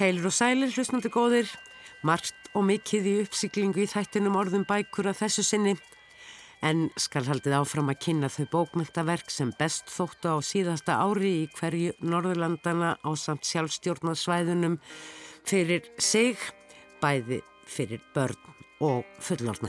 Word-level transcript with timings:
Heilur 0.00 0.30
og 0.30 0.32
sælir, 0.32 0.70
hlustnandi 0.72 1.10
góðir, 1.12 1.50
margt 2.08 2.46
og 2.56 2.62
mikið 2.64 3.08
í 3.10 3.10
uppsiklingu 3.20 3.82
í 3.82 3.90
þættinum 3.90 4.38
orðum 4.40 4.64
bækur 4.64 5.10
að 5.10 5.18
þessu 5.18 5.44
sinni, 5.44 5.74
en 6.64 6.86
skal 6.96 7.26
haldið 7.26 7.58
áfram 7.58 7.92
að 7.92 7.98
kynna 8.06 8.30
þau 8.32 8.46
bókmyndaverk 8.54 9.28
sem 9.28 9.52
best 9.60 9.92
þóttu 9.92 10.32
á 10.32 10.36
síðasta 10.40 10.96
ári 11.04 11.34
í 11.42 11.44
hverju 11.52 11.92
Norðurlandana 12.00 12.94
á 12.96 13.10
samt 13.12 13.44
sjálfstjórnarsvæðunum 13.52 14.80
fyrir 15.44 15.92
sig, 16.00 16.40
bæði 17.04 17.42
fyrir 17.68 18.00
börn 18.16 18.40
og 18.80 19.04
fullorna. 19.20 19.68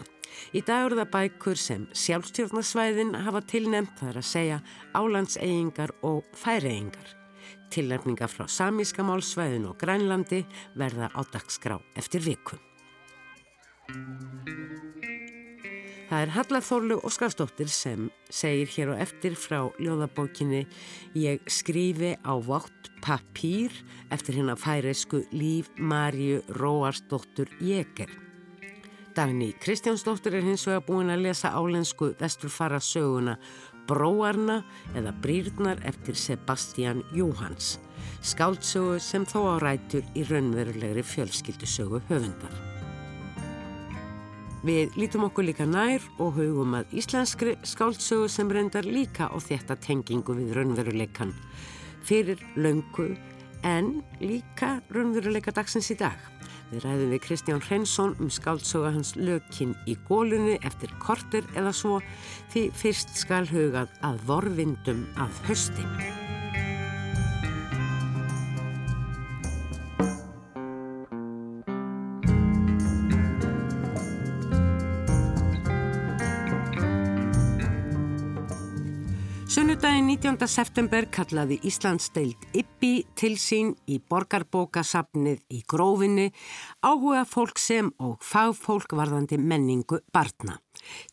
Í 0.55 0.63
dag 0.63 0.87
eru 0.87 1.03
það 1.03 1.15
bækur 1.19 1.59
sem 1.59 1.89
sjálfstjórnarsvæðin 1.91 3.17
hafa 3.27 3.43
tilnefnt 3.51 3.99
þar 3.99 4.23
að 4.23 4.31
segja 4.31 4.61
álandseyingar 4.95 5.99
og 6.07 6.23
færieyingar. 6.39 7.17
Tilnefninga 7.71 8.27
frá 8.31 8.47
samíska 8.49 9.05
málsvæðin 9.07 9.69
og 9.69 9.77
grænlandi 9.81 10.43
verða 10.75 11.11
á 11.15 11.21
dagskrá 11.33 11.79
eftir 11.95 12.23
viku. 12.25 12.59
Það 16.11 16.21
er 16.25 16.31
Halla 16.35 16.59
Þorlu 16.59 16.95
Óskarsdóttir 17.07 17.69
sem 17.71 18.09
segir 18.27 18.67
hér 18.73 18.89
og 18.91 18.99
eftir 18.99 19.37
frá 19.39 19.61
ljóðabókinni 19.79 20.65
Ég 21.15 21.39
skrifi 21.47 22.17
á 22.19 22.35
vátt 22.35 22.89
papír 22.99 23.71
eftir 24.11 24.41
hérna 24.41 24.57
færesku 24.59 25.21
Líf 25.31 25.69
Marju 25.79 26.41
Róarsdóttur 26.59 27.47
Jéger. 27.63 28.11
Dagni 29.15 29.53
Kristjánsdóttir 29.59 30.35
er 30.35 30.43
hins 30.43 30.67
vega 30.67 30.83
búin 30.83 31.11
að 31.11 31.25
lesa 31.29 31.53
álensku 31.55 32.11
vesturfara 32.19 32.79
söguna 32.83 33.37
Bróarna 33.91 34.61
eða 34.95 35.11
Brýrnar 35.19 35.81
eftir 35.83 36.15
Sebastian 36.15 37.01
Jóhans, 37.11 37.73
skáldsögu 38.23 38.99
sem 39.03 39.25
þó 39.27 39.39
á 39.51 39.55
rætur 39.59 40.05
í 40.15 40.23
raunverulegri 40.29 41.03
fjölskyldusögu 41.03 41.99
höfundar. 42.07 42.53
Við 44.63 44.95
lítum 44.95 45.25
okkur 45.27 45.49
líka 45.49 45.65
nær 45.67 46.05
og 46.21 46.37
hugum 46.37 46.77
að 46.77 46.93
íslenskri 47.01 47.57
skáldsögu 47.67 48.29
sem 48.31 48.51
reyndar 48.53 48.87
líka 48.87 49.27
á 49.27 49.35
þetta 49.41 49.75
tengingu 49.83 50.37
við 50.37 50.53
raunveruleikan 50.55 51.33
fyrir 52.07 52.39
löngu 52.55 53.09
en 53.67 53.99
líka 54.21 54.77
raunveruleika 54.93 55.51
dagsins 55.51 55.91
í 55.91 55.97
dag. 55.99 56.15
Við 56.71 56.85
ræðum 56.85 57.09
við 57.11 57.23
Kristján 57.25 57.63
Hrensson 57.65 58.13
um 58.23 58.29
skáltsoga 58.31 58.93
hans 58.95 59.11
lökin 59.19 59.73
í 59.91 59.97
gólunni 60.07 60.55
eftir 60.63 60.93
korter 61.03 61.43
eða 61.59 61.75
svo 61.75 61.99
því 62.53 62.69
fyrst 62.79 63.11
skal 63.19 63.43
hugað 63.51 63.91
að 64.07 64.23
vorvindum 64.31 65.03
að 65.19 65.45
hösti. 65.51 66.20
19. 80.11 80.43
september 80.51 81.05
kallaði 81.07 81.55
Íslands 81.69 82.09
deild 82.11 82.41
Ippi 82.57 83.05
til 83.15 83.37
sín 83.39 83.69
í 83.87 83.95
borgarbókasafnið 84.11 85.37
í 85.55 85.61
grófinni 85.71 86.25
áhuga 86.83 87.21
fólk 87.23 87.61
sem 87.63 87.93
og 88.03 88.17
fagfólk 88.19 88.91
varðandi 88.99 89.39
menningu 89.39 90.01
barna. 90.11 90.57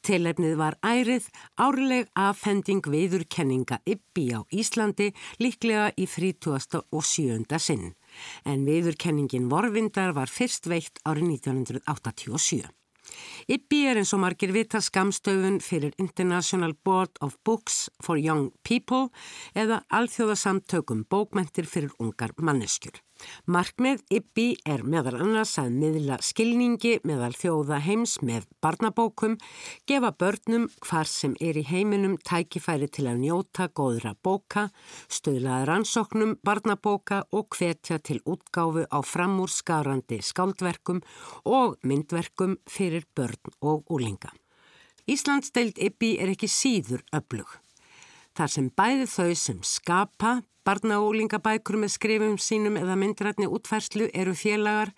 Tilefnið 0.03 0.57
var 0.59 0.75
ærið 0.83 1.29
árleg 1.63 2.11
affending 2.19 2.83
viðurkenninga 2.91 3.79
Ippi 3.87 4.33
á 4.35 4.43
Íslandi 4.51 5.13
líklega 5.39 5.93
í 5.95 6.09
30. 6.11 6.83
og 6.91 7.07
7. 7.07 7.47
sinn 7.63 7.93
en 8.43 8.67
viðurkenningin 8.67 9.47
Vorvindar 9.53 10.11
var 10.19 10.27
fyrst 10.27 10.67
veitt 10.67 10.99
árið 11.07 11.37
1987. 11.39 12.67
IBBY 13.49 13.83
er 13.91 14.01
eins 14.03 14.13
og 14.17 14.23
margir 14.23 14.53
vita 14.55 14.81
skamstöfun 14.85 15.59
fyrir 15.65 15.97
International 15.99 16.75
Board 16.85 17.19
of 17.21 17.37
Books 17.45 17.89
for 18.05 18.21
Young 18.21 18.53
People 18.63 19.09
eða 19.55 19.83
alþjóðasamtökum 19.89 21.07
bókmentir 21.11 21.67
fyrir 21.67 21.95
ungar 21.99 22.37
manneskjur. 22.37 23.03
Markmið 23.49 24.03
IBBY 24.13 24.47
er 24.69 24.83
meðal 24.87 25.17
annars 25.19 25.55
að 25.61 25.73
miðla 25.81 26.19
skilningi 26.25 26.99
meðal 27.09 27.33
þjóða 27.37 27.79
heims 27.85 28.19
með 28.23 28.47
barnabókum, 28.65 29.37
gefa 29.89 30.13
börnum 30.21 30.67
hvar 30.85 31.09
sem 31.11 31.35
er 31.41 31.59
í 31.59 31.65
heiminum 31.67 32.17
tækifæri 32.29 32.91
til 32.93 33.07
að 33.11 33.23
njóta 33.25 33.69
góðra 33.69 34.15
bóka, 34.23 34.69
stöðlaða 35.11 35.69
rannsóknum 35.73 36.37
barnabóka 36.45 37.23
og 37.33 37.49
hvetja 37.59 37.99
til 37.99 38.21
útgáfu 38.25 38.87
á 38.87 38.99
framúrskarandi 39.03 40.21
skáldverkum 40.23 41.01
og 41.45 41.79
myndverkum 41.83 42.59
fyrir 42.69 43.09
börn 43.17 43.57
og 43.61 43.89
úlinga. 43.91 44.35
Íslands 45.09 45.55
deild 45.57 45.79
IBBY 45.81 46.19
er 46.21 46.35
ekki 46.35 46.51
síður 46.53 47.01
öflug. 47.17 47.49
Þar 48.39 48.51
sem 48.53 48.67
bæði 48.71 49.07
þau 49.11 49.33
sem 49.35 49.57
skapa 49.67 50.33
barna 50.63 51.01
og 51.01 51.09
úlingabækur 51.11 51.75
með 51.83 51.91
skrifum 51.97 52.37
sínum 52.39 52.77
eða 52.79 52.95
myndrætni 53.01 53.49
útfærslu 53.51 54.07
eru 54.15 54.35
félagar, 54.39 54.93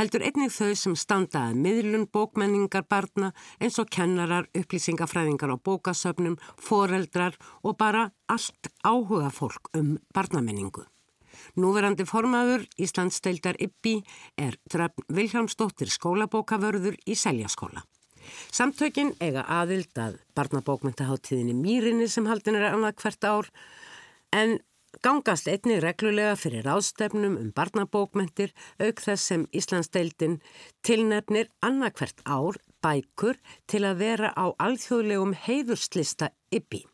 heldur 0.00 0.24
einnig 0.24 0.54
þau 0.54 0.70
sem 0.80 0.94
standaði 0.96 1.58
miðlun 1.60 2.06
bókmenningar 2.08 2.86
barna 2.88 3.34
eins 3.60 3.76
og 3.82 3.92
kennarar, 3.92 4.48
upplýsingafræðingar 4.56 5.52
og 5.58 5.60
bókasöfnum, 5.68 6.40
foreldrar 6.56 7.36
og 7.60 7.76
bara 7.76 8.08
allt 8.32 8.72
áhuga 8.80 9.28
fólk 9.28 9.68
um 9.76 9.98
barnamenningu. 10.16 10.88
Núverandi 11.60 12.08
formaður 12.08 12.64
Íslands 12.80 13.20
steildar 13.20 13.60
Ippi 13.60 13.98
er 14.40 14.56
Dröfn 14.72 15.04
Viljámsdóttir 15.12 15.92
skólabókavörður 15.92 16.96
í 17.04 17.12
Seljaskóla. 17.12 17.84
Samtökin 18.52 19.14
eiga 19.20 19.44
aðild 19.48 19.96
að 19.98 20.18
barnabókmyndaháttíðinni 20.38 21.54
Mýrinni 21.58 22.08
sem 22.10 22.28
haldin 22.30 22.58
er 22.58 22.70
annað 22.70 22.98
hvert 23.02 23.28
ár 23.28 23.50
en 24.36 24.58
gangast 25.04 25.48
einni 25.48 25.78
reglulega 25.82 26.34
fyrir 26.38 26.68
ástefnum 26.70 27.36
um 27.38 27.50
barnabókmyndir 27.56 28.52
auk 28.82 29.02
þess 29.04 29.30
sem 29.30 29.46
Íslandsdeildin 29.56 30.40
tilnefnir 30.86 31.50
annað 31.64 32.00
hvert 32.00 32.24
ár 32.26 32.58
bækur 32.82 33.38
til 33.70 33.84
að 33.86 34.00
vera 34.04 34.32
á 34.34 34.50
alþjóðlegum 34.58 35.36
heiðurslista 35.46 36.32
yppi 36.54 36.84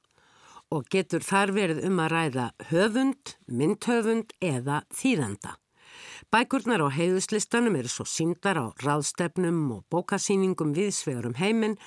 og 0.74 0.88
getur 0.90 1.22
þar 1.22 1.52
verið 1.54 1.84
um 1.86 2.00
að 2.02 2.12
ræða 2.12 2.46
höfund, 2.72 3.36
myndhöfund 3.46 4.34
eða 4.42 4.82
þýðanda. 4.90 5.54
Bækurnar 6.32 6.84
á 6.84 6.88
heiðuslistanum 6.90 7.78
eru 7.78 7.92
svo 7.92 8.06
síndar 8.08 8.60
á 8.60 8.66
ráðstefnum 8.82 9.62
og 9.76 9.86
bókasýningum 9.92 10.74
viðsvegar 10.76 11.30
um 11.30 11.38
heiminn 11.40 11.78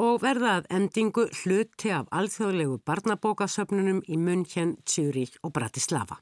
og 0.00 0.20
verða 0.26 0.58
að 0.58 0.70
endingu 0.78 1.28
hluti 1.42 1.94
af 1.94 2.10
alþjóðlegu 2.10 2.80
barnabókasöfnunum 2.88 4.04
í 4.08 4.20
München, 4.20 4.78
Zürich 4.84 5.38
og 5.42 5.54
Bratislava. 5.56 6.20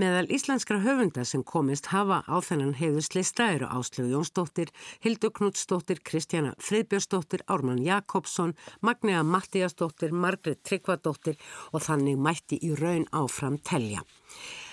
Meðal 0.00 0.26
íslenskra 0.32 0.78
höfunda 0.82 1.24
sem 1.28 1.42
komist 1.46 1.90
hafa 1.92 2.22
á 2.26 2.36
þennan 2.44 2.74
heiðuslista 2.78 3.48
eru 3.56 3.68
Áslögu 3.70 4.14
Jónsdóttir, 4.14 4.72
Hildur 5.04 5.32
Knútsdóttir, 5.36 6.02
Kristjana 6.08 6.54
Friðbjörnsdóttir, 6.58 7.44
Ármann 7.46 7.82
Jakobsson, 7.84 8.56
Magnea 8.80 9.22
Mattíasdóttir, 9.22 10.12
Margret 10.12 10.62
Tryggvadóttir 10.66 11.38
og 11.72 11.86
þannig 11.86 12.18
mætti 12.18 12.58
í 12.62 12.74
raun 12.78 13.06
áfram 13.12 13.60
telja. 13.62 14.04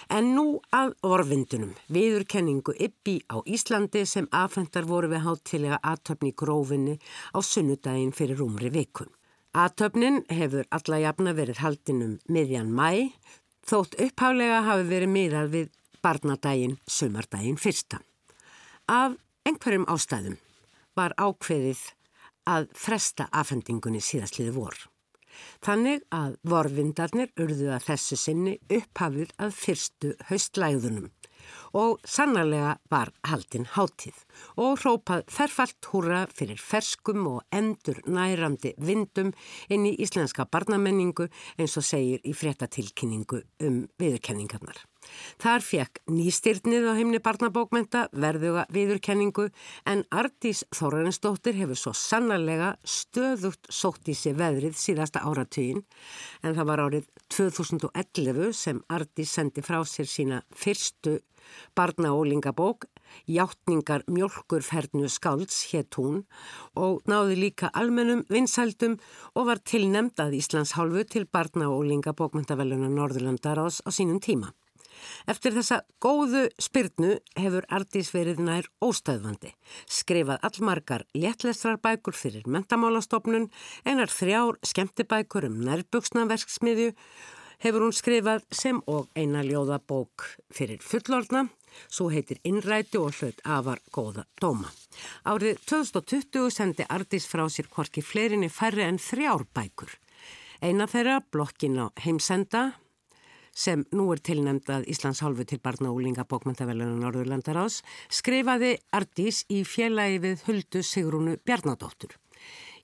En 0.10 0.32
nú 0.34 0.46
að 0.74 0.96
orvindunum, 1.06 1.76
viðurkenningu 1.94 2.74
Ippi 2.82 3.20
á 3.30 3.46
Íslandi 3.46 4.08
sem 4.10 4.26
afhendar 4.34 4.88
voru 4.90 5.12
við 5.12 5.22
hátilega 5.28 5.78
aðtöfni 5.86 6.32
í 6.32 6.38
grófinni 6.42 6.96
á 7.30 7.38
sunnudaginn 7.46 8.16
fyrir 8.18 8.42
rúmri 8.42 8.72
viku. 8.74 9.06
Aðtöfnin 9.54 10.24
hefur 10.34 10.66
alla 10.74 11.02
jafna 11.04 11.36
verið 11.38 11.62
haldinum 11.62 12.18
miðjan 12.26 12.74
mæ, 12.74 13.14
þótt 13.62 14.00
upphálega 14.02 14.64
hafi 14.66 14.90
verið 14.90 15.14
miðað 15.14 15.54
við 15.54 15.72
barnadaginn, 16.02 16.78
sömardaginn 16.90 17.62
fyrsta. 17.62 18.02
Af 18.90 19.14
einhverjum 19.46 19.86
ástæðum 19.94 20.40
var 20.98 21.14
ákveðið 21.22 21.86
að 22.50 22.72
fresta 22.74 23.30
afhendingunni 23.30 24.02
síðastliði 24.02 24.58
vor. 24.58 24.89
Þannig 25.66 26.04
að 26.16 26.36
vorvindarnir 26.52 27.32
urðu 27.40 27.72
að 27.76 27.88
þessu 27.92 28.20
sinni 28.20 28.58
upphafur 28.80 29.32
að 29.38 29.56
fyrstu 29.56 30.14
haustlæðunum 30.32 31.10
og 31.80 32.00
sannarlega 32.08 32.76
var 32.92 33.12
haldinn 33.30 33.68
háttíð 33.76 34.24
og 34.64 34.80
hrópað 34.82 35.26
ferfalt 35.34 35.90
húra 35.92 36.22
fyrir 36.34 36.62
ferskum 36.62 37.28
og 37.34 37.42
endur 37.56 38.02
nærandi 38.10 38.74
vindum 38.78 39.34
inn 39.70 39.88
í 39.90 39.96
íslenska 40.06 40.48
barnamenningu 40.52 41.30
eins 41.58 41.78
og 41.80 41.88
segir 41.92 42.24
í 42.26 42.36
fréttatilkynningu 42.36 43.44
um 43.66 43.84
viðurkenningarnar. 44.02 44.89
Þar 45.40 45.64
fekk 45.64 46.02
nýstyrnið 46.12 46.88
á 46.92 46.94
heimni 46.98 47.22
barnabókmenta 47.24 48.08
verðuga 48.12 48.66
viðurkenningu 48.76 49.48
en 49.90 50.04
Ardís 50.12 50.66
Þórarinsdóttir 50.76 51.58
hefur 51.60 51.80
svo 51.80 51.94
sannarlega 51.96 52.74
stöðugt 52.84 53.72
sótt 53.72 54.12
í 54.12 54.18
sig 54.18 54.36
veðrið 54.40 54.76
síðasta 54.80 55.24
áratugin 55.24 55.86
en 56.44 56.58
það 56.58 56.70
var 56.72 56.84
árið 56.86 57.10
2011 57.36 58.54
sem 58.58 58.84
Ardís 58.92 59.34
sendi 59.38 59.64
frá 59.66 59.80
sér 59.88 60.10
sína 60.10 60.44
fyrstu 60.56 61.20
barnaólingabók 61.76 62.90
Játtningar 63.26 64.04
mjölkurfernu 64.08 65.10
skálds 65.10 65.64
hétt 65.72 65.98
hún 65.98 66.24
og 66.78 67.02
náði 67.10 67.38
líka 67.40 67.72
almennum 67.82 68.26
vinsældum 68.30 68.98
og 69.34 69.50
var 69.50 69.64
tilnemd 69.72 70.22
að 70.22 70.38
Íslands 70.42 70.76
hálfu 70.78 71.06
til 71.16 71.26
barnaólingabókmentaveluna 71.26 72.92
Norðurlandaráðs 72.94 73.82
á 73.86 73.90
sínum 73.90 74.22
tíma. 74.22 74.54
Eftir 75.30 75.56
þessa 75.56 75.82
góðu 76.04 76.46
spyrnu 76.62 77.16
hefur 77.40 77.68
Ardís 77.70 78.12
verið 78.16 78.44
nær 78.46 78.70
óstöðvandi. 78.84 79.54
Skrifað 79.90 80.46
allmargar 80.50 81.06
léttlestrarbækur 81.18 82.18
fyrir 82.18 82.48
mentamálastofnun, 82.48 83.50
einar 83.86 84.12
þrjár 84.14 84.60
skemmtibækur 84.66 85.50
um 85.50 85.60
nærbuksnaverksmiðju 85.68 86.94
hefur 87.64 87.86
hún 87.86 87.96
skrifað 87.96 88.46
sem 88.56 88.80
og 88.88 89.10
eina 89.20 89.42
ljóðabók 89.44 90.26
fyrir 90.56 90.80
fullorna, 90.84 91.48
svo 91.92 92.10
heitir 92.14 92.40
Innræti 92.48 93.00
og 93.00 93.16
hlaut 93.20 93.42
afar 93.44 93.82
góða 93.94 94.26
dóma. 94.42 94.72
Árið 95.28 95.60
2020 95.68 96.52
sendi 96.56 96.88
Ardís 96.88 97.28
frá 97.30 97.46
sér 97.52 97.70
korki 97.72 98.04
fleirinni 98.04 98.50
færri 98.50 98.88
en 98.88 99.00
þrjár 99.00 99.46
bækur. 99.56 99.92
Eina 100.64 100.88
þeirra, 100.92 101.20
blokkin 101.32 101.80
á 101.80 101.86
heimsenda, 102.04 102.74
sem 103.54 103.86
nú 103.96 104.08
er 104.14 104.22
tilnæmdað 104.24 104.88
Íslands 104.92 105.22
hálfu 105.24 105.46
til 105.48 105.62
barna 105.64 105.92
og 105.92 106.00
úlinga 106.00 106.26
bókmyndavelunum 106.30 107.02
Norðurlandarás, 107.04 107.82
skrifaði 108.10 108.78
Ardís 108.96 109.44
í 109.50 109.64
félagi 109.68 110.22
við 110.24 110.46
Huldu 110.48 110.84
Sigrúnu 110.86 111.38
Bjarnadóttur. 111.46 112.16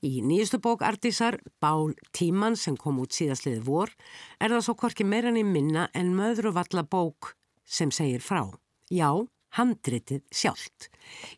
Í 0.05 0.19
nýjustu 0.21 0.59
bók 0.61 0.83
Ardísar, 0.85 1.39
Bál 1.61 1.95
tíman 2.13 2.57
sem 2.59 2.75
kom 2.77 2.99
út 3.01 3.15
síðastliði 3.15 3.63
vor, 3.65 3.93
er 4.39 4.51
það 4.53 4.65
svo 4.67 4.75
korki 4.77 5.07
meirann 5.07 5.39
í 5.39 5.45
minna 5.47 5.87
en 5.95 6.13
möðruvalla 6.17 6.83
bók 6.83 7.33
sem 7.65 7.91
segir 7.95 8.21
frá. 8.21 8.43
Já, 8.91 9.09
handritið 9.55 10.23
sjálft. 10.29 10.89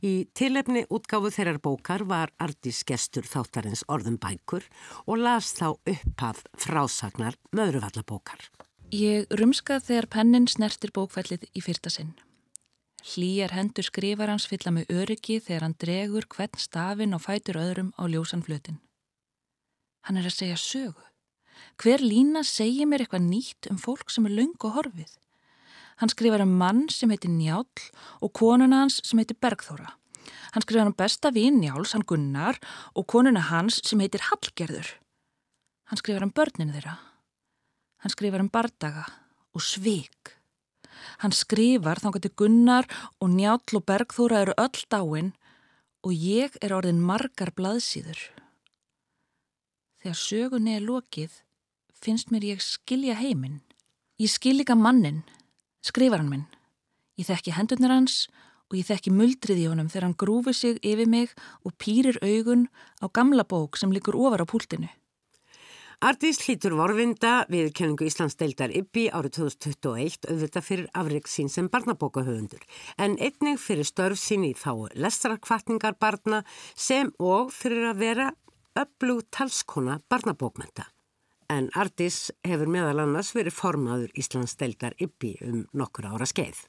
Í 0.02 0.28
tilefni 0.36 0.86
útgáfu 0.90 1.32
þeirrar 1.34 1.62
bókar 1.64 2.06
var 2.10 2.34
Ardís 2.42 2.84
gestur 2.88 3.28
þáttarins 3.30 3.86
orðum 3.88 4.18
bækur 4.22 4.66
og 5.06 5.22
las 5.22 5.54
þá 5.58 5.70
upphaf 5.76 6.44
frásagnar 6.58 7.38
möðruvallabókar. 7.56 8.50
Ég 8.88 9.26
rumskað 9.36 9.84
þegar 9.84 10.06
pennin 10.08 10.46
snertir 10.48 10.94
bókfællið 10.96 11.42
í 11.52 11.60
fyrta 11.60 11.92
sinn. 11.92 12.14
Hlýjar 13.04 13.52
hendur 13.52 13.84
skrifar 13.84 14.32
hans 14.32 14.46
fylla 14.48 14.72
með 14.72 14.94
öryggi 14.96 15.42
þegar 15.44 15.66
hann 15.66 15.76
dregur 15.76 16.28
hvern 16.32 16.56
stafinn 16.56 17.16
og 17.18 17.26
fætur 17.26 17.60
öðrum 17.60 17.90
á 18.00 18.08
ljósan 18.08 18.46
flutin. 18.48 18.80
Hann 20.08 20.16
er 20.16 20.30
að 20.30 20.38
segja 20.38 20.56
sögu. 20.56 21.04
Hver 21.76 22.00
lína 22.00 22.46
segir 22.48 22.88
mér 22.88 23.04
eitthvað 23.04 23.28
nýtt 23.28 23.68
um 23.68 23.76
fólk 23.76 24.08
sem 24.08 24.24
er 24.24 24.38
laung 24.38 24.56
og 24.64 24.80
horfið. 24.80 25.12
Hann 26.00 26.14
skrifar 26.14 26.46
um 26.46 26.56
mann 26.56 26.88
sem 26.88 27.12
heitir 27.12 27.34
Njál 27.34 27.68
og 28.24 28.32
konuna 28.32 28.86
hans 28.86 29.02
sem 29.04 29.20
heitir 29.20 29.36
Bergþóra. 29.36 29.98
Hann 30.56 30.64
skrifar 30.64 30.88
um 30.88 30.96
besta 30.96 31.34
vín 31.36 31.60
Njáls, 31.60 31.92
hann 31.92 32.08
Gunnar, 32.08 32.56
og 32.96 33.04
konuna 33.08 33.44
hans 33.52 33.82
sem 33.84 34.00
heitir 34.00 34.24
Hallgerður. 34.32 34.96
Hann 35.92 36.00
skrifar 36.00 36.24
um 36.24 36.32
börninu 36.32 36.72
þeirra. 36.72 36.98
Hann 38.04 38.14
skrifar 38.14 38.44
um 38.44 38.52
bardaga 38.54 39.06
og 39.56 39.64
svik. 39.64 40.36
Hann 41.22 41.34
skrifar 41.34 42.02
þá 42.02 42.12
getur 42.18 42.36
Gunnar 42.44 42.88
og 43.22 43.32
Njáll 43.34 43.80
og 43.80 43.86
Bergþóra 43.90 44.44
eru 44.46 44.58
öll 44.58 44.84
dáin 44.92 45.34
og 46.06 46.14
ég 46.14 46.58
er 46.62 46.76
orðin 46.78 47.02
margar 47.02 47.52
blaðsýður. 47.58 48.20
Þegar 50.02 50.20
sögunni 50.22 50.76
er 50.78 50.86
lokið 50.86 51.42
finnst 51.98 52.30
mér 52.32 52.46
ég 52.54 52.62
skilja 52.62 53.18
heiminn. 53.18 53.62
Ég 54.22 54.30
skil 54.32 54.58
líka 54.60 54.78
mannin, 54.78 55.24
skrifar 55.82 56.22
hann 56.22 56.30
minn. 56.32 56.46
Ég 57.18 57.28
þekki 57.30 57.56
hendurnar 57.58 57.96
hans 57.96 58.28
og 58.70 58.78
ég 58.78 58.88
þekki 58.88 59.14
muldrið 59.14 59.64
í 59.64 59.68
honum 59.72 59.90
þegar 59.90 60.08
hann 60.08 60.20
grúfi 60.22 60.54
sig 60.54 60.80
yfir 60.86 61.10
mig 61.10 61.34
og 61.66 61.76
pýrir 61.82 62.20
augun 62.22 62.68
á 63.02 63.06
gamla 63.10 63.46
bók 63.48 63.78
sem 63.80 63.94
likur 63.94 64.18
ofar 64.18 64.44
á 64.44 64.48
púltinu. 64.50 64.90
Ardís 65.98 66.38
hlítur 66.46 66.76
vorvinda 66.78 67.48
við 67.50 67.72
kenningu 67.74 68.06
Íslands 68.06 68.36
deildar 68.38 68.70
Ibbi 68.70 69.08
árið 69.18 69.40
2021 69.40 70.28
auðvitað 70.30 70.66
fyrir 70.68 70.92
afreik 70.94 71.26
sín 71.26 71.50
sem 71.50 71.72
barnabókahöfundur 71.74 72.62
en 73.02 73.16
einnig 73.18 73.58
fyrir 73.58 73.88
störf 73.90 74.22
sín 74.22 74.46
í 74.46 74.52
þá 74.54 74.94
lestrakvartningar 74.94 75.98
barna 75.98 76.44
sem 76.78 77.10
og 77.18 77.50
fyrir 77.50 77.90
að 77.90 78.04
vera 78.04 78.28
öflug 78.78 79.26
talskona 79.34 79.98
barnabókmenta. 80.06 80.86
En 81.50 81.72
Ardís 81.74 82.28
hefur 82.46 82.70
meðal 82.70 83.02
annars 83.08 83.34
verið 83.34 83.58
formaður 83.58 84.14
Íslands 84.22 84.54
deildar 84.62 84.94
Ibbi 85.02 85.34
um 85.50 85.64
nokkur 85.74 86.12
ára 86.14 86.30
skeið. 86.30 86.62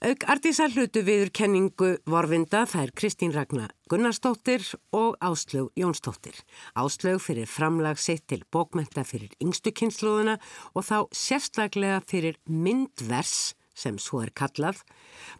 Auk 0.00 0.22
Ardísar 0.32 0.72
hlutu 0.72 1.02
viður 1.04 1.28
kenningu 1.36 1.88
vorvinda 2.08 2.62
þær 2.64 2.88
Kristín 2.96 3.34
Ragnar 3.34 3.74
Gunnarsdóttir 3.92 4.62
og 4.96 5.18
Áslög 5.20 5.74
Jónsdóttir. 5.76 6.38
Áslög 6.72 7.18
fyrir 7.20 7.44
framlag 7.44 8.00
sitt 8.00 8.24
til 8.32 8.40
bókmenta 8.48 9.04
fyrir 9.04 9.34
yngstu 9.44 9.74
kynnslóðuna 9.76 10.38
og 10.72 10.86
þá 10.88 10.96
sérstaklega 11.12 11.98
fyrir 12.08 12.38
myndvers 12.48 13.52
sem 13.76 14.00
svo 14.00 14.22
er 14.24 14.32
kallað, 14.32 14.80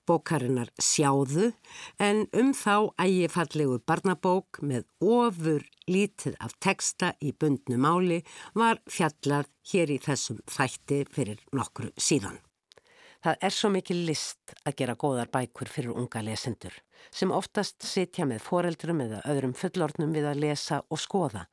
bókarinnar 0.05 0.69
sjáðu 0.77 1.55
en 1.97 2.27
um 2.37 2.53
þá 2.53 2.93
ægifallegu 3.01 3.81
barnabók 3.89 4.61
með 4.61 4.85
ofur 5.01 5.65
lítið 5.89 6.37
af 6.37 6.53
texta 6.61 7.15
í 7.25 7.33
bundnu 7.33 7.81
máli 7.81 8.21
var 8.53 8.85
fjallað 8.85 9.49
hér 9.73 9.97
í 9.97 10.01
þessum 10.05 10.45
þætti 10.45 11.07
fyrir 11.09 11.41
nokkru 11.57 11.95
síðan. 11.97 12.37
Það 13.21 13.43
er 13.45 13.53
svo 13.53 13.69
mikið 13.75 13.99
list 14.09 14.55
að 14.65 14.77
gera 14.81 14.97
góðar 14.97 15.29
bækur 15.33 15.69
fyrir 15.69 15.93
unga 15.93 16.23
lesendur 16.25 16.77
sem 17.13 17.33
oftast 17.33 17.85
sitja 17.85 18.25
með 18.29 18.41
foreldrum 18.45 19.03
eða 19.05 19.21
öðrum 19.29 19.53
fullornum 19.57 20.15
við 20.17 20.29
að 20.31 20.41
lesa 20.45 20.81
og 20.89 21.01
skoða 21.01 21.47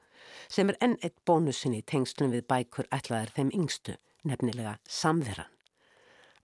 sem 0.51 0.72
er 0.72 0.80
enn 0.84 0.96
eitt 1.03 1.18
bónusin 1.27 1.75
í 1.75 1.84
tengslum 1.84 2.32
við 2.32 2.46
bækur 2.48 2.88
ætlaðar 2.96 3.34
þeim 3.36 3.51
yngstu, 3.56 3.98
nefnilega 4.27 4.77
samveran. 4.88 5.51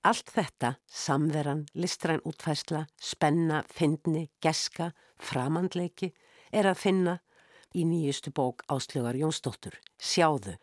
Allt 0.03 0.33
þetta, 0.36 0.74
samveran, 0.91 1.63
listræn 1.79 2.24
útfæsla, 2.27 2.83
spenna, 3.00 3.63
fyndni, 3.71 4.27
geska, 4.43 4.91
framandleiki 5.15 6.12
er 6.51 6.67
að 6.67 6.81
finna 6.83 7.17
í 7.74 7.88
nýjustu 7.88 8.33
bók 8.36 8.65
Áslögar 8.67 9.15
Jónsdóttur, 9.15 9.79
Sjáðu 9.95 10.57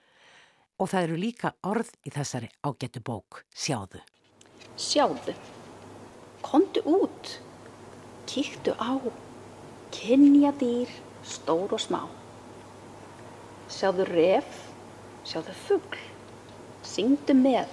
og 0.80 0.88
það 0.92 1.06
eru 1.06 1.20
líka 1.20 1.56
orð 1.64 1.88
í 2.04 2.12
þessari 2.12 2.52
ágættu 2.60 3.00
bók, 3.04 3.44
Sjáðu. 3.56 4.04
Sjáðu, 4.78 5.34
kondu 6.44 6.82
út, 6.86 7.40
kíktu 8.30 8.74
á, 8.78 9.00
kynja 9.90 10.52
dýr, 10.60 10.90
stór 11.26 11.74
og 11.74 11.82
smá. 11.82 12.04
Sjáðu 13.70 14.06
ref, 14.10 14.60
sjáðu 15.26 15.54
fuggl, 15.66 16.04
syngdu 16.86 17.34
með, 17.38 17.70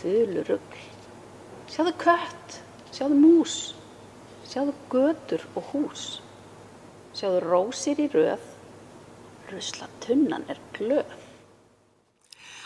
þölu 0.00 0.46
ruggl. 0.48 0.82
Sjáðu 1.70 1.94
kött, 2.02 2.58
sjáðu 2.94 3.20
mús, 3.20 3.56
sjáðu 4.50 4.74
götur 4.90 5.46
og 5.54 5.72
hús. 5.72 6.06
Sjáðu 7.14 7.42
rósir 7.46 8.00
í 8.02 8.06
röð, 8.10 8.42
rusla 9.50 9.90
tunnan 10.02 10.46
er 10.50 10.58
glöð. 10.76 11.19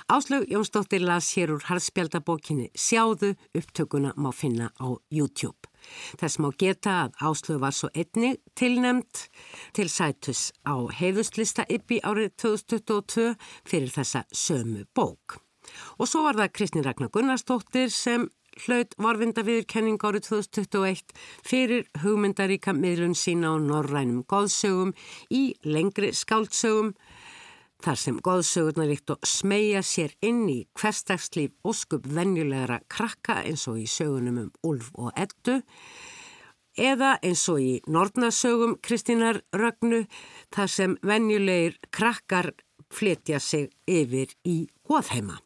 Áslög 0.06 0.50
Jónsdóttir 0.50 1.00
las 1.00 1.30
hér 1.32 1.54
úr 1.54 1.62
harðspjaldabókinni 1.64 2.66
Sjáðu 2.76 3.30
upptökuna 3.56 4.10
má 4.20 4.28
finna 4.36 4.66
á 4.76 4.92
YouTube. 5.08 5.64
Þess 6.20 6.36
má 6.44 6.50
geta 6.60 6.96
að 7.06 7.16
Áslög 7.24 7.62
var 7.62 7.72
svo 7.72 7.88
einni 7.96 8.34
tilnemt 8.52 9.30
til 9.72 9.88
sætus 9.88 10.52
á 10.68 10.76
heiðustlista 10.92 11.64
yppi 11.72 12.02
árið 12.04 12.36
2022 12.36 13.32
fyrir 13.64 13.88
þessa 13.96 14.26
sömu 14.28 14.84
bók. 14.92 15.40
Og 15.96 16.04
svo 16.04 16.26
var 16.28 16.36
það 16.36 16.52
Kristni 16.52 16.84
Ragnar 16.84 17.08
Gunnarsdóttir 17.08 17.88
sem 17.88 18.28
hlaut 18.66 18.94
varvinda 19.00 19.42
viðurkenning 19.46 19.98
árið 20.04 20.28
2021 20.28 21.16
fyrir 21.48 21.88
hugmyndaríka 22.02 22.74
miðlun 22.76 23.16
sína 23.18 23.54
á 23.54 23.58
norrænum 23.58 24.22
góðsögum 24.30 24.92
í 25.32 25.54
lengri 25.64 26.12
skáldsögum 26.14 26.92
Þar 27.82 27.98
sem 28.00 28.18
góðsögurnar 28.22 28.88
líkt 28.88 29.10
og 29.10 29.26
smegja 29.26 29.82
sér 29.84 30.14
inn 30.24 30.44
í 30.48 30.60
hverstagslíf 30.78 31.54
óskup 31.66 32.06
venjulegra 32.06 32.80
krakka 32.88 33.42
eins 33.42 33.66
og 33.68 33.80
í 33.82 33.86
sögunum 33.90 34.44
um 34.44 34.52
Ulf 34.62 34.92
og 34.94 35.10
Eddu 35.18 35.62
eða 36.78 37.16
eins 37.22 37.46
og 37.50 37.60
í 37.62 37.72
Nordnasögum 37.86 38.78
Kristínar 38.82 39.42
Rögnu 39.54 40.04
þar 40.54 40.70
sem 40.70 40.98
venjulegir 41.02 41.78
krakkar 41.90 42.52
flytja 42.94 43.40
sig 43.40 43.70
yfir 43.90 44.30
í 44.46 44.64
góðheima. 44.86 45.40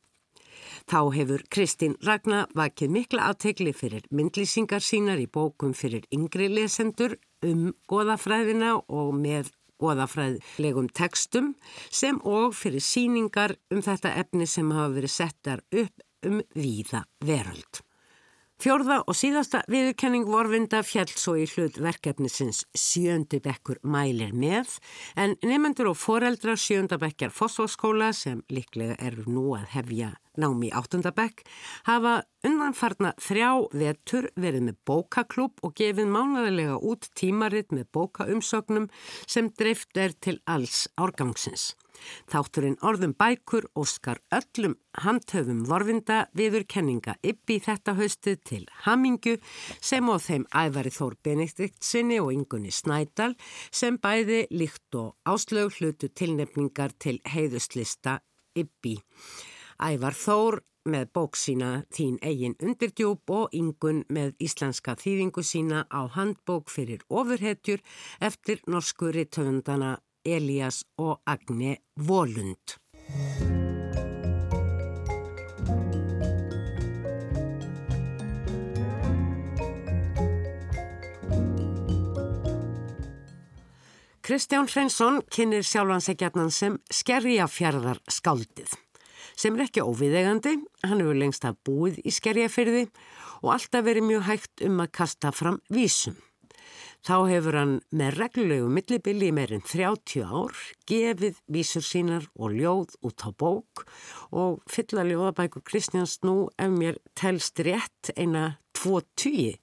Þá 0.89 1.01
hefur 1.13 1.43
Kristín 1.53 1.97
Ragnar 2.01 2.49
vakið 2.57 2.93
mikla 2.95 3.29
aðtegli 3.29 3.75
fyrir 3.77 4.07
myndlýsingar 4.09 4.81
sínar 4.81 5.21
í 5.21 5.27
bókum 5.29 5.75
fyrir 5.77 6.07
yngri 6.15 6.49
lesendur 6.49 7.19
um 7.45 7.75
goðafræðina 7.91 8.79
og 8.89 9.11
með 9.19 9.51
goðafræðlegum 9.81 10.91
tekstum 10.95 11.55
sem 11.91 12.21
og 12.27 12.57
fyrir 12.59 12.85
síningar 12.85 13.57
um 13.73 13.83
þetta 13.85 14.15
efni 14.23 14.49
sem 14.51 14.71
hafa 14.75 14.95
verið 14.99 15.15
settar 15.15 15.65
upp 15.71 16.27
um 16.27 16.41
víða 16.55 17.05
veröld. 17.25 17.88
Fjórða 18.59 19.05
og 19.07 19.15
síðasta 19.15 19.61
viðurkenning 19.71 20.25
vorvinda 20.27 20.81
fjall 20.83 21.13
svo 21.13 21.37
í 21.39 21.45
hlut 21.47 21.77
verkefnisins 21.79 22.65
sjöndu 22.75 23.39
bekkur 23.45 23.79
mælir 23.87 24.33
með 24.35 24.73
en 25.15 25.37
nefnendur 25.47 25.93
og 25.93 26.01
foreldra 26.01 26.57
sjöndabekjar 26.59 27.31
fósfóskóla 27.31 28.11
sem 28.19 28.41
líklega 28.51 28.97
eru 28.99 29.29
nú 29.31 29.45
að 29.55 29.69
hefja 29.77 30.11
námi 30.43 30.73
áttundabekk 30.75 31.45
hafa 31.87 32.17
undanfarna 32.43 33.15
þrjá 33.23 33.53
vetur 33.79 34.27
verið 34.35 34.67
með 34.73 34.83
bókaklúb 34.91 35.63
og 35.63 35.79
gefið 35.79 36.11
mánæðilega 36.19 36.81
út 36.83 37.13
tímaritt 37.15 37.71
með 37.71 37.87
bókaumsögnum 37.95 38.91
sem 39.23 39.55
dreift 39.55 39.95
er 39.95 40.19
til 40.19 40.41
alls 40.51 40.89
árgangsins. 40.99 41.77
Þátturinn 42.31 42.79
orðum 42.85 43.15
bækur 43.19 43.69
óskar 43.79 44.21
öllum 44.35 44.77
handhöfum 45.05 45.65
vorfinda 45.69 46.21
viður 46.39 46.67
kenninga 46.69 47.17
yppi 47.23 47.59
þetta 47.65 47.97
haustið 47.99 48.39
til 48.51 48.63
Hamingu 48.85 49.37
sem 49.81 50.09
á 50.11 50.17
þeim 50.23 50.47
æfari 50.53 50.95
Þór 50.95 51.19
Benediktsinni 51.25 52.21
og 52.23 52.33
Ingunni 52.37 52.73
Snædal 52.75 53.35
sem 53.71 53.99
bæði 54.03 54.47
líkt 54.51 54.99
og 54.99 55.17
áslög 55.29 55.79
hlutu 55.79 56.09
tilnefningar 56.09 56.97
til 56.99 57.19
heiðuslista 57.29 58.21
yppi. 58.59 58.99
Ævar 59.79 60.17
Þór 60.19 60.63
með 60.89 61.11
bók 61.15 61.37
sína 61.37 61.71
Þín 61.95 62.19
eigin 62.25 62.57
undirdjúb 62.65 63.31
og 63.35 63.55
Ingun 63.57 64.05
með 64.13 64.35
íslenska 64.43 64.97
þýðingu 64.99 65.45
sína 65.45 65.85
á 65.93 66.09
handbók 66.17 66.73
fyrir 66.73 67.05
ofurhetjur 67.09 67.83
eftir 68.25 68.63
norsku 68.67 69.13
rittöfundana 69.15 69.99
Elias 70.37 70.83
og 71.01 71.21
Agne 71.27 71.79
Volund. 71.97 72.77
Kristján 84.29 84.69
Hreinsson 84.69 85.23
kynir 85.33 85.65
sjálfansegjarnan 85.65 86.53
sem 86.53 86.77
skerjafjörðar 86.93 88.03
skáldið 88.13 88.77
sem 89.39 89.55
er 89.55 89.69
ekki 89.69 89.85
óviðegandi, 89.87 90.57
hann 90.85 91.03
hefur 91.03 91.19
lengst 91.19 91.47
að 91.47 91.61
búið 91.65 92.01
í 92.03 92.13
skerjafyrði 92.13 92.87
og 93.41 93.53
alltaf 93.55 93.87
verið 93.87 94.09
mjög 94.09 94.25
hægt 94.29 94.65
um 94.67 94.83
að 94.83 94.95
kasta 94.99 95.33
fram 95.33 95.61
vísum. 95.73 96.19
Þá 97.07 97.17
hefur 97.31 97.57
hann 97.57 97.75
með 97.95 98.17
reglulegu 98.19 98.69
millibili 98.73 99.29
í 99.31 99.35
meirinn 99.35 99.65
30 99.65 100.25
ár 100.27 100.57
gefið 100.91 101.39
vísur 101.47 101.85
sínar 101.87 102.27
og 102.35 102.57
ljóð 102.57 102.97
út 103.07 103.25
á 103.25 103.31
bók 103.31 103.85
og 104.35 104.59
fylla 104.69 105.07
ljóðabækur 105.07 105.65
Kristjáns 105.65 106.19
nú 106.27 106.51
ef 106.59 106.75
mér 106.75 106.99
telst 107.15 107.63
rétt 107.65 108.13
eina 108.17 108.59
tvo 108.77 109.01
tíi. 109.17 109.57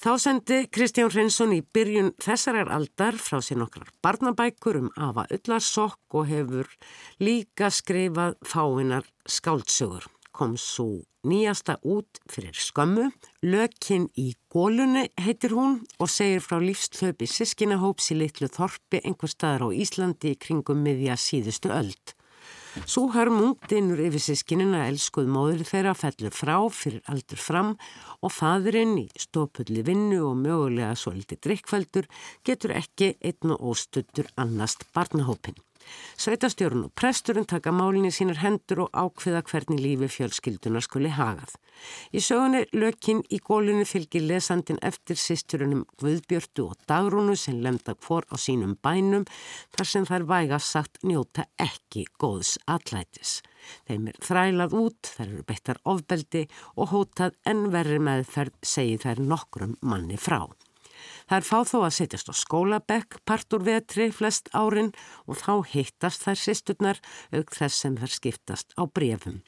Þá 0.00 0.12
sendi 0.16 0.62
Kristján 0.72 1.10
Reynsson 1.12 1.50
í 1.52 1.60
byrjun 1.60 2.14
þessarar 2.24 2.70
aldar 2.72 3.18
frá 3.20 3.42
sér 3.44 3.58
nokkrar 3.60 3.90
barnabækur 4.00 4.78
um 4.78 4.88
Ava 4.96 5.26
Ullarsokk 5.28 6.16
og 6.16 6.30
hefur 6.30 6.70
líka 7.20 7.68
skrifað 7.68 8.38
fáinnar 8.40 9.04
skáldsögur 9.28 10.08
kom 10.32 10.56
svo 10.56 11.02
nýjasta 11.26 11.78
út 11.82 12.20
fyrir 12.30 12.56
skömmu. 12.56 13.10
Lökin 13.42 14.08
í 14.18 14.34
gólunni 14.52 15.08
heitir 15.20 15.54
hún 15.56 15.80
og 15.98 16.10
segir 16.12 16.44
frá 16.44 16.60
lífslöpi 16.62 17.28
sískinahóps 17.30 18.12
í 18.14 18.20
litlu 18.20 18.48
þorpi 18.52 19.02
einhver 19.04 19.32
staðar 19.32 19.68
á 19.68 19.68
Íslandi 19.72 20.34
í 20.34 20.40
kringum 20.40 20.82
miðja 20.84 21.18
síðustu 21.20 21.72
öld. 21.74 22.16
Svo 22.86 23.08
hörmungdinur 23.10 23.98
yfir 23.98 24.22
sískinina 24.22 24.84
elskuð 24.86 25.26
móður 25.34 25.64
þeirra 25.66 25.94
fellur 25.98 26.34
frá 26.34 26.54
fyrir 26.70 27.00
aldur 27.10 27.40
fram 27.42 27.72
og 28.22 28.30
fadurinn 28.30 28.94
í 29.00 29.06
stópulli 29.18 29.82
vinnu 29.86 30.20
og 30.28 30.38
mögulega 30.44 30.92
svo 30.94 31.16
litið 31.16 31.42
drikkfældur 31.48 32.06
getur 32.46 32.76
ekki 32.78 33.16
einn 33.18 33.56
og 33.56 33.72
óstuttur 33.72 34.30
annast 34.38 34.86
barnahópin. 34.94 35.58
Sveitastjórun 36.20 36.86
og 36.86 36.92
presturinn 36.98 37.46
taka 37.48 37.72
málinni 37.72 38.10
sínir 38.12 38.40
hendur 38.42 38.84
og 38.84 38.90
ákveða 38.92 39.42
hvernig 39.48 39.80
lífi 39.80 40.08
fjölskyldunar 40.16 40.84
skuli 40.84 41.12
hagað. 41.16 41.54
Í 42.12 42.20
sögunni 42.20 42.66
lökin 42.76 43.22
í 43.32 43.40
gólunni 43.40 43.86
fylgir 43.88 44.26
lesandin 44.28 44.80
eftir 44.84 45.16
sýsturunum 45.16 45.86
Guðbjörtu 46.02 46.66
og 46.68 46.78
Dagrúnu 46.90 47.36
sem 47.40 47.60
lemda 47.64 47.96
hvor 47.96 48.28
á 48.28 48.36
sínum 48.36 48.76
bænum 48.84 49.24
þar 49.76 49.90
sem 49.92 50.08
þær 50.08 50.26
væga 50.28 50.60
sagt 50.60 51.00
njóta 51.02 51.46
ekki 51.56 52.04
góðs 52.20 52.58
allætis. 52.66 53.40
Þeim 53.88 54.08
er 54.10 54.18
þrælað 54.24 54.76
út, 54.76 55.12
þær 55.16 55.28
eru 55.28 55.44
beittar 55.48 55.80
ofbeldi 55.88 56.46
og 56.76 56.92
hótað 56.94 57.38
en 57.48 57.68
verri 57.72 58.00
meðferð 58.02 58.56
segi 58.74 58.98
þær 59.00 59.24
nokkrum 59.24 59.78
manni 59.80 60.20
frá. 60.20 60.44
Er 61.30 61.46
fá 61.46 61.60
þó 61.66 61.84
að 61.84 61.96
setjast 61.98 62.32
á 62.32 62.34
skólabekk, 62.34 63.20
partur 63.28 63.64
vetri, 63.66 64.10
flest 64.14 64.50
árin 64.56 64.90
og 65.26 65.38
þá 65.42 65.54
hittast 65.74 66.26
þær 66.26 66.42
sýsturnar 66.46 67.04
auk 67.32 67.54
þess 67.54 67.86
sem 67.86 67.96
þær 68.00 68.18
skiptast 68.18 68.76
á 68.76 68.84
brefum. 68.86 69.40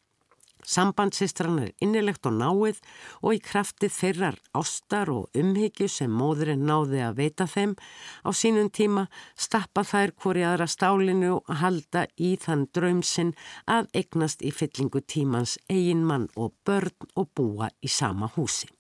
Sambandssistran 0.63 1.59
er 1.59 1.71
innilegt 1.83 2.27
og 2.29 2.37
náið 2.39 2.79
og 3.21 3.35
í 3.35 3.41
krafti 3.43 3.89
þeirrar 3.91 4.37
ástar 4.55 5.11
og 5.11 5.39
umhyggju 5.39 5.89
sem 5.91 6.13
móðurinn 6.15 6.63
náði 6.69 7.01
að 7.03 7.17
veita 7.19 7.49
þeim 7.51 7.75
á 8.23 8.31
sínum 8.31 8.71
tíma 8.71 9.09
stappa 9.35 9.83
þær 9.83 10.15
hvori 10.23 10.45
aðra 10.47 10.69
stálinu 10.71 11.33
og 11.41 11.57
halda 11.63 12.07
í 12.15 12.37
þann 12.45 12.69
draumsinn 12.71 13.35
að 13.67 13.91
eignast 13.99 14.47
í 14.47 14.55
fyllingu 14.55 15.03
tímans 15.03 15.59
eigin 15.67 16.07
mann 16.07 16.31
og 16.37 16.55
börn 16.67 17.11
og 17.19 17.33
búa 17.35 17.73
í 17.83 17.91
sama 17.91 18.31
húsi. 18.37 18.71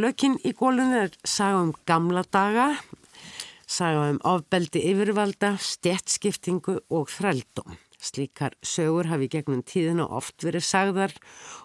Lökin 0.00 0.38
í 0.40 0.54
gólunni 0.56 1.02
er 1.04 1.16
saga 1.28 1.60
um 1.66 1.72
gamla 1.88 2.22
daga, 2.32 2.70
saga 3.68 4.06
um 4.12 4.20
ofbeldi 4.24 4.80
yfirvalda, 4.88 5.56
stjettskiptingu 5.60 6.78
og 6.88 7.10
þrældum. 7.12 7.76
Slíkar 8.02 8.56
sögur 8.66 9.06
hafi 9.06 9.28
gegnum 9.30 9.60
tíðina 9.62 10.08
oft 10.10 10.42
verið 10.42 10.64
sagðar 10.66 11.12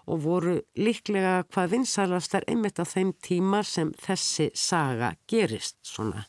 og 0.05 0.19
voru 0.25 0.57
líklega 0.77 1.47
hvað 1.47 1.71
vinsalastar 1.71 2.45
einmitt 2.51 2.77
á 2.77 2.85
þeim 2.85 3.15
tíma 3.25 3.63
sem 3.65 3.89
þessi 4.03 4.51
saga 4.53 5.15
gerist 5.25 5.79
svona 5.87 6.27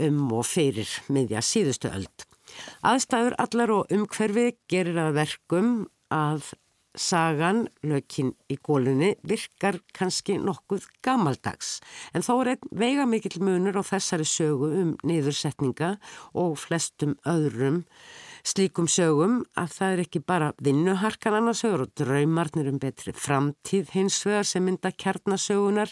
um 0.00 0.22
og 0.32 0.46
fyrir 0.48 0.88
miðja 1.12 1.42
síðustu 1.44 1.90
öld. 1.92 2.24
Aðstæður 2.86 3.36
allar 3.42 3.74
og 3.74 3.92
umhverfi 3.92 4.52
gerir 4.70 5.02
að 5.02 5.18
verkum 5.18 5.74
að 6.14 6.54
sagan, 6.96 7.66
lökin 7.86 8.34
í 8.50 8.58
gólunni, 8.58 9.14
virkar 9.22 9.80
kannski 9.96 10.38
nokkuð 10.42 10.88
gamaldags. 11.06 11.80
En 12.14 12.24
þá 12.26 12.32
er 12.36 12.52
einn 12.54 12.70
veiga 12.84 13.08
mikill 13.08 13.40
munur 13.44 13.78
á 13.78 13.82
þessari 13.86 14.26
sögu 14.28 14.72
um 14.82 14.94
niðursetninga 15.06 15.96
og 16.34 16.56
flestum 16.60 17.18
öðrum 17.28 17.84
slíkum 18.46 18.86
sögum 18.90 19.40
að 19.58 19.72
það 19.74 19.94
er 19.94 20.02
ekki 20.04 20.22
bara 20.22 20.50
vinnuharkan 20.62 21.38
annarsögur 21.40 21.86
og 21.86 21.94
draumarnir 21.98 22.70
um 22.70 22.78
betri 22.82 23.14
framtíð 23.16 23.90
hins 23.96 24.20
vegar 24.26 24.46
sem 24.46 24.66
mynda 24.66 24.92
kjarnasögunar. 24.94 25.90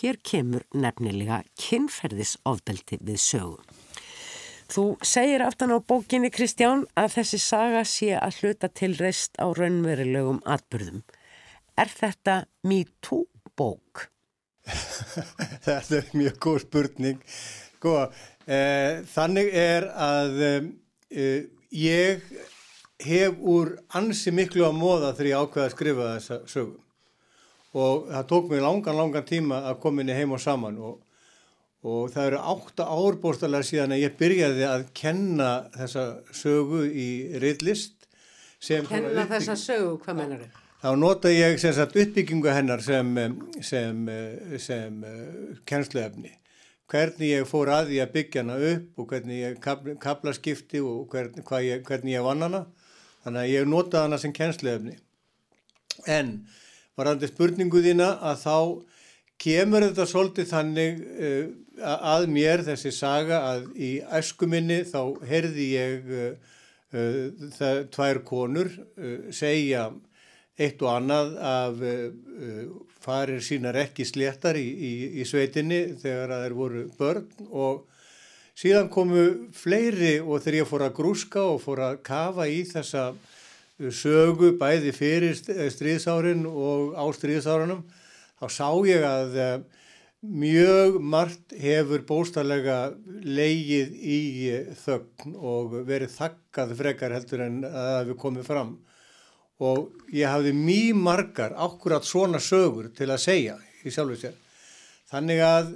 Hér 0.00 0.20
kemur 0.22 0.66
nefnilega 0.74 1.42
kynferðisofbeldi 1.66 3.02
við 3.02 3.20
sögum. 3.22 3.75
Þú 4.66 4.84
segir 5.06 5.44
aftan 5.46 5.70
á 5.70 5.78
bókinni 5.78 6.30
Kristján 6.34 6.84
að 6.98 7.12
þessi 7.20 7.38
saga 7.42 7.84
sé 7.86 8.10
að 8.18 8.40
hluta 8.40 8.68
til 8.68 8.92
reist 8.98 9.38
á 9.38 9.46
raunverulegum 9.46 10.40
atbyrðum. 10.42 11.04
Er 11.78 11.92
þetta 11.92 12.36
MeToo 12.66 13.26
bók? 13.54 14.08
þetta 15.66 16.00
er 16.00 16.10
mjög 16.18 16.40
góð 16.42 16.58
spurning. 16.64 17.22
Góða, 17.82 18.08
eh, 18.48 19.04
þannig 19.12 19.52
er 19.54 19.86
að 19.92 20.42
eh, 20.42 21.46
ég 21.70 22.26
hef 23.06 23.38
úr 23.38 23.76
ansi 23.94 24.32
miklu 24.34 24.66
að 24.66 24.80
móða 24.80 25.14
þegar 25.14 25.30
ég 25.30 25.44
ákveða 25.44 25.68
að 25.68 25.74
skrifa 25.76 26.10
þessa 26.16 26.40
sögum 26.50 26.82
og 27.76 28.06
það 28.08 28.28
tók 28.30 28.46
mér 28.48 28.62
langan, 28.64 28.96
langan 28.96 29.26
tíma 29.28 29.58
að 29.68 29.80
koma 29.82 30.00
inn 30.00 30.08
í 30.08 30.16
heim 30.16 30.32
og 30.32 30.40
saman 30.40 30.78
og 30.80 30.94
og 31.86 32.12
það 32.14 32.30
eru 32.30 32.38
átta 32.52 32.86
árbóstalega 32.90 33.66
síðan 33.66 33.94
að 33.94 34.02
ég 34.02 34.14
byrjaði 34.18 34.64
að 34.66 34.86
kenna 34.96 35.50
þessa 35.76 36.06
sögu 36.34 36.84
í 36.90 37.08
reyðlist. 37.42 38.08
Kenna 38.66 39.26
þessa 39.30 39.54
sögu, 39.60 39.92
hvað 40.02 40.18
mennar 40.18 40.46
þau? 40.46 40.62
Þá 40.76 40.88
nota 41.00 41.30
ég 41.32 41.56
sagt, 41.62 41.96
uppbyggingu 41.98 42.50
hennar 42.52 42.82
sem, 42.84 43.08
sem, 43.64 44.02
sem 44.62 44.98
kennsluefni. 45.66 46.34
Hvernig 46.90 47.32
ég 47.32 47.48
fór 47.48 47.72
að 47.74 47.88
því 47.90 48.02
að 48.02 48.12
byggja 48.14 48.42
hana 48.44 48.58
upp 48.68 49.00
og 49.00 49.08
hvernig 49.10 49.40
ég 49.40 49.56
kapla 50.02 50.34
skipti 50.36 50.82
og 50.84 51.08
hvernig, 51.10 51.42
ég, 51.66 51.80
hvernig 51.86 52.14
ég 52.14 52.26
vann 52.26 52.44
hana. 52.46 52.60
Þannig 53.24 53.42
að 53.42 53.52
ég 53.54 53.70
nota 53.70 54.04
hana 54.04 54.20
sem 54.22 54.34
kennsluefni. 54.36 54.94
En 56.06 56.36
varandi 56.98 57.30
spurningu 57.30 57.82
þína 57.82 58.12
að 58.30 58.44
þá 58.44 58.58
kemur 59.42 59.88
þetta 59.88 60.06
svolítið 60.12 60.52
þannig 60.52 61.02
uh, 61.02 61.48
að 61.84 62.26
mér 62.32 62.64
þessi 62.66 62.92
saga 62.94 63.40
að 63.52 63.70
í 63.76 63.90
æskuminni 64.18 64.82
þá 64.88 65.00
heyrði 65.28 65.68
ég 65.74 66.10
uh, 66.10 66.28
uh, 66.96 67.48
það 67.58 67.80
tvær 67.96 68.22
konur 68.26 68.72
segja 69.34 69.90
eitt 70.56 70.80
og 70.80 70.88
annað 70.88 71.34
af 71.44 71.82
farir 73.04 73.42
sínar 73.44 73.76
ekki 73.76 74.06
sléttar 74.08 74.56
í, 74.56 74.64
í, 74.64 74.92
í 75.20 75.26
sveitinni 75.28 75.98
þegar 76.00 76.32
að 76.32 76.44
þeir 76.46 76.54
voru 76.56 76.84
börn 76.96 77.50
og 77.52 77.82
síðan 78.56 78.88
komu 78.92 79.26
fleiri 79.52 80.16
og 80.22 80.40
þegar 80.40 80.58
ég 80.62 80.70
fór 80.70 80.86
að 80.86 80.96
grúska 80.96 81.44
og 81.44 81.60
fór 81.60 81.82
að 81.90 81.98
kafa 82.08 82.48
í 82.48 82.62
þessa 82.70 83.10
sögu 83.76 84.54
bæði 84.56 84.92
fyrir 84.96 85.36
stríðsárin 85.36 86.46
og 86.48 86.96
á 86.96 87.04
stríðsárunum 87.12 87.82
þá 88.40 88.46
sá 88.52 88.68
ég 88.88 89.04
að 89.04 89.36
uh, 89.36 89.75
mjög 90.26 90.98
margt 91.00 91.54
hefur 91.60 92.02
bóstarlega 92.08 92.78
leigið 93.24 93.94
í 93.96 94.18
þögn 94.82 95.34
og 95.36 95.76
verið 95.88 96.14
þakkað 96.16 96.74
frekar 96.78 97.14
heldur 97.16 97.44
en 97.46 97.58
að 97.64 97.76
það 97.76 97.98
hefur 98.00 98.20
komið 98.24 98.48
fram 98.48 98.72
og 99.66 100.12
ég 100.12 100.28
hafði 100.28 100.52
mjög 100.56 101.02
margar 101.08 101.56
ákvörðat 101.56 102.08
svona 102.08 102.40
sögur 102.42 102.90
til 102.96 103.08
að 103.10 103.22
segja 103.24 103.58
í 103.86 103.92
sjálfu 103.92 104.18
sér. 104.20 104.34
Þannig 105.08 105.42
að 105.46 105.70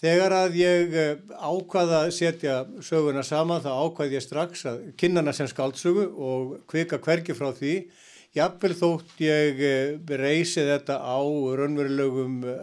þegar 0.00 0.36
að 0.36 0.60
ég 0.60 0.94
uh, 0.96 1.10
ákvaða 1.36 2.04
að 2.06 2.14
setja 2.16 2.60
söguna 2.86 3.24
saman 3.26 3.60
þá 3.64 3.72
ákvaði 3.74 4.16
ég 4.16 4.24
strax 4.24 4.64
að 4.70 4.86
kynna 5.00 5.34
sem 5.36 5.50
skáldsögu 5.50 6.06
og 6.14 6.56
kvika 6.70 7.02
hvergi 7.02 7.36
frá 7.36 7.50
því 7.52 7.74
Jafnvel 8.30 8.76
þótt 8.78 9.16
ég 9.24 9.58
eh, 9.66 9.96
reysi 10.20 10.62
þetta 10.62 11.00
á 11.02 11.18
raunverulegum 11.18 12.44
eh, 12.46 12.60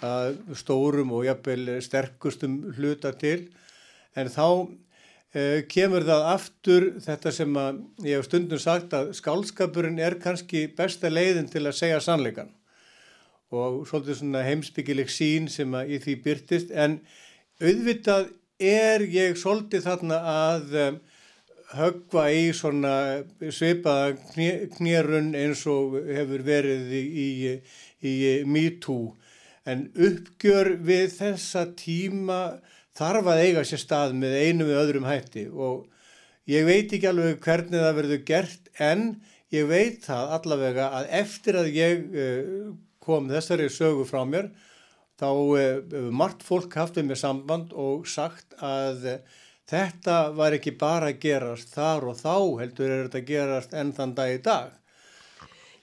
atbyrðum, 0.00 0.56
stórum 0.56 1.12
og 1.12 1.26
jafnvel 1.26 1.80
sterkustum 1.84 2.72
hluta 2.76 3.12
til. 3.12 3.50
En 4.16 4.28
þá 4.32 4.46
eh, 5.34 5.62
kemur 5.68 6.04
það 6.06 6.28
aftur 6.34 6.88
þetta 7.04 7.32
sem 7.32 7.60
ég 8.04 8.16
hef 8.16 8.26
stundum 8.28 8.58
sagt 8.58 8.94
að 8.96 9.12
skálskapurinn 9.18 10.00
er 10.00 10.18
kannski 10.22 10.66
besta 10.76 11.10
leiðin 11.10 11.50
til 11.50 11.66
að 11.66 11.78
segja 11.78 12.00
sannleikan 12.00 12.50
og 13.50 13.82
svolítið 13.88 14.20
svona 14.20 14.44
heimsbyggileg 14.46 15.08
sín 15.10 15.48
sem 15.50 15.72
að 15.74 15.96
í 15.96 15.96
því 15.98 16.12
byrtist 16.22 16.68
en 16.70 17.00
auðvitað 17.58 18.28
er 18.62 19.02
ég 19.10 19.38
svolítið 19.40 19.88
þarna 19.88 20.18
að 20.30 20.76
högva 21.74 22.28
í 22.34 22.50
svona 22.54 22.92
svipaða 23.50 24.14
knérun 24.76 25.32
eins 25.38 25.64
og 25.70 25.98
hefur 26.06 26.44
verið 26.46 26.94
í, 26.94 27.02
í, 27.10 27.26
í 28.06 28.14
MeToo 28.46 29.16
en 29.68 29.88
uppgjör 29.92 30.74
við 30.86 31.10
þessa 31.18 31.66
tíma 31.78 32.40
þarf 32.96 33.28
að 33.32 33.42
eiga 33.44 33.64
sér 33.66 33.82
stað 33.82 34.16
með 34.20 34.36
einu 34.44 34.68
við 34.68 34.80
öðrum 34.82 35.08
hætti 35.08 35.46
og 35.50 35.84
ég 36.50 36.66
veit 36.68 36.92
ekki 36.92 37.10
alveg 37.10 37.42
hvernig 37.44 37.84
það 37.84 37.98
verður 38.00 38.24
gert 38.30 38.72
en 38.80 39.04
ég 39.52 39.68
veit 39.68 40.00
það 40.06 40.34
allavega 40.38 40.88
að 41.00 41.12
eftir 41.20 41.60
að 41.60 41.70
ég 41.76 42.02
eh, 42.24 42.64
kom 43.02 43.30
þessari 43.30 43.68
sögu 43.72 44.08
frá 44.08 44.24
mér 44.28 44.50
þá 45.20 45.28
hefur 45.28 46.00
eh, 46.00 46.10
margt 46.22 46.42
fólk 46.46 46.80
haft 46.80 46.98
við 46.98 47.10
með 47.10 47.22
samband 47.24 47.76
og 47.76 48.08
sagt 48.08 48.56
að 48.58 49.20
Þetta 49.70 50.14
var 50.34 50.56
ekki 50.56 50.72
bara 50.74 51.12
að 51.12 51.20
gerast 51.22 51.74
þar 51.76 52.08
og 52.10 52.16
þá 52.18 52.34
heldur 52.58 52.90
er 52.90 53.04
þetta 53.04 53.20
að 53.20 53.28
gerast 53.28 53.74
enn 53.78 53.92
þann 53.94 54.14
dag 54.18 54.32
í 54.34 54.40
dag. 54.42 54.72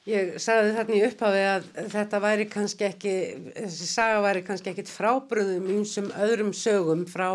Ég 0.07 0.37
sagði 0.39 0.71
þarna 0.71 0.95
í 0.95 0.99
upphafi 1.03 1.39
að 1.43 1.65
þetta 1.91 2.19
væri 2.23 2.45
kannski 2.47 2.85
ekki, 2.87 3.15
þessi 3.57 3.87
saga 3.89 4.21
væri 4.23 4.43
kannski 4.47 4.71
ekkit 4.71 4.91
frábröðum 4.91 5.65
einsum 5.73 6.07
öðrum 6.15 6.53
sögum 6.55 7.01
frá 7.11 7.27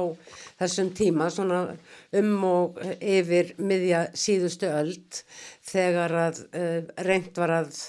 þessum 0.63 0.89
tíma, 0.97 1.27
svona 1.29 1.59
um 2.17 2.47
og 2.49 2.81
yfir 2.97 3.53
miðja 3.61 4.07
síðustu 4.17 4.71
öld 4.73 5.21
þegar 5.69 6.17
að 6.23 6.41
uh, 6.49 6.79
reynd 7.05 7.37
var 7.43 7.53
að 7.59 7.83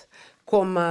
koma 0.52 0.88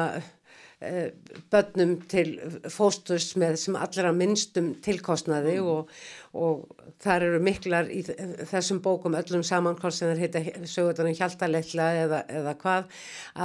börnum 1.53 1.97
til 2.11 2.35
fóstus 2.73 3.33
með 3.39 3.59
sem 3.63 3.79
allra 3.79 4.13
minnstum 4.17 4.73
tilkostnaði 4.83 5.59
mm. 5.61 5.71
og 5.77 5.95
og 6.33 6.63
þar 7.03 7.27
eru 7.27 7.41
miklar 7.45 7.89
í 7.93 8.01
þessum 8.49 8.79
bókum 8.85 9.17
öllum 9.19 9.43
saman 9.45 9.77
hvort 9.77 9.95
sem 9.97 10.09
þeir 10.13 10.23
heita 10.23 10.65
sögurðanum 10.65 11.17
hjaltaletla 11.19 11.89
eða, 12.07 12.21
eða 12.41 12.55
hvað 12.63 12.87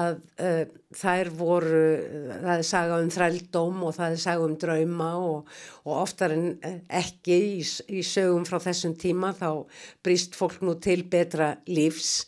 að 0.01 0.19
uh, 0.45 0.61
þær 0.95 1.31
voru 1.35 1.81
það 2.45 2.53
er 2.53 2.67
saga 2.69 2.99
um 3.03 3.11
þrældóm 3.11 3.81
og 3.89 3.97
það 3.97 4.15
er 4.15 4.23
saga 4.23 4.47
um 4.47 4.55
drauma 4.61 5.09
og, 5.19 5.57
og 5.83 5.97
oftar 5.97 6.35
en 6.37 6.47
ekki 6.87 7.41
í, 7.57 7.65
í 7.91 8.05
sögum 8.07 8.47
frá 8.47 8.61
þessum 8.63 8.95
tíma 8.99 9.33
þá 9.35 9.49
brýst 10.05 10.39
fólk 10.39 10.63
nú 10.63 10.77
til 10.79 11.01
betra 11.11 11.57
lífs 11.67 12.21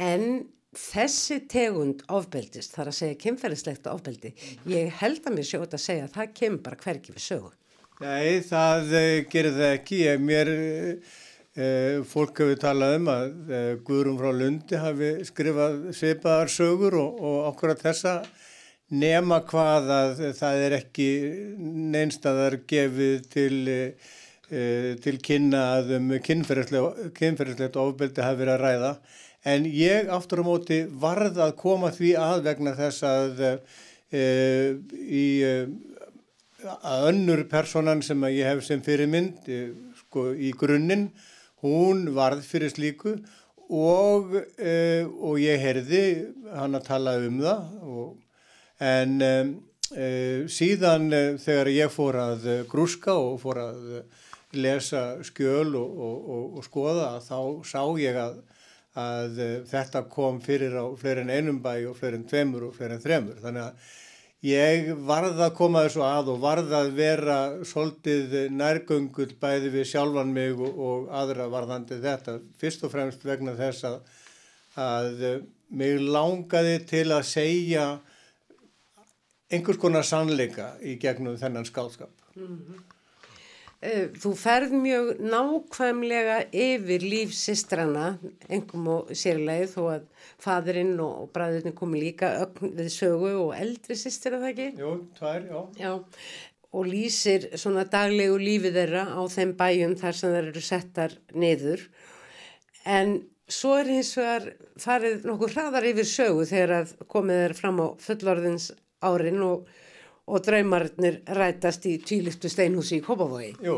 en 0.00 0.46
þessi 0.76 1.40
tegund 1.50 2.04
ofbeldist 2.08 2.76
þar 2.76 2.92
að 2.92 2.98
segja 3.00 3.22
kemferðislegt 3.24 3.88
ofbeldi 3.90 4.34
ég 4.70 4.92
held 5.00 5.24
að 5.26 5.38
mér 5.38 5.48
sjóta 5.48 5.78
að 5.78 5.86
segja 5.86 6.04
að 6.06 6.14
það 6.18 6.36
kemur 6.42 6.62
bara 6.68 6.84
hverki 6.84 7.16
við 7.16 7.24
sögu 7.24 7.50
Nei, 8.00 8.40
það 8.48 8.94
uh, 8.96 9.06
gerir 9.28 9.52
það 9.58 9.74
ekki. 9.74 9.96
Ég, 10.06 10.22
mér, 10.24 10.50
uh, 11.60 11.98
fólk 12.08 12.38
hefur 12.40 12.60
talað 12.62 12.94
um 12.96 13.10
að 13.12 13.26
uh, 13.52 13.72
Guðrum 13.84 14.16
frá 14.16 14.30
Lundi 14.32 14.78
hafi 14.80 15.10
skrifað 15.28 15.90
svipaðar 15.98 16.52
sögur 16.54 16.96
og, 16.96 17.18
og 17.20 17.50
okkur 17.50 17.74
að 17.74 17.82
þessa 17.84 18.14
nema 18.90 19.42
hvað 19.50 19.92
að 19.98 20.22
það 20.38 20.62
er 20.64 20.76
ekki 20.78 21.10
neinstadar 21.92 22.56
gefið 22.72 23.28
til, 23.30 23.58
til 25.04 25.14
kynna 25.22 25.60
að 25.76 25.92
um 26.00 26.08
kynferðislegt 26.24 27.78
ofbeldi 27.78 28.24
hafi 28.24 28.40
verið 28.40 28.54
að 28.56 28.64
ræða. 28.64 28.90
En 29.44 29.64
ég 29.64 30.10
aftur 30.12 30.42
á 30.42 30.44
móti 30.44 30.82
varð 31.00 31.38
að 31.40 31.54
koma 31.60 31.92
því 31.94 32.10
að 32.20 32.42
vegna 32.50 32.74
þess 32.76 33.06
að 33.08 33.40
í 34.10 35.24
að 36.60 37.08
önnur 37.10 37.44
personan 37.48 38.02
sem 38.04 38.22
ég 38.34 38.48
hef 38.48 38.64
sem 38.66 38.82
fyrirmynd 38.84 39.48
eh, 39.48 39.70
sko, 40.02 40.30
í 40.34 40.52
grunninn, 40.56 41.08
hún 41.64 42.08
varð 42.16 42.44
fyrir 42.46 42.72
slíku 42.72 43.16
og, 43.70 44.34
e, 44.58 45.04
og 45.04 45.38
ég 45.40 45.60
heyrði 45.62 46.04
hann 46.56 46.78
að 46.78 46.86
tala 46.88 47.16
um 47.22 47.36
það 47.42 47.66
og, 47.86 48.14
en 48.82 49.20
e, 49.22 49.34
síðan 50.50 51.10
e, 51.12 51.22
þegar 51.42 51.70
ég 51.74 51.92
fór 51.92 52.18
að 52.22 52.48
grúska 52.70 53.14
og 53.14 53.36
fór 53.42 53.60
að 53.62 53.84
lesa 54.56 55.20
skjöl 55.22 55.76
og, 55.78 56.00
og 56.56 56.64
skoða 56.66 57.20
þá 57.22 57.36
sá 57.68 57.84
ég 58.00 58.16
að, 58.18 58.40
að 58.98 59.40
þetta 59.70 60.04
kom 60.10 60.40
fyrir 60.42 60.74
á 60.74 60.84
fleirin 60.98 61.30
einum 61.30 61.60
bæ 61.62 61.86
og 61.90 61.96
fleirin 61.98 62.26
tveimur 62.26 62.68
og 62.68 62.74
fleirin 62.74 63.02
þremur 63.02 63.42
þannig 63.42 63.68
að 63.68 63.90
Ég 64.40 64.86
varð 65.04 65.36
að 65.44 65.50
koma 65.58 65.82
þessu 65.84 66.00
að 66.00 66.30
og 66.32 66.38
varð 66.40 66.70
að 66.72 66.94
vera 66.96 67.34
svolítið 67.68 68.46
nærgöngull 68.56 69.34
bæði 69.36 69.68
við 69.74 69.90
sjálfan 69.90 70.30
mig 70.32 70.54
og, 70.56 70.78
og 70.80 71.10
aðra 71.12 71.44
varðandi 71.52 71.98
þetta. 72.00 72.38
Fyrst 72.56 72.86
og 72.88 72.94
fremst 72.94 73.26
vegna 73.28 73.52
þess 73.58 73.84
að, 73.84 73.98
að 74.80 75.26
mig 75.76 76.00
langaði 76.00 76.78
til 76.88 77.04
að 77.12 77.26
segja 77.28 77.84
einhvers 79.52 79.82
konar 79.82 80.08
sannleika 80.08 80.72
í 80.80 80.96
gegnum 81.02 81.36
þennan 81.36 81.68
skálskap. 81.68 82.14
Mm 82.32 82.56
-hmm. 82.56 82.80
Eh, 83.80 84.10
þú 84.12 84.34
ferð 84.36 84.74
mjög 84.76 85.06
nákvæmlega 85.24 86.34
yfir 86.52 87.00
líf 87.00 87.30
sistrana, 87.32 88.18
engum 88.52 88.90
og 88.92 89.14
sérlega 89.16 89.70
þó 89.72 89.80
að 89.94 90.02
fadurinn 90.44 90.98
og 91.00 91.30
bræðurinn 91.32 91.76
komi 91.78 92.02
líka 92.02 92.34
ögnið 92.42 92.90
sögu 92.92 93.32
og 93.46 93.54
eldri 93.56 93.96
sistir 93.96 94.36
að 94.36 94.44
það 94.44 94.50
ekki? 94.50 94.68
Jú, 94.82 94.92
tvær, 95.16 95.48
já. 95.48 95.62
Já, 95.80 95.94
og 96.76 96.92
lýsir 96.92 97.48
svona 97.56 97.86
daglegu 97.88 98.36
lífið 98.44 98.76
þeirra 98.82 99.06
á 99.16 99.20
þeim 99.32 99.56
bæjum 99.64 99.96
þar 100.04 100.20
sem 100.20 100.36
þeir 100.36 100.50
eru 100.52 100.66
settar 100.68 101.16
niður. 101.32 101.88
En 102.84 103.16
svo 103.48 103.78
er 103.80 103.94
hins 103.96 104.12
vegar 104.20 104.50
farið 104.76 105.24
nokkuð 105.24 105.56
hraðar 105.56 105.88
yfir 105.94 106.12
sögu 106.18 106.44
þegar 106.52 106.82
að 106.82 106.96
komið 107.08 107.46
þeir 107.46 107.60
fram 107.64 107.80
á 107.80 107.88
fullorðins 107.96 108.72
árin 109.00 109.40
og 109.40 109.72
og 110.30 110.44
draumarnir 110.46 111.20
rætast 111.36 111.86
í 111.90 111.96
tíliftu 112.06 112.50
steinhúsi 112.50 113.00
í 113.00 113.04
Kópavogi. 113.04 113.50
Jú, 113.64 113.76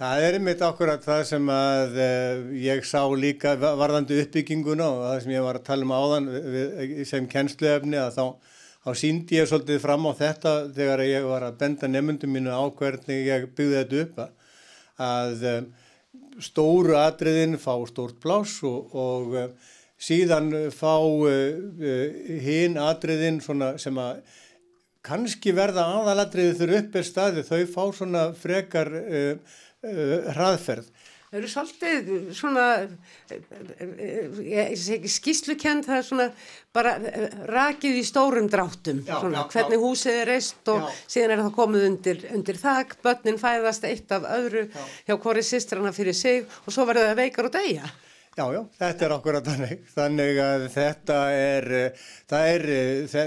það 0.00 0.24
er 0.26 0.38
einmitt 0.38 0.64
akkurat 0.66 1.04
það 1.04 1.22
sem 1.28 1.52
að 1.54 2.00
uh, 2.06 2.48
ég 2.58 2.82
sá 2.88 3.02
líka 3.18 3.54
varðandi 3.62 4.18
uppbygginguna 4.24 4.88
og 4.90 5.04
það 5.06 5.20
sem 5.24 5.36
ég 5.36 5.46
var 5.46 5.60
að 5.60 5.68
tala 5.68 5.86
um 5.86 5.94
áðan 5.94 6.28
sem 7.10 7.30
kennsluefni 7.30 8.00
að 8.00 8.18
þá, 8.18 8.26
þá 8.86 8.90
síndi 9.04 9.38
ég 9.38 9.50
svolítið 9.50 9.80
fram 9.84 10.10
á 10.10 10.12
þetta 10.18 10.56
þegar 10.74 11.04
ég 11.06 11.30
var 11.30 11.46
að 11.46 11.62
benda 11.62 11.90
nefndum 11.90 12.34
mínu 12.34 12.54
á 12.54 12.64
hvernig 12.74 13.30
ég 13.30 13.48
byggði 13.54 13.80
þetta 13.82 14.02
upp 14.04 14.20
að, 15.04 15.48
uh, 15.52 15.62
stóru 16.42 16.98
atriðin 16.98 17.60
fá 17.62 17.76
stórt 17.86 18.18
plás 18.22 18.58
og, 18.66 18.90
og 18.98 19.38
uh, 19.38 19.72
síðan 20.04 20.50
fá 20.74 20.98
hinn 22.44 22.74
atriðin 22.82 23.38
sem 23.40 24.00
að 24.02 24.40
kannski 25.04 25.54
verða 25.56 25.86
aðalatriði 26.00 26.58
þurru 26.60 26.78
upp 26.80 27.00
er 27.00 27.08
staði, 27.08 27.46
þau 27.46 27.64
fá 27.74 27.82
svona 27.98 28.28
frekar 28.38 28.92
hraðferð 30.34 30.92
Það 31.34 31.40
eru 31.40 31.48
svolítið 31.50 32.10
svona, 32.38 32.64
ég 33.26 34.76
segi 34.78 34.92
ekki 35.00 35.10
skýslukend, 35.10 35.82
það 35.82 35.96
er 35.96 36.04
svona 36.06 36.26
bara 36.70 36.92
rakið 37.50 37.96
í 37.98 38.04
stórum 38.06 38.46
dráttum, 38.46 39.00
já, 39.02 39.16
svona, 39.18 39.40
já, 39.40 39.48
hvernig 39.50 39.74
já. 39.74 39.82
húsið 39.82 40.18
er 40.20 40.30
reist 40.30 40.70
og 40.70 40.86
síðan 41.00 41.34
er 41.34 41.42
það 41.42 41.56
komið 41.56 41.86
undir, 41.88 42.22
undir 42.38 42.60
þakk, 42.62 42.94
börnin 43.02 43.42
fæðast 43.42 43.88
eitt 43.90 44.14
af 44.14 44.28
öðru 44.30 44.62
hjá 44.78 45.16
hvori 45.26 45.42
sýstrana 45.42 45.90
fyrir 45.96 46.14
sig 46.14 46.46
og 46.62 46.70
svo 46.70 46.86
verður 46.86 47.10
það 47.10 47.22
veikar 47.24 47.50
og 47.50 47.56
degja. 47.58 47.90
Já, 48.34 48.48
já, 48.50 48.62
þetta 48.80 49.06
er 49.06 49.12
okkur 49.14 49.36
að 49.38 49.50
þannig, 49.52 49.82
þannig 49.94 50.38
að 50.42 50.64
þetta 50.74 51.18
er, 51.38 51.68
það 52.30 52.48
er, 52.54 52.64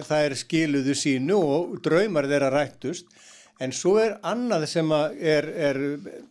það 0.09 0.25
er 0.25 0.35
skiluðu 0.41 0.95
sínu 0.99 1.37
og 1.37 1.77
draumar 1.85 2.27
þeirra 2.27 2.51
rættust 2.51 3.15
En 3.57 3.71
svo 3.73 3.95
er 3.97 4.19
annað 4.27 4.67
sem 4.69 4.91
er, 4.93 5.47
er, 5.49 5.77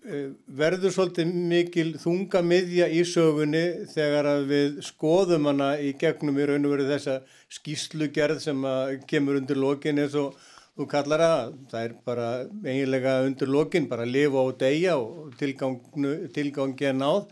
eh, 0.06 0.26
verður 0.58 0.92
svolítið 0.94 1.32
mikil 1.50 1.88
þunga 1.98 2.42
miðja 2.46 2.86
í 2.86 3.00
sögunni 3.02 3.62
þegar 3.90 4.28
við 4.46 4.76
skoðum 4.86 5.48
hana 5.50 5.72
í 5.82 5.90
gegnum 5.98 6.38
í 6.38 6.46
raun 6.46 6.68
og 6.68 6.76
veru 6.76 6.86
þessa 6.86 7.16
skýslugerð 7.56 8.44
sem 8.44 8.62
kemur 9.10 9.40
undir 9.40 9.58
lokin 9.58 9.98
eins 10.04 10.14
og 10.14 10.38
þú 10.78 10.86
kallar 10.92 11.24
það. 11.24 11.58
Það 11.72 11.88
er 11.88 11.96
bara 12.06 12.28
eiginlega 12.62 13.18
undir 13.26 13.50
lokin, 13.50 13.90
bara 13.90 14.06
lifa 14.06 14.46
og 14.46 14.58
deyja 14.62 14.94
og 14.94 15.34
tilgangi 15.40 16.90
að 16.92 16.98
náð. 17.02 17.26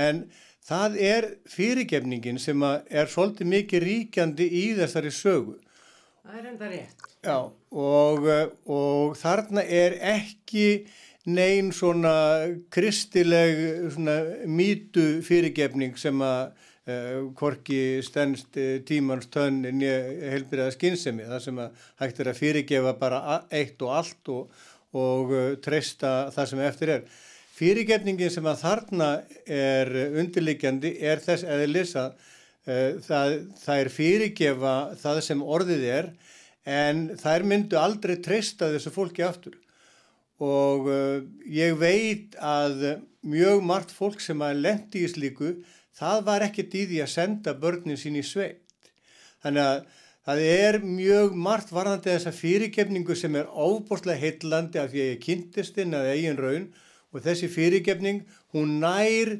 En 0.00 0.24
það 0.66 0.98
er 0.98 1.28
fyrirgefningin 1.50 2.40
sem 2.42 2.62
er 2.66 3.10
svolítið 3.10 3.52
mikið 3.52 3.86
ríkjandi 3.86 4.46
í 4.50 4.66
þessari 4.78 5.12
sögu. 5.14 5.56
Það 6.26 6.38
er 6.40 6.46
enda 6.52 6.70
rétt. 6.70 7.10
Já, 7.26 7.38
og, 7.70 8.28
og 8.70 9.16
þarna 9.18 9.62
er 9.62 9.96
ekki 10.14 10.68
neyn 11.26 11.72
svona 11.74 12.14
kristileg 12.70 13.90
svona 13.94 14.16
mýtu 14.46 15.22
fyrirgefning 15.26 15.96
sem 15.98 16.22
að 16.22 16.42
uh, 16.86 17.26
korki 17.38 17.98
stennst 18.06 18.58
uh, 18.62 18.76
tímans 18.86 19.26
tönnin 19.34 19.82
helbriða 19.82 20.70
skynsemi, 20.74 21.26
það 21.26 21.44
sem 21.48 21.62
að 21.64 21.86
hægt 22.02 22.22
er 22.22 22.30
að 22.30 22.40
fyrirgefa 22.42 22.94
bara 23.00 23.40
eitt 23.50 23.82
og 23.82 23.94
allt 23.98 24.32
og, 24.34 24.60
og 24.94 25.34
uh, 25.34 25.48
treysta 25.62 26.16
það 26.34 26.52
sem 26.52 26.66
eftir 26.68 26.94
er. 26.98 27.08
Fyrirgefningin 27.56 28.32
sem 28.32 28.46
að 28.46 28.62
þarna 28.66 29.10
er 29.48 29.92
undirlikjandi 30.20 30.90
er 31.00 31.22
þess 31.24 31.46
eðlis 31.48 31.94
að 31.96 32.16
það, 32.66 33.34
það 33.62 33.80
er 33.80 33.90
fyrirgefa 33.94 34.74
það 35.00 35.20
sem 35.24 35.44
orðið 35.56 35.86
er 35.88 36.10
en 36.66 37.04
þær 37.20 37.46
myndu 37.46 37.78
aldrei 37.78 38.16
treysta 38.22 38.72
þessu 38.74 38.92
fólki 38.92 39.24
aftur. 39.24 39.56
Og 40.42 40.88
uh, 40.90 41.20
ég 41.48 41.78
veit 41.80 42.34
að 42.42 43.00
mjög 43.26 43.62
margt 43.64 43.94
fólk 43.94 44.20
sem 44.20 44.42
að 44.44 44.60
lendi 44.66 45.06
í 45.06 45.10
slíku 45.10 45.54
það 45.96 46.24
var 46.26 46.44
ekkert 46.44 46.74
í 46.76 46.86
því 46.90 47.04
að 47.04 47.14
senda 47.14 47.54
börnin 47.56 47.96
sín 47.96 48.18
í 48.20 48.24
sveit. 48.26 48.60
Þannig 49.40 49.62
að 49.64 49.78
það 50.26 50.42
er 50.50 50.78
mjög 50.84 51.38
margt 51.46 51.72
varðandi 51.72 52.12
þessa 52.12 52.34
fyrirgefningu 52.36 53.16
sem 53.16 53.38
er 53.38 53.48
óbúrslega 53.48 54.20
heitlandi 54.20 54.82
af 54.82 54.90
því 54.90 55.04
að 55.04 55.12
ég 55.14 55.22
kynntist 55.22 55.78
inn 55.80 55.96
að 55.96 56.10
eigin 56.12 56.42
raun 56.42 56.66
og 56.66 56.82
þessi 57.14 57.48
fyrirgefning 57.52 58.22
hún 58.54 58.78
nær 58.82 59.36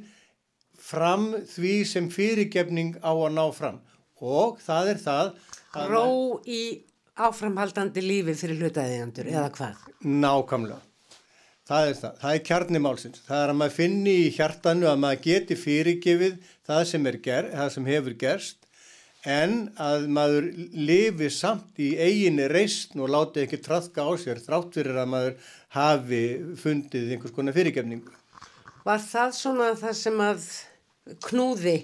fram 0.81 1.31
því 1.50 1.76
sem 1.88 2.11
fyrirgefning 2.12 2.96
á 3.00 3.12
að 3.12 3.33
ná 3.37 3.44
fram 3.57 3.81
og 4.22 4.61
það 4.64 4.92
er 4.94 5.00
það 5.02 5.33
Ró 5.90 6.07
í 6.48 6.61
áframhaldandi 7.16 8.02
lífi 8.05 8.35
fyrir 8.37 8.61
hlutaðiðandur 8.62 9.29
eða 9.33 9.48
hvað? 9.57 9.81
Nákvæmlega. 10.05 10.83
Það 11.66 11.88
er 11.88 11.96
það. 11.98 12.18
Það 12.22 12.35
er 12.37 12.42
kjarnimálsins. 12.46 13.22
Það 13.26 13.42
er 13.42 13.52
að 13.52 13.59
maður 13.61 13.74
finni 13.76 14.14
í 14.22 14.29
hjartanu 14.37 14.88
að 14.88 15.00
maður 15.02 15.22
geti 15.24 15.59
fyrirgefið 15.59 16.37
það 16.68 16.83
sem, 16.92 17.09
ger, 17.24 17.50
það 17.52 17.72
sem 17.74 17.88
hefur 17.90 18.16
gerst 18.20 18.65
en 19.27 19.55
að 19.83 20.07
maður 20.15 20.47
lifi 20.73 21.29
samt 21.35 21.81
í 21.83 21.91
eiginni 21.99 22.47
reysn 22.51 23.03
og 23.03 23.11
láti 23.11 23.43
ekki 23.43 23.59
trafka 23.62 24.07
á 24.07 24.15
sér 24.23 24.39
þrátt 24.43 24.79
fyrir 24.79 25.01
að 25.03 25.11
maður 25.12 25.51
hafi 25.75 26.23
fundið 26.62 27.17
einhvers 27.17 27.35
konar 27.35 27.57
fyrirgefningu. 27.57 28.15
Var 28.87 29.03
það 29.03 29.35
svona 29.35 29.73
það 29.81 29.97
sem 29.99 30.23
að 30.23 30.47
knúði 31.27 31.77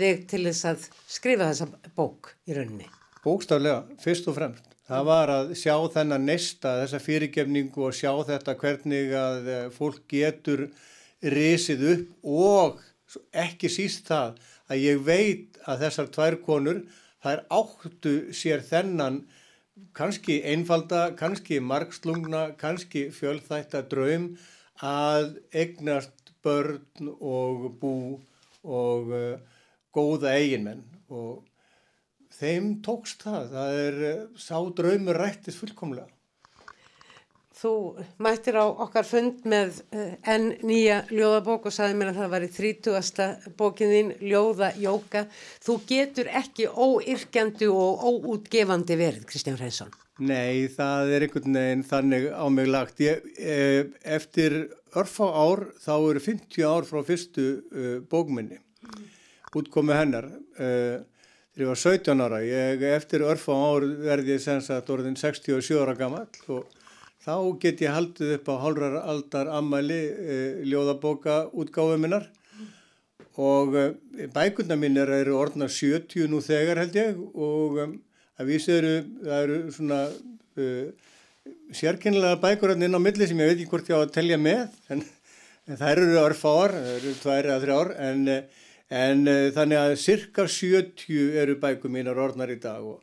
þig 0.00 0.24
til 0.30 0.42
þess 0.46 0.70
að 0.70 0.88
skrifa 1.10 1.50
þessa 1.50 1.92
bók 1.98 2.32
í 2.48 2.56
rauninni? 2.56 2.88
Bókstaflega, 3.24 3.84
fyrst 4.00 4.30
og 4.30 4.38
fremst. 4.38 4.64
Það 4.88 5.08
var 5.10 5.30
að 5.34 5.50
sjá 5.60 5.74
þennan 5.92 6.24
nesta, 6.24 6.78
þessa 6.80 7.00
fyrirgefningu 7.04 7.82
og 7.90 7.96
sjá 7.96 8.12
þetta 8.24 8.54
hvernig 8.56 9.10
að 9.12 9.50
eh, 9.52 9.64
fólk 9.74 10.06
getur 10.08 10.70
risið 11.20 11.84
upp 11.92 12.30
og 12.48 12.78
ekki 13.36 13.68
síst 13.72 14.08
það 14.08 14.38
að 14.68 14.84
ég 14.84 15.02
veit 15.04 15.47
að 15.66 15.84
þessar 15.84 16.10
tvær 16.14 16.38
konur 16.44 16.80
þær 17.24 17.44
áttu 17.50 18.14
sér 18.36 18.62
þennan 18.66 19.22
kannski 19.94 20.40
einfalda, 20.46 21.12
kannski 21.18 21.60
margslungna, 21.62 22.52
kannski 22.58 23.08
fjölþætta 23.14 23.84
draum 23.90 24.32
að 24.84 25.38
egnast 25.54 26.32
börn 26.44 27.12
og 27.18 27.68
bú 27.80 27.94
og 28.62 29.12
uh, 29.14 29.38
góða 29.94 30.34
eiginmenn 30.38 30.84
og 31.08 31.44
þeim 32.38 32.78
tókst 32.84 33.24
það. 33.26 33.50
Það 33.54 33.80
er 33.82 33.98
eh, 34.08 34.24
sá 34.38 34.58
draumur 34.76 35.18
rættis 35.18 35.56
fullkomlega. 35.58 36.06
Þú 37.58 37.70
mættir 38.22 38.54
á 38.54 38.70
okkar 38.70 39.06
fund 39.06 39.40
með 39.50 39.80
eh, 39.90 40.12
enn 40.30 40.52
nýja 40.62 41.00
ljóðabók 41.10 41.64
og 41.66 41.74
saði 41.74 41.96
mér 41.98 42.12
að 42.12 42.20
það 42.20 42.30
var 42.34 42.44
í 42.46 42.50
30. 42.54 43.48
bókinðin 43.58 44.12
Ljóðajóka. 44.22 45.24
Þú 45.66 45.76
getur 45.88 46.30
ekki 46.38 46.68
óyrkjandi 46.70 47.66
og 47.72 48.04
óútgefandi 48.06 48.98
verið, 49.00 49.26
Kristján 49.26 49.58
Hreinsson. 49.58 49.90
Nei, 50.22 50.70
það 50.70 51.12
er 51.16 51.26
einhvern 51.26 51.58
veginn 51.58 51.84
þannig 51.90 52.30
á 52.30 52.46
mig 52.46 52.70
lagt. 52.70 53.02
Ég, 53.02 53.26
eh, 53.42 53.90
eftir 54.06 54.58
örfá 54.94 55.26
ár 55.26 55.66
þá 55.82 55.94
eru 55.98 56.22
50 56.30 56.62
ár 56.62 56.86
frá 56.86 57.02
fyrstu 57.10 57.50
bókminni, 58.06 58.62
útkomu 59.50 59.98
hennar. 59.98 60.30
Ég 61.58 61.66
var 61.66 61.78
17 61.78 62.20
ára, 62.22 62.38
ég 62.38 62.82
eftir 62.86 63.24
örfa 63.26 63.50
ár 63.50 63.82
verði 63.98 64.36
ég 64.36 64.42
senst 64.44 64.70
að 64.70 64.92
orðin 64.94 65.18
67 65.18 65.74
ára 65.82 65.96
gammal 65.98 66.28
og 66.46 66.68
þá 67.28 67.36
get 67.60 67.82
ég 67.84 67.92
haldið 67.92 68.34
upp 68.38 68.48
á 68.48 68.54
hálfrar 68.62 68.96
aldar 69.02 69.50
ammæli 69.58 69.98
e, 70.08 70.36
ljóðaboka 70.70 71.40
útgáðu 71.52 71.98
minnar. 72.00 72.28
Og 73.38 73.76
e, 73.76 73.84
bækuna 74.32 74.78
mínir 74.80 75.12
eru 75.18 75.36
orðnar 75.36 75.70
70 75.72 76.30
nú 76.32 76.40
þegar 76.44 76.80
held 76.84 76.96
ég. 76.96 77.20
Og 77.36 77.82
e, 77.82 77.88
að 78.40 78.52
vísi 78.52 78.72
eru, 78.78 78.94
eru 79.40 79.60
svona 79.74 80.06
e, 80.56 80.70
sérkynlega 81.76 82.40
bækur 82.40 82.72
inn 82.76 82.96
á 82.96 83.00
milli 83.02 83.28
sem 83.28 83.44
ég 83.44 83.52
veit 83.52 83.58
ekki 83.58 83.72
hvort 83.74 83.92
ég 83.92 84.00
á 84.00 84.04
að 84.06 84.14
telja 84.16 84.40
með 84.40 84.64
en, 84.94 85.04
en 85.68 85.76
það 85.76 85.92
eru 85.92 86.22
örfa 86.22 86.54
ár, 86.62 86.78
það 86.78 86.96
eru 86.96 87.14
tvær 87.20 87.50
eða 87.50 87.60
þrjár. 87.66 87.94
En 88.08 88.24
En 88.88 89.26
uh, 89.28 89.50
þannig 89.52 89.76
að 89.76 89.94
cirka 90.00 90.46
70 90.48 91.36
eru 91.42 91.58
bæku 91.60 91.90
mínar 91.92 92.16
orðnar 92.16 92.54
í 92.54 92.56
dag 92.62 92.80
og 92.80 93.02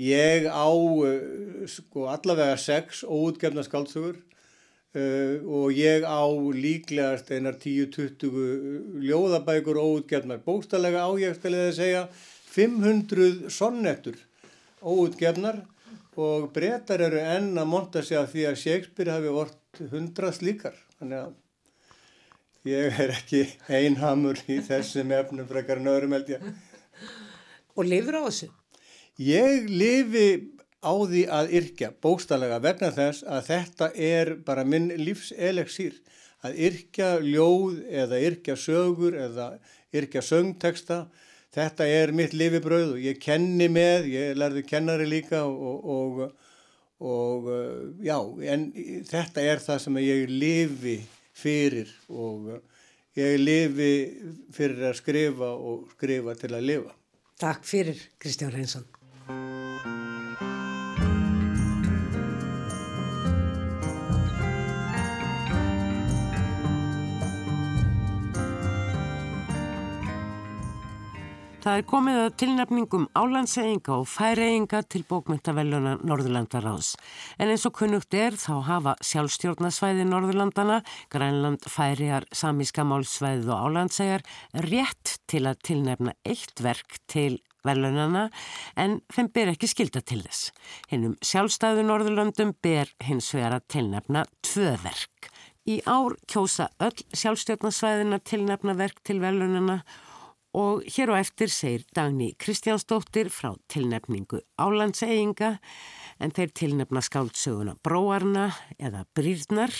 ég 0.00 0.46
á 0.48 0.68
uh, 0.70 1.66
sko 1.68 2.08
allavega 2.12 2.56
6 2.60 3.04
óutgefna 3.04 3.64
skáltsugur 3.66 4.16
uh, 4.16 5.36
og 5.44 5.76
ég 5.76 6.06
á 6.08 6.24
líklegast 6.56 7.32
einar 7.36 7.58
10-20 7.60 9.04
ljóðabækur 9.04 9.80
óutgefnar. 9.80 10.40
Bókstallega 10.46 11.04
á 11.04 11.10
ég 11.20 11.36
skal 11.36 11.58
ég 11.58 11.76
segja 11.76 12.06
500 12.50 13.52
sonnettur 13.52 14.16
óutgefnar 14.80 15.62
og 16.20 16.50
breytar 16.52 17.04
eru 17.06 17.20
enn 17.20 17.54
að 17.60 17.70
monta 17.70 18.02
sig 18.04 18.18
að 18.18 18.32
því 18.32 18.48
að 18.48 18.58
Shakespeare 18.64 19.14
hafi 19.14 19.36
vort 19.36 19.84
100 19.86 20.34
slíkar. 20.36 20.74
Þannig 20.98 21.22
að 21.22 21.38
Ég 22.68 22.92
er 23.00 23.08
ekki 23.14 23.38
einhamur 23.72 24.36
í 24.52 24.58
þessum 24.60 25.14
efnum 25.16 25.46
frekar 25.48 25.78
en 25.80 25.88
öðrum 25.88 26.12
held 26.12 26.28
ég. 26.28 26.42
Og 27.72 27.86
lifur 27.88 28.18
á 28.20 28.22
þessu? 28.26 28.50
Ég 29.18 29.66
lifi 29.68 30.28
á 30.80 30.92
því 30.96 31.24
að 31.28 31.54
yrkja 31.58 31.90
bókstallega 32.02 32.60
vegna 32.64 32.90
þess 32.94 33.24
að 33.28 33.48
þetta 33.50 33.90
er 33.96 34.34
bara 34.46 34.64
minn 34.64 34.88
lífselegsýr. 34.96 35.98
Að 36.40 36.60
yrkja 36.68 37.08
ljóð 37.20 37.82
eða 37.84 38.20
yrkja 38.24 38.56
sögur 38.56 39.16
eða 39.18 39.50
yrkja 39.92 40.22
söngteksta. 40.24 41.02
Þetta 41.52 41.86
er 41.90 42.12
mitt 42.16 42.32
lifibröð 42.32 42.94
og 42.94 43.02
ég 43.02 43.18
kenni 43.20 43.66
með, 43.68 44.06
ég 44.12 44.38
lærði 44.38 44.62
kennari 44.64 45.08
líka 45.10 45.42
og, 45.44 45.82
og, 45.84 46.20
og 47.02 47.50
já, 48.06 48.16
en 48.54 48.70
þetta 49.10 49.44
er 49.50 49.64
það 49.64 49.82
sem 49.84 49.98
ég 50.04 50.30
lifi 50.30 50.96
fyrir 51.36 51.90
og 52.08 52.54
ég 53.18 53.36
lifi 53.42 53.90
fyrir 54.54 54.92
að 54.92 54.96
skrifa 55.02 55.50
og 55.58 55.90
skrifa 55.96 56.38
til 56.38 56.54
að 56.54 56.66
lifa. 56.70 56.96
Takk 57.40 57.66
fyrir 57.66 58.00
Kristján 58.20 58.54
Reynsson. 58.54 58.86
Það 71.60 71.76
er 71.76 71.84
komið 71.86 72.16
að 72.18 72.30
tilnefningum 72.40 73.02
álandseyinga 73.20 73.98
og 74.00 74.06
færeyinga 74.08 74.80
til 74.88 75.02
bókmyndavelluna 75.06 75.92
Norðurlandaráðs. 76.08 76.94
En 77.36 77.52
eins 77.52 77.66
og 77.68 77.74
kunnugt 77.76 78.16
er 78.16 78.34
þá 78.40 78.62
hafa 78.64 78.94
sjálfstjórnasvæði 79.04 80.06
Norðurlandana, 80.08 80.80
Grænland, 81.12 81.68
Færiar, 81.68 82.24
Samíska 82.32 82.86
málsvæðið 82.88 83.52
og 83.52 83.68
álandseyjar 83.68 84.24
rétt 84.66 85.18
til 85.28 85.44
að 85.46 85.60
tilnefna 85.68 86.16
eitt 86.24 86.64
verk 86.64 86.96
til 87.12 87.38
velunana 87.66 88.28
en 88.76 88.98
þeim 89.14 89.30
ber 89.34 89.52
ekki 89.54 89.70
skilda 89.70 90.02
til 90.02 90.20
þess. 90.26 90.50
Hinnum 90.92 91.16
sjálfstæðu 91.24 91.86
Norðurlandum 91.86 92.54
ber 92.62 92.92
hins 93.06 93.32
vegar 93.36 93.58
að 93.58 93.66
tilnefna 93.76 94.26
tvö 94.46 94.76
verk. 94.84 95.32
Í 95.68 95.80
ár 95.86 96.16
kjósa 96.30 96.70
öll 96.82 97.04
sjálfstjórnasvæðina 97.12 98.22
tilnefna 98.24 98.74
verk 98.78 99.02
til 99.06 99.20
velunana 99.22 99.82
og 99.84 100.08
Og 100.50 100.82
hér 100.90 101.12
og 101.12 101.20
eftir 101.20 101.50
segir 101.54 101.84
Dagni 101.94 102.32
Kristjánsdóttir 102.34 103.28
frá 103.30 103.52
tilnefningu 103.70 104.40
Álandseyinga 104.58 105.52
en 106.18 106.34
þeir 106.34 106.50
tilnefna 106.58 107.02
skáldsöguna 107.06 107.76
Bróarna 107.86 108.48
eða 108.74 109.04
Brýrnar. 109.14 109.70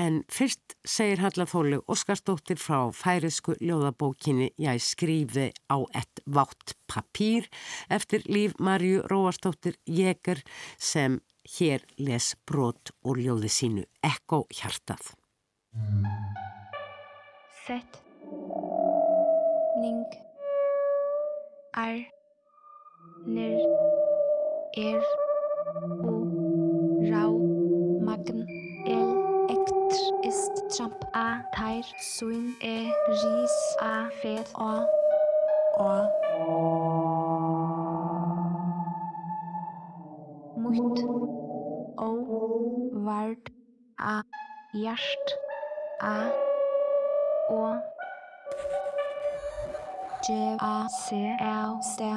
En 0.00 0.22
fyrst 0.32 0.76
segir 0.88 1.20
Hallafóli 1.20 1.76
Óskarsdóttir 1.92 2.56
frá 2.56 2.86
færisku 2.96 3.52
ljóðabókinni 3.60 4.48
Ég 4.56 4.80
skrifi 4.80 5.50
á 5.68 5.76
ett 5.92 6.22
vátt 6.24 6.72
papír 6.88 7.48
eftir 7.92 8.24
líf 8.24 8.54
Marju 8.56 9.02
Róarsdóttir 9.10 9.76
Jekar 9.84 10.40
sem 10.78 11.18
hér 11.58 11.84
les 11.98 12.32
brot 12.48 12.94
úr 13.04 13.20
ljóði 13.20 13.50
sínu 13.52 13.84
Ekko 14.00 14.46
hjartað. 14.48 15.12
Sett. 17.66 18.00
Ning. 19.82 20.16
Er 21.76 22.08
nir. 23.28 23.60
Er. 24.80 25.04
Og 25.76 26.19
ist 30.22 30.52
tramp 30.76 31.04
a 31.12 31.42
teir 31.54 31.84
suin 31.98 32.54
e 32.62 32.92
ris 33.08 33.56
a 33.80 34.08
fet 34.20 34.48
a. 34.54 34.86
A. 35.78 36.08
Mut 40.56 40.98
o 41.96 42.10
vart 43.06 43.50
a. 43.98 44.22
Jast 44.74 45.36
a. 46.00 46.30
O. 47.50 47.76
J 50.22 50.56
a 50.58 50.88
c 50.88 51.16
l 51.40 51.72
sta 51.82 52.12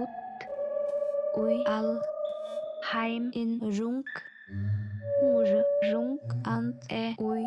ut 0.00 0.46
ui 1.36 1.56
al 1.66 2.00
heim 2.92 3.30
in 3.34 3.60
runk. 3.76 4.08
Ur 5.24 5.64
Rung 5.92 6.20
and 6.44 6.74
E 6.92 7.14
Ui 7.18 7.44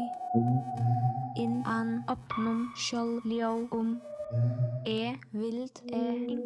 In 1.36 1.62
An 1.66 2.04
Opnum 2.08 2.72
Sjöl 2.76 3.22
Ljó 3.26 3.68
Um 3.72 4.02
E 4.86 5.13
Vild 5.32 5.82
E 5.86 6.38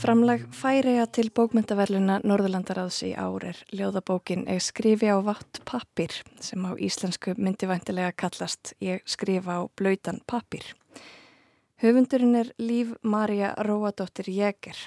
Framlag 0.00 0.46
færiða 0.56 1.04
til 1.12 1.28
bókmyndaverluna 1.36 2.20
Norðurlandaráðs 2.24 3.02
í 3.10 3.12
ár 3.12 3.44
er 3.50 3.60
ljóðabókin 3.76 4.46
Ég 4.48 4.64
skrifi 4.64 5.12
á 5.12 5.20
vatt 5.20 5.60
pappir 5.68 6.16
sem 6.40 6.64
á 6.64 6.72
íslensku 6.80 7.36
myndi 7.36 7.68
vantilega 7.68 8.16
kallast 8.16 8.72
Ég 8.80 9.04
skrifa 9.04 9.60
á 9.60 9.62
blöytan 9.76 10.22
pappir. 10.24 10.64
Höfundurinn 11.84 12.40
er 12.40 12.54
Líf 12.56 12.96
Marja 13.02 13.52
Róadóttir 13.68 14.32
Jæger. 14.32 14.80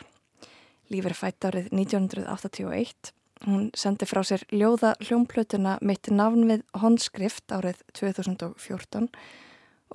Líf 0.89 1.05
er 1.05 1.13
fætt 1.15 1.45
árið 1.45 1.69
1981. 1.69 3.13
Hún 3.41 3.71
sendi 3.73 4.05
frá 4.05 4.21
sér 4.21 4.43
ljóða 4.53 4.93
hljómplötuna 5.01 5.79
mitt 5.81 6.11
nafn 6.13 6.45
við 6.45 6.61
honskrift 6.77 7.49
árið 7.49 7.79
2014 7.97 9.07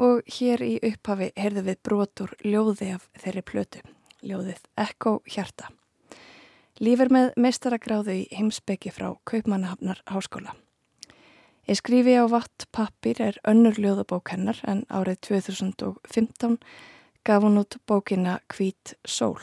og 0.03 0.27
hér 0.39 0.65
í 0.67 0.73
upphafi 0.83 1.29
heyrðu 1.39 1.63
við 1.69 1.77
brotur 1.87 2.33
ljóði 2.43 2.89
af 2.97 3.07
þeirri 3.23 3.43
plötu, 3.47 3.83
ljóðið 4.27 4.65
Ekko 4.83 5.21
Hjarta. 5.31 5.71
Líf 6.83 7.01
er 7.01 7.13
með 7.15 7.37
meistaragráðu 7.41 8.17
í 8.19 8.25
heimsbyggi 8.35 8.91
frá 8.93 9.13
Kaupmannahafnar 9.31 10.03
Háskóla. 10.11 10.57
Ég 11.71 11.79
skrifi 11.79 12.17
á 12.19 12.27
vatt 12.31 12.67
pappir 12.75 13.23
er 13.23 13.39
önnur 13.47 13.79
ljóðabók 13.79 14.35
hennar 14.35 14.59
en 14.67 14.83
árið 14.91 15.23
2015 15.31 16.59
gaf 17.27 17.47
hún 17.47 17.63
út 17.63 17.79
bókina 17.87 18.41
Kvít 18.51 18.99
Sól. 19.07 19.41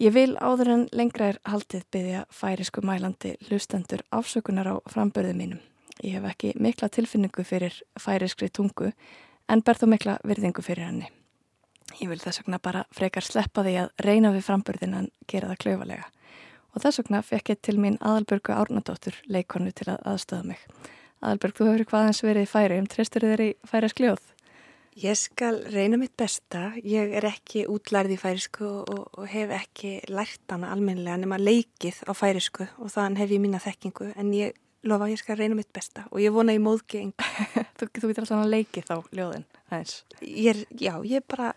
Ég 0.00 0.14
vil 0.16 0.30
áður 0.40 0.68
en 0.72 0.82
lengra 0.96 1.26
er 1.28 1.38
haldið 1.44 1.82
byggja 1.92 2.20
færisku 2.32 2.80
mælandi 2.80 3.34
lustendur 3.50 4.00
afsökunar 4.16 4.70
á 4.72 4.74
frambörðu 4.88 5.34
mínum. 5.36 5.58
Ég 6.00 6.16
hef 6.16 6.28
ekki 6.30 6.54
mikla 6.56 6.88
tilfinningu 6.88 7.44
fyrir 7.44 7.76
færiskri 8.00 8.48
tungu 8.48 8.94
en 9.52 9.60
ber 9.60 9.76
þó 9.76 9.84
mikla 9.92 10.14
virðingu 10.24 10.64
fyrir 10.64 10.88
henni. 10.88 11.10
Ég 12.00 12.08
vil 12.08 12.16
þess 12.22 12.40
vegna 12.40 12.62
bara 12.64 12.86
frekar 12.96 13.28
sleppa 13.28 13.60
því 13.66 13.76
að 13.82 13.92
reyna 14.06 14.32
við 14.32 14.46
frambörðin 14.48 14.96
en 15.02 15.10
gera 15.28 15.52
það 15.52 15.62
klauvalega 15.66 16.08
og 16.72 16.80
þess 16.80 17.02
vegna 17.02 17.20
fekk 17.26 17.52
ég 17.52 17.60
til 17.60 17.76
mín 17.82 18.00
Aðalbjörgu 18.00 18.56
Árnadóttur 18.56 19.20
leikonu 19.28 19.72
til 19.74 19.90
að 19.90 20.04
aðstöða 20.14 20.48
mig. 20.54 20.60
Aðalbjörg, 21.20 21.56
þú 21.58 21.66
hefur 21.68 21.88
hvað 21.92 22.06
eins 22.08 22.24
verið 22.24 22.46
í 22.46 22.48
færi, 22.48 22.80
um 22.80 22.86
treystur 22.88 23.26
þér 23.26 23.42
í 23.44 23.54
færi 23.68 23.90
skljóð? 23.92 24.22
Ég 25.00 25.16
skal 25.16 25.62
reyna 25.72 25.96
mitt 25.96 26.12
besta. 26.18 26.74
Ég 26.84 27.14
er 27.16 27.24
ekki 27.24 27.62
útlærið 27.72 28.18
í 28.18 28.20
færisku 28.20 28.66
og, 28.68 29.06
og 29.16 29.28
hef 29.32 29.52
ekki 29.56 29.94
lært 30.12 30.52
hana 30.52 30.74
almennilega 30.74 31.16
nema 31.22 31.38
leikið 31.40 32.02
á 32.04 32.12
færisku 32.12 32.66
og 32.76 32.90
þann 32.92 33.16
hef 33.16 33.32
ég 33.32 33.40
mína 33.40 33.62
þekkingu 33.64 34.10
en 34.12 34.34
ég 34.36 34.58
lofa 34.84 35.06
að 35.06 35.14
ég 35.14 35.22
skal 35.22 35.38
reyna 35.40 35.56
mitt 35.56 35.70
besta 35.72 36.04
og 36.10 36.20
ég 36.20 36.34
vona 36.34 36.52
ég 36.52 36.60
móðgi 36.64 37.06
þú, 37.78 37.86
þú 37.86 38.10
getur 38.10 38.26
alltaf 38.26 38.42
að 38.42 38.52
leiki 38.52 38.84
þá 38.84 38.94
ljóðin 39.16 39.48
aðeins. 39.70 39.96
Ég 40.20 40.52
er, 40.52 40.62
já, 40.76 40.92
ég 41.14 41.24
bara 41.32 41.54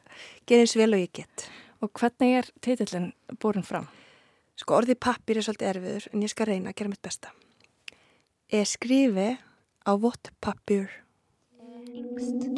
ger 0.47 0.63
eins 0.63 0.77
vel 0.79 0.93
og 0.95 1.03
ég 1.03 1.11
get. 1.19 1.47
Og 1.83 1.91
hvernig 1.99 2.39
er 2.39 2.51
titillin 2.63 3.11
borin 3.43 3.67
fram? 3.67 3.91
Sko 4.55 4.79
orðið 4.79 5.01
pappir 5.03 5.41
er 5.41 5.49
svolítið 5.49 5.73
erfiður 5.73 6.09
en 6.13 6.23
ég 6.23 6.31
skal 6.31 6.47
reyna 6.47 6.71
að 6.71 6.79
gera 6.79 6.95
mitt 6.95 7.03
besta. 7.03 7.35
Ég 8.55 8.71
skrifi 8.71 9.33
á 9.83 9.91
vott 9.99 10.31
pappir. 10.39 10.87
Yngst 11.91 12.52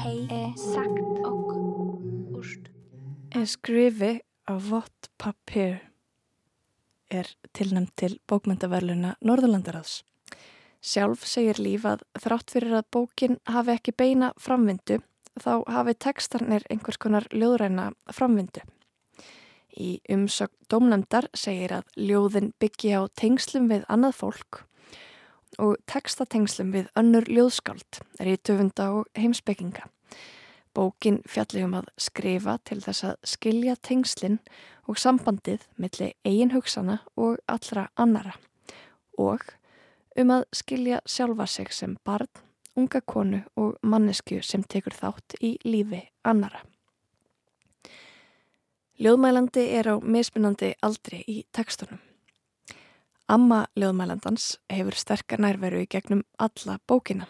hei, 0.00 0.26
e, 0.30 0.42
sagt 0.56 1.20
og 1.26 1.52
úrst. 2.36 2.68
Ég 3.34 3.48
skrifi 3.50 4.12
á 4.46 4.54
vott 4.58 5.10
pappir 5.18 5.80
er 7.10 7.28
tilnæmt 7.54 7.94
til 7.96 8.18
bókmyndaverluna 8.28 9.16
Norðurlandaráðs. 9.22 10.02
Sjálf 10.82 11.26
segir 11.26 11.58
Líf 11.58 11.86
að 11.88 12.04
þrátt 12.22 12.54
fyrir 12.54 12.78
að 12.78 12.90
bókin 12.94 13.38
hafi 13.50 13.74
ekki 13.74 13.94
beina 13.96 14.32
framvindu 14.38 15.00
þá 15.42 15.64
hafi 15.68 15.94
tekstarnir 15.94 16.66
einhvers 16.70 16.98
konar 16.98 17.26
ljóðræna 17.32 17.90
framvindu. 18.14 18.62
Í 19.76 20.00
umsökk 20.08 20.54
domnæmdar 20.70 21.28
segir 21.36 21.74
að 21.80 21.90
ljóðin 21.98 22.52
byggi 22.60 22.94
á 22.96 23.02
tengslum 23.18 23.68
við 23.68 23.84
annað 23.92 24.16
fólk 24.22 24.62
og 25.58 25.76
textatengslum 25.90 26.72
við 26.74 26.88
önnur 26.98 27.26
ljóðskáld, 27.28 28.00
rítöfunda 28.20 28.90
og 28.92 29.06
heimsbygginga. 29.16 29.88
Bókin 30.76 31.22
fjalli 31.24 31.62
um 31.64 31.76
að 31.78 31.88
skrifa 31.96 32.58
til 32.68 32.82
þess 32.84 33.04
að 33.08 33.14
skilja 33.24 33.76
tengslinn 33.80 34.40
og 34.86 34.98
sambandið 35.00 35.64
millir 35.80 36.12
eigin 36.24 36.52
hugsana 36.52 36.98
og 37.16 37.38
allra 37.48 37.88
annara 37.96 38.36
og 39.16 39.40
um 40.16 40.32
að 40.32 40.44
skilja 40.52 41.00
sjálfa 41.08 41.46
sig 41.46 41.72
sem 41.72 41.96
barn, 42.04 42.28
unga 42.76 43.00
konu 43.00 43.42
og 43.56 43.76
mannesku 43.82 44.42
sem 44.42 44.64
tekur 44.64 44.92
þátt 44.92 45.38
í 45.40 45.56
lífi 45.64 46.02
annara. 46.24 46.60
Ljóðmælandi 48.96 49.66
er 49.76 49.90
á 49.92 49.94
mismunandi 50.00 50.72
aldri 50.82 51.20
í 51.28 51.42
tekstunum. 51.52 52.00
Amma 53.26 53.64
ljóðmælandans 53.74 54.52
hefur 54.70 54.94
sterkar 54.94 55.40
nærveru 55.42 55.80
í 55.82 55.88
gegnum 55.90 56.20
alla 56.38 56.76
bókina. 56.86 57.24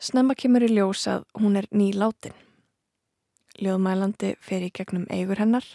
Snemma 0.00 0.32
kemur 0.32 0.64
í 0.64 0.70
ljós 0.72 1.02
að 1.12 1.26
hún 1.36 1.58
er 1.60 1.66
ný 1.76 1.90
látin. 1.92 2.32
Ljóðmælandi 3.60 4.30
fer 4.40 4.64
í 4.64 4.70
gegnum 4.72 5.04
eigur 5.12 5.42
hennar, 5.42 5.66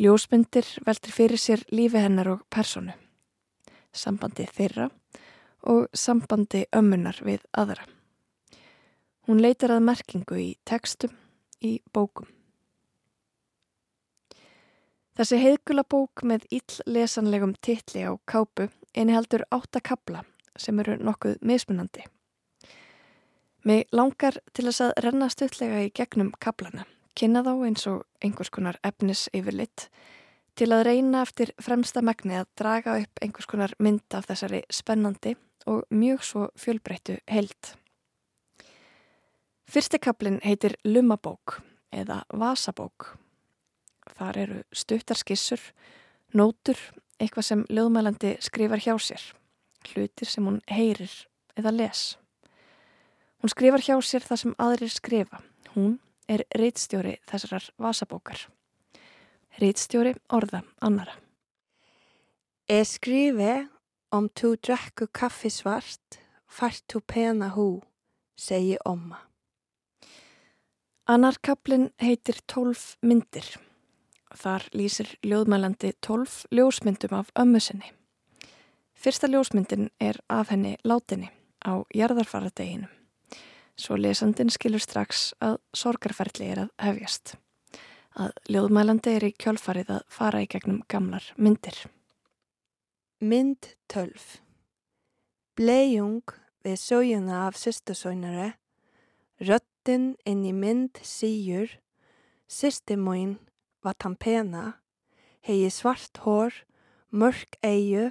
ljósmyndir 0.00 0.64
veldur 0.86 1.12
fyrir 1.12 1.40
sér 1.40 1.64
lífi 1.68 2.00
hennar 2.00 2.30
og 2.32 2.46
personu, 2.48 2.94
sambandi 3.92 4.48
þeirra 4.48 4.88
og 5.68 5.92
sambandi 5.92 6.64
ömmunar 6.72 7.20
við 7.20 7.44
aðra. 7.52 7.84
Hún 9.28 9.44
leitar 9.44 9.76
að 9.76 9.84
merkingu 9.90 10.40
í 10.40 10.50
tekstum, 10.64 11.12
í 11.60 11.82
bókum. 11.92 12.35
Þessi 15.16 15.38
heiðgula 15.40 15.80
bók 15.88 16.20
með 16.28 16.42
illlesanlegum 16.52 17.54
titli 17.64 18.02
á 18.04 18.12
kápu 18.28 18.66
einiheldur 18.92 19.46
áttakabla 19.48 20.26
sem 20.60 20.76
eru 20.82 20.98
nokkuð 21.00 21.38
mismunandi. 21.40 22.04
Mig 23.64 23.88
langar 23.96 24.36
til 24.52 24.66
þess 24.68 24.84
að 24.84 24.92
renna 25.06 25.30
stuttlega 25.32 25.80
í 25.86 25.88
gegnum 25.96 26.34
kablana, 26.36 26.84
kynna 27.16 27.40
þá 27.48 27.52
eins 27.56 27.88
og 27.88 28.04
einhvers 28.20 28.52
konar 28.52 28.76
efnis 28.84 29.24
yfirlitt 29.32 29.88
til 30.56 30.68
að 30.76 30.84
reyna 30.90 31.24
eftir 31.24 31.56
fremsta 31.64 32.04
megni 32.04 32.36
að 32.36 32.52
draga 32.60 33.00
upp 33.00 33.24
einhvers 33.24 33.48
konar 33.48 33.72
mynd 33.80 34.20
af 34.20 34.28
þessari 34.28 34.62
spennandi 34.68 35.32
og 35.66 35.84
mjög 35.88 36.24
svo 36.28 36.46
fjölbreyttu 36.60 37.22
held. 37.32 37.76
Fyrsti 39.66 39.98
kaplinn 39.98 40.42
heitir 40.44 40.76
Lumabók 40.84 41.62
eða 41.88 42.26
Vasabók. 42.28 43.16
Þar 44.14 44.38
eru 44.38 44.60
stuttar 44.72 45.18
skissur, 45.18 45.60
nótur, 46.34 46.78
eitthvað 47.18 47.48
sem 47.48 47.64
lögmælandi 47.72 48.36
skrifar 48.44 48.82
hjá 48.84 48.94
sér, 49.00 49.22
hlutir 49.90 50.30
sem 50.30 50.46
hún 50.46 50.60
heyrir 50.70 51.12
eða 51.56 51.72
les. 51.74 52.16
Hún 53.42 53.52
skrifar 53.52 53.84
hjá 53.84 53.96
sér 54.02 54.24
það 54.26 54.42
sem 54.42 54.56
aðrir 54.62 54.92
skrifa. 54.92 55.42
Hún 55.74 55.98
er 56.28 56.44
reitstjóri 56.56 57.16
þessarar 57.28 57.68
Vasabókar. 57.78 58.46
Reitstjóri 59.60 60.14
orða 60.32 60.62
annara. 60.84 61.14
Ég 62.68 62.86
skrifi 62.88 63.68
om 64.10 64.28
þú 64.34 64.56
drekku 64.58 65.06
kaffi 65.14 65.52
svart, 65.52 66.18
fart 66.46 66.82
þú 66.90 67.02
pena 67.06 67.52
hú, 67.54 67.68
segi 68.34 68.76
omma. 68.84 69.20
Annar 71.06 71.38
kaplinn 71.38 71.92
heitir 72.02 72.40
Tólf 72.50 72.96
myndir. 73.02 73.46
Þar 74.36 74.66
lýsir 74.76 75.14
ljóðmælandi 75.24 75.94
tólf 76.04 76.44
ljósmyndum 76.52 77.14
af 77.16 77.30
ömmu 77.38 77.60
sinni. 77.62 77.92
Fyrsta 78.96 79.30
ljósmyndin 79.30 79.88
er 80.00 80.18
af 80.28 80.50
henni 80.52 80.76
látinni 80.84 81.30
á 81.64 81.80
jarðarfaradeginum. 81.96 82.90
Svo 83.76 83.96
lesandin 83.96 84.52
skilur 84.52 84.80
strax 84.80 85.32
að 85.40 85.58
sorgarferðli 85.76 86.48
er 86.52 86.62
að 86.64 86.70
hefjast. 86.84 87.34
Að 88.16 88.32
ljóðmælandi 88.48 89.16
er 89.16 89.26
í 89.28 89.34
kjálfarið 89.36 89.92
að 89.98 90.04
fara 90.12 90.40
í 90.44 90.48
gegnum 90.48 90.82
gamlar 90.88 91.32
myndir. 91.36 91.76
Mynd 93.20 93.72
12 93.92 94.40
Bleijung 95.56 96.36
við 96.64 96.76
sögjuna 96.80 97.46
af 97.46 97.56
sýstusóinari 97.60 98.50
Röttin 99.40 100.14
inn 100.28 100.44
í 100.44 100.52
mynd 100.56 101.00
síur 101.04 101.78
Sýstimóin 102.48 103.38
var 103.86 103.96
tampena 104.02 104.64
hegi 105.46 105.70
svart 105.70 106.22
hår, 106.24 106.52
mörk 107.10 107.58
eigu 107.62 108.10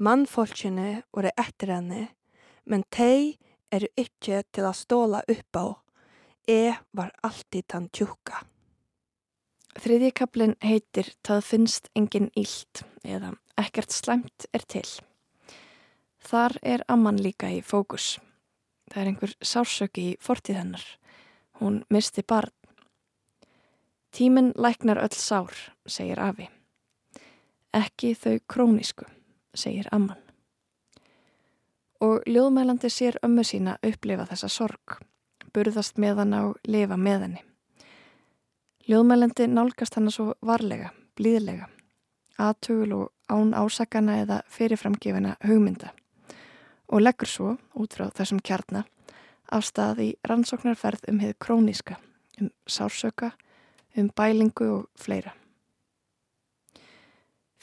mannfólkinu 0.00 1.02
voru 1.12 1.30
eftir 1.36 1.74
henni 1.76 2.08
men 2.64 2.86
tei 2.90 3.36
eru 3.72 3.90
ekki 4.00 4.42
til 4.50 4.64
að 4.64 4.80
stóla 4.80 5.22
upp 5.28 5.60
á 5.60 5.66
e 6.48 6.74
var 6.96 7.14
alltið 7.22 7.68
tann 7.68 7.88
tjúka 7.92 8.42
Þriðji 9.74 10.12
kaplinn 10.14 10.52
heitir 10.62 11.08
Það 11.26 11.40
finnst 11.42 11.88
engin 11.98 12.28
ílt 12.38 12.84
eða 13.02 13.32
Ekkert 13.58 13.94
slæmt 13.94 14.46
er 14.50 14.64
til. 14.66 14.86
Þar 16.24 16.56
er 16.62 16.82
amman 16.90 17.20
líka 17.22 17.50
í 17.54 17.60
fókus. 17.62 18.16
Það 18.90 19.00
er 19.00 19.10
einhver 19.10 19.34
sársöki 19.38 20.06
í 20.08 20.14
fortíð 20.22 20.58
hennar. 20.58 20.86
Hún 21.60 21.84
misti 21.94 22.24
barn. 22.26 22.50
Tíminn 24.14 24.52
læknar 24.56 24.98
öll 25.02 25.10
sár, 25.10 25.50
segir 25.86 26.20
Afi. 26.22 26.46
Ekki 27.74 28.12
þau 28.14 28.36
krónísku, 28.46 29.08
segir 29.54 29.88
amman. 29.90 30.20
Og 31.98 32.22
ljóðmælandi 32.30 32.92
sér 32.94 33.18
ömmu 33.26 33.42
sína 33.42 33.74
upplifa 33.82 34.28
þessa 34.30 34.52
sorg, 34.54 35.00
burðast 35.50 35.98
með 35.98 36.22
hann 36.22 36.38
á 36.38 36.42
lifa 36.62 36.94
með 36.94 37.26
henni. 37.26 37.42
Ljóðmælandi 38.86 39.50
nálgast 39.50 39.98
hann 39.98 40.10
svo 40.14 40.30
varlega, 40.46 40.92
blíðlega, 41.18 41.66
aðtugul 42.38 42.92
og 43.00 43.12
án 43.26 43.50
ásakana 43.50 44.20
eða 44.22 44.42
fyrirframgefina 44.46 45.40
hugmynda 45.42 45.90
og 46.86 47.02
leggur 47.02 47.26
svo, 47.26 47.56
út 47.74 47.98
frá 47.98 48.12
þessum 48.14 48.38
kjarnar, 48.38 48.86
af 49.50 49.66
stað 49.66 50.02
í 50.04 50.12
rannsóknarferð 50.22 51.08
um 51.10 51.18
heið 51.18 51.34
króníska, 51.42 51.98
um 52.38 52.52
sársöka, 52.70 53.32
um 53.96 54.10
bælingu 54.16 54.68
og 54.78 54.86
fleira. 54.98 55.34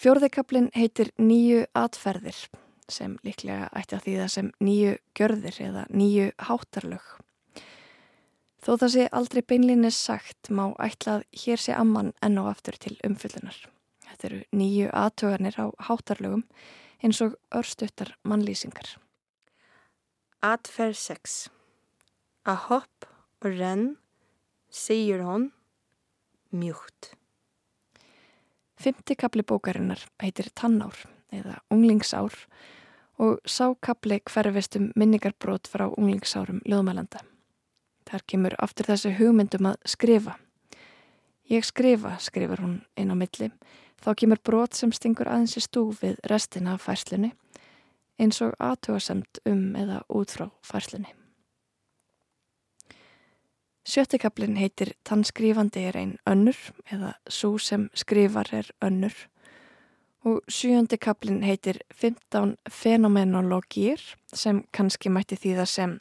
Fjórðikablin 0.02 0.72
heitir 0.74 1.12
nýju 1.22 1.66
atferðir 1.78 2.38
sem 2.92 3.18
líklega 3.26 3.70
ætti 3.78 3.98
að 3.98 4.06
þýða 4.08 4.30
sem 4.34 4.48
nýju 4.64 4.96
gjörðir 5.18 5.60
eða 5.68 5.84
nýju 5.94 6.32
háttarlög. 6.48 7.04
Þó 8.62 8.72
það 8.82 8.92
sé 8.94 9.06
aldrei 9.18 9.42
beinlinni 9.46 9.92
sagt 9.94 10.50
má 10.50 10.68
ætla 10.82 11.20
að 11.20 11.28
hér 11.44 11.62
sé 11.62 11.76
amman 11.78 12.12
enn 12.22 12.42
og 12.42 12.52
aftur 12.52 12.78
til 12.82 12.98
umfyllunar. 13.06 13.58
Þetta 14.06 14.28
eru 14.28 14.42
nýju 14.58 14.90
aðtöganir 15.04 15.58
á 15.58 15.66
háttarlögum 15.88 16.44
eins 17.02 17.22
og 17.26 17.38
örstuttar 17.54 18.14
mannlýsingar. 18.28 18.98
Atferð 20.42 20.98
6 20.98 21.40
Að 22.50 22.62
hopp 22.68 23.10
og 23.46 23.58
renn, 23.58 23.88
sigur 24.74 25.22
hon, 25.26 25.52
mjúkt. 26.52 27.14
Fymti 28.82 29.16
kapli 29.16 29.44
bókarinnar 29.44 30.02
heitir 30.22 30.50
Tannár 30.56 30.96
eða 31.32 31.60
Unglingsár 31.72 32.34
og 33.22 33.40
sákapli 33.46 34.22
hverfist 34.26 34.76
um 34.80 34.92
minningarbrót 34.96 35.70
frá 35.70 35.88
unglingsárum 35.90 36.62
lögumælanda. 36.66 37.22
Þar 38.10 38.26
kemur 38.28 38.56
aftur 38.58 38.90
þessi 38.90 39.14
hugmyndum 39.20 39.70
að 39.72 39.78
skrifa. 39.86 40.38
Ég 41.52 41.66
skrifa, 41.68 42.18
skrifur 42.20 42.64
hún 42.64 42.82
inn 42.98 43.12
á 43.12 43.16
milli, 43.16 43.52
Þá 44.02 44.16
kemur 44.18 44.40
brot 44.42 44.78
sem 44.78 44.92
stingur 44.96 45.30
aðeins 45.30 45.60
í 45.60 45.62
stúf 45.62 46.02
við 46.02 46.18
restina 46.30 46.74
af 46.74 46.88
færslunni 46.88 47.36
eins 48.22 48.42
og 48.42 48.56
aðtögasemt 48.62 49.42
um 49.50 49.76
eða 49.78 50.02
út 50.10 50.34
frá 50.34 50.48
færslunni. 50.66 51.14
Sjöttikablin 53.88 54.56
heitir 54.56 54.94
Tannskrifandi 55.04 55.88
er 55.90 55.98
einn 55.98 56.18
önnur 56.30 56.58
eða 56.94 57.16
Sú 57.30 57.58
sem 57.58 57.90
skrifar 57.98 58.54
er 58.54 58.70
önnur 58.82 59.16
og 60.26 60.42
sjöndikablin 60.48 61.42
heitir 61.42 61.80
15 61.94 62.58
fenomenologýr 62.70 64.02
sem 64.34 64.64
kannski 64.72 65.10
mætti 65.10 65.38
þýða 65.40 65.66
sem 65.66 65.96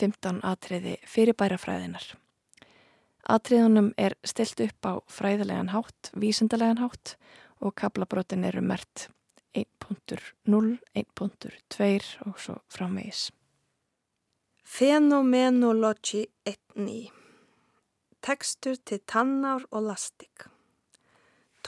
15 0.00 0.40
atriði 0.42 0.96
fyrirbærafræðinar. 1.06 2.08
Atriðunum 3.30 3.92
er 3.98 4.16
stilt 4.26 4.60
upp 4.64 4.88
á 4.88 4.92
fræðilegan 5.06 5.70
hátt, 5.70 6.10
vísendalegan 6.18 6.82
hátt 6.82 7.14
og 7.62 7.76
kablabrotin 7.78 8.44
eru 8.44 8.64
mert 8.66 9.06
1.0, 9.54 10.18
1.2 10.48 12.26
og 12.26 12.40
svo 12.40 12.58
framvegis. 12.72 13.30
Fenomenologi 14.72 16.26
1.9 16.48 17.10
Tekstur 18.24 18.74
til 18.88 19.00
tannár 19.04 19.66
og 19.70 19.82
lastik 19.84 20.46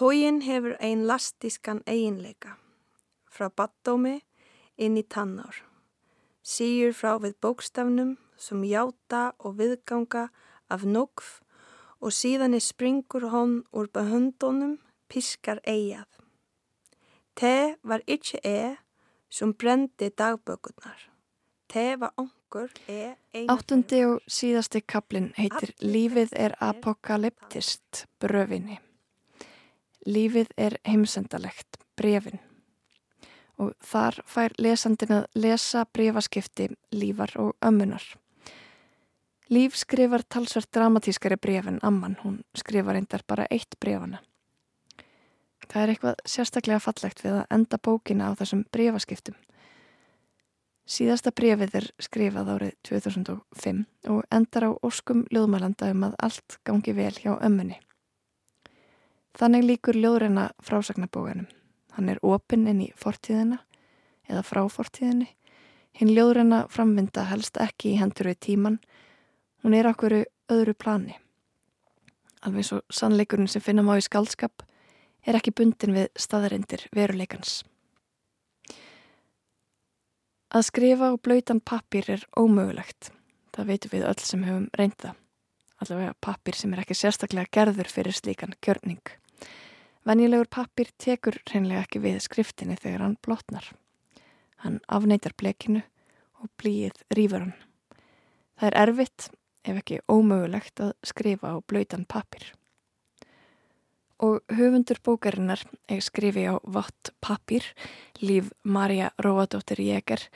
Tógin 0.00 0.38
hefur 0.40 0.72
ein 0.80 1.02
lastískan 1.04 1.82
eiginleika 1.86 2.54
frá 3.28 3.50
baddómi 3.52 4.14
inn 4.78 4.96
í 4.96 5.02
tannár. 5.14 5.58
Sýur 6.40 6.96
frá 6.96 7.18
við 7.20 7.34
bókstafnum 7.44 8.14
sem 8.40 8.62
játa 8.64 9.34
og 9.38 9.58
viðganga 9.58 10.30
af 10.72 10.86
nokf 10.88 11.42
og 12.00 12.14
síðan 12.20 12.56
er 12.56 12.64
springur 12.64 13.28
hon 13.34 13.58
úr 13.76 13.90
bahundunum 13.92 14.78
piskar 15.12 15.60
eigað. 15.66 16.08
Te 17.36 17.76
var 17.82 18.00
ikkje 18.08 18.40
e 18.44 18.76
som 19.28 19.52
brendi 19.52 20.08
dagbökunar. 20.08 21.10
Te 21.68 21.84
var 22.00 22.16
eina... 22.16 22.43
Áttundi 23.50 24.00
og 24.06 24.24
síðasti 24.30 24.84
kaplin 24.86 25.32
heitir 25.38 25.74
Lífið 25.82 26.34
er 26.38 26.56
apokalyptist 26.62 28.04
bröfinni. 28.22 28.78
Lífið 30.06 30.52
er 30.56 30.76
heimsendalegt 30.86 31.80
brefin. 31.98 32.38
Og 33.58 33.72
þar 33.82 34.20
fær 34.26 34.54
lesandin 34.58 35.14
að 35.20 35.26
lesa 35.38 35.84
brefaskipti 35.86 36.68
lífar 36.94 37.34
og 37.38 37.54
ömmunar. 37.64 38.04
Líf 39.50 39.76
skrifar 39.76 40.24
talsvert 40.24 40.70
dramatískari 40.72 41.36
bref 41.36 41.66
en 41.68 41.78
Amman, 41.82 42.16
hún 42.22 42.38
skrifar 42.56 42.96
endar 42.96 43.22
bara 43.26 43.46
eitt 43.50 43.76
brefana. 43.80 44.22
Það 45.68 45.82
er 45.82 45.92
eitthvað 45.92 46.22
sérstaklega 46.28 46.80
fallegt 46.80 47.22
við 47.24 47.38
að 47.40 47.52
enda 47.56 47.78
bókina 47.78 48.30
á 48.30 48.36
þessum 48.38 48.64
brefaskiptum. 48.72 49.36
Síðasta 50.84 51.32
brefið 51.32 51.78
er 51.78 51.86
skrifað 52.02 52.48
árið 52.52 52.72
2005 52.84 53.78
og 54.12 54.26
endar 54.28 54.66
á 54.68 54.70
óskum 54.84 55.22
ljóðmælanda 55.32 55.88
um 55.94 56.04
að 56.10 56.16
allt 56.26 56.58
gangi 56.68 56.92
vel 56.92 57.14
hjá 57.16 57.38
ömmunni. 57.38 57.78
Þannig 59.34 59.64
líkur 59.64 59.96
ljóðreina 59.96 60.50
frásagnabóganum. 60.60 61.48
Hann 61.96 62.12
er 62.12 62.20
opinn 62.20 62.68
inn 62.68 62.84
í 62.84 62.90
fortíðina 63.00 63.62
eða 64.28 64.44
frá 64.44 64.60
fortíðinni. 64.68 65.30
Hinn 65.96 66.12
ljóðreina 66.12 66.66
framvinda 66.68 67.24
helst 67.32 67.56
ekki 67.56 67.94
í 67.94 67.98
hendur 68.02 68.28
við 68.34 68.40
tíman. 68.50 68.80
Hún 69.64 69.74
er 69.78 69.88
okkur 69.88 70.20
öðru 70.52 70.76
plani. 70.76 71.16
Alveg 72.44 72.68
svo 72.68 72.84
sannleikurinn 72.92 73.48
sem 73.48 73.64
finnum 73.64 73.88
á 73.88 73.96
í 73.96 74.04
skaldskap 74.04 74.66
er 75.24 75.38
ekki 75.40 75.54
bundin 75.56 75.96
við 75.96 76.10
staðarindir 76.20 76.90
veruleikans. 76.92 77.62
Að 80.52 80.66
skrifa 80.68 81.10
á 81.10 81.14
blöytan 81.16 81.60
pappir 81.60 82.08
er 82.12 82.24
ómögulegt. 82.36 83.10
Það 83.54 83.68
veitum 83.70 83.92
við 83.94 84.06
öll 84.10 84.22
sem 84.22 84.42
hefum 84.46 84.66
reynda. 84.78 85.14
Allavega 85.82 86.14
pappir 86.20 86.58
sem 86.58 86.72
er 86.74 86.82
ekki 86.82 86.96
sérstaklega 86.98 87.52
gerður 87.54 87.90
fyrir 87.90 88.16
slíkan 88.16 88.56
kjörning. 88.64 89.02
Venjulegur 90.04 90.50
pappir 90.50 90.90
tekur 91.00 91.38
reynlega 91.52 91.84
ekki 91.86 92.02
við 92.04 92.20
skriftinni 92.24 92.76
þegar 92.80 93.06
hann 93.06 93.16
blotnar. 93.24 93.70
Hann 94.64 94.80
afneitar 94.88 95.36
blekinu 95.36 95.84
og 96.42 96.50
blíið 96.60 97.00
rýfur 97.16 97.46
hann. 97.46 97.56
Það 98.60 98.68
er 98.70 98.80
erfitt, 98.82 99.30
ef 99.64 99.80
ekki 99.80 100.02
ómögulegt, 100.12 100.80
að 100.80 100.92
skrifa 101.06 101.56
á 101.56 101.64
blöytan 101.64 102.04
pappir 102.08 102.52
og 104.18 104.42
höfundur 104.52 105.00
bókarinnar 105.04 105.64
skrifi 106.00 106.46
á 106.46 106.58
vott 106.62 107.10
pappir, 107.20 107.64
líf 108.20 108.52
Marja 108.62 109.10
Róadóttir 109.18 109.80
Jæger, 109.80 110.28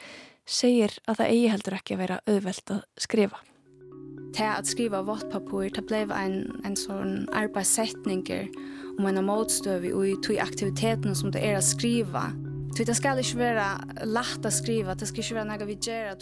segir 0.46 0.96
að 1.06 1.20
það 1.20 1.30
eigi 1.34 1.52
heldur 1.52 1.76
ekki 1.78 1.94
að 1.94 2.02
vera 2.02 2.20
auðvelt 2.26 2.74
að 2.74 2.82
skrifa. 2.98 3.38
Det 4.38 4.44
att 4.44 4.66
skriva 4.66 5.02
vattpapper 5.02 5.70
det 5.70 5.86
blev 5.86 6.10
en, 6.10 6.60
en 6.64 6.76
sån 6.76 7.28
arbetssättningar 7.32 8.48
om 8.98 9.06
en 9.06 9.24
motstöv 9.24 9.84
i 9.84 10.16
tog 10.22 10.38
aktiviteten 10.38 11.14
som 11.16 11.30
det 11.30 11.38
är 11.38 11.56
att 11.56 11.64
skriva. 11.64 12.32
Det 12.76 12.94
skal 12.94 13.18
ikke 13.18 13.38
vera 13.38 13.80
lagt 14.04 14.44
að 14.46 14.54
skrifa, 14.54 14.94
det 14.94 15.08
skal 15.08 15.24
ikke 15.24 15.34
vera 15.34 15.48
næga 15.48 15.66
við 15.66 15.80
gera 15.82 16.14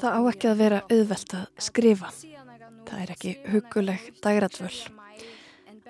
Það 0.00 0.16
á 0.18 0.20
ekki 0.32 0.48
að 0.50 0.58
vera 0.58 0.82
auðvelt 0.90 1.34
að 1.34 1.46
skrifa. 1.58 2.10
Það 2.88 3.00
er 3.02 3.14
ekki 3.14 3.36
huguleg 3.52 4.10
dægratvöld 4.24 5.03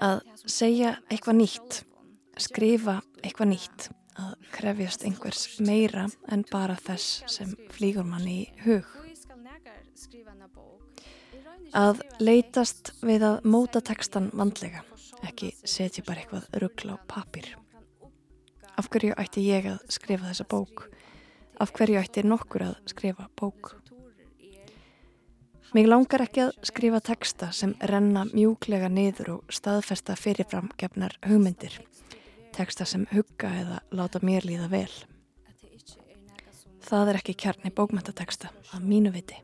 að 0.03 0.23
segja 0.51 0.97
eitthvað 1.11 1.39
nýtt, 1.39 1.81
skrifa 2.41 3.01
eitthvað 3.23 3.51
nýtt, 3.53 3.89
að 4.15 4.35
krefjast 4.55 5.05
einhvers 5.07 5.45
meira 5.63 6.07
en 6.31 6.45
bara 6.51 6.77
þess 6.79 7.25
sem 7.31 7.55
flýgur 7.75 8.07
mann 8.07 8.27
í 8.31 8.41
hug. 8.65 8.87
Að 11.75 12.05
leytast 12.23 12.93
við 13.03 13.25
að 13.27 13.47
móta 13.51 13.83
tekstan 13.83 14.31
vandlega, 14.35 14.85
ekki 15.27 15.51
setja 15.67 16.05
bara 16.07 16.23
eitthvað 16.23 16.61
ruggla 16.63 16.95
á 16.95 16.99
papir. 17.11 17.49
Af 18.79 18.91
hverju 18.91 19.15
ætti 19.19 19.43
ég 19.47 19.67
að 19.71 19.83
skrifa 19.91 20.31
þessa 20.31 20.47
bók? 20.51 20.89
Af 21.63 21.75
hverju 21.75 21.99
ætti 22.01 22.25
nokkur 22.27 22.69
að 22.71 22.79
skrifa 22.91 23.29
bók? 23.39 23.77
Mér 25.75 25.89
langar 25.91 26.23
ekki 26.23 26.39
að 26.39 26.53
skrifa 26.69 27.01
texta 27.03 27.49
sem 27.51 27.73
renna 27.91 28.21
mjúklega 28.29 28.87
niður 28.87 29.31
og 29.33 29.55
staðfesta 29.57 30.15
fyrirfram 30.15 30.69
gefnar 30.79 31.17
hugmyndir. 31.27 31.81
Texta 32.55 32.87
sem 32.87 33.09
hugga 33.11 33.51
eða 33.59 33.81
láta 33.91 34.21
mér 34.23 34.47
líða 34.47 34.69
vel. 34.71 34.93
Það 36.87 37.11
er 37.11 37.19
ekki 37.19 37.35
kjarni 37.43 37.75
bókmyndateksta 37.75 38.53
að 38.71 38.87
mínu 38.87 39.11
viti. 39.17 39.41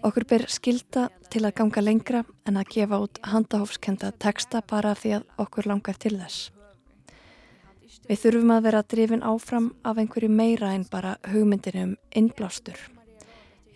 Okkur 0.00 0.24
ber 0.32 0.46
skilda 0.48 1.10
til 1.28 1.44
að 1.44 1.56
ganga 1.60 1.84
lengra 1.84 2.24
en 2.48 2.56
að 2.56 2.72
gefa 2.78 3.04
út 3.04 3.20
handahófskenda 3.28 4.14
teksta 4.16 4.64
bara 4.64 4.96
því 4.96 5.18
að 5.18 5.30
okkur 5.44 5.68
langar 5.68 6.00
til 6.00 6.16
þess. 6.16 6.48
Við 8.08 8.24
þurfum 8.24 8.56
að 8.56 8.66
vera 8.70 8.86
drifin 8.88 9.28
áfram 9.36 9.72
af 9.84 10.00
einhverju 10.00 10.32
meira 10.32 10.72
en 10.72 10.88
bara 10.88 11.18
hugmyndinu 11.28 11.90
um 11.90 11.98
innblástur 12.16 12.95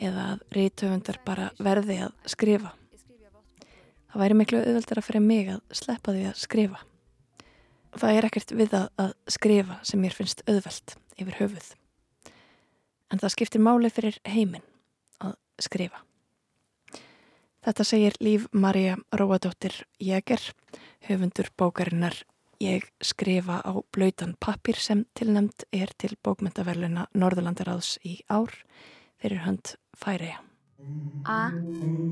eða 0.01 0.27
að 0.35 0.45
rítöfundar 0.57 1.19
bara 1.27 1.51
verði 1.61 1.99
að 2.07 2.15
skrifa. 2.33 2.73
Það 4.11 4.23
væri 4.25 4.39
miklu 4.41 4.61
auðveldara 4.61 5.05
fyrir 5.07 5.23
mig 5.23 5.51
að 5.53 5.61
sleppa 5.81 6.15
því 6.17 6.25
að 6.31 6.41
skrifa. 6.41 6.81
Það 8.01 8.17
er 8.17 8.27
ekkert 8.27 8.55
við 8.59 8.75
að, 8.79 8.89
að 9.03 9.13
skrifa 9.31 9.79
sem 9.87 10.03
mér 10.03 10.17
finnst 10.17 10.43
auðveld 10.49 10.97
yfir 11.21 11.39
höfuð. 11.39 11.69
En 13.11 13.23
það 13.23 13.35
skiptir 13.35 13.63
máli 13.63 13.91
fyrir 13.91 14.19
heiminn 14.27 14.67
að 15.23 15.37
skrifa. 15.63 16.03
Þetta 17.61 17.85
segir 17.85 18.17
Líf 18.25 18.47
Marja 18.57 18.97
Róadóttir 19.13 19.75
Jæger, 20.01 20.43
höfundur 21.07 21.51
bókarinnar 21.59 22.23
Ég 22.61 22.85
skrifa 23.01 23.63
á 23.65 23.73
blöytan 23.89 24.35
pappir 24.37 24.77
sem 24.77 25.07
tilnemt 25.17 25.65
er 25.73 25.89
til 25.97 26.13
bókmyndaverluna 26.21 27.07
Norðurlandaráðs 27.17 27.95
í 28.05 28.19
ár 28.29 28.53
fyrir 29.21 29.43
hönd 29.45 29.75
Færiða. 30.01 30.41
A, 31.29 31.51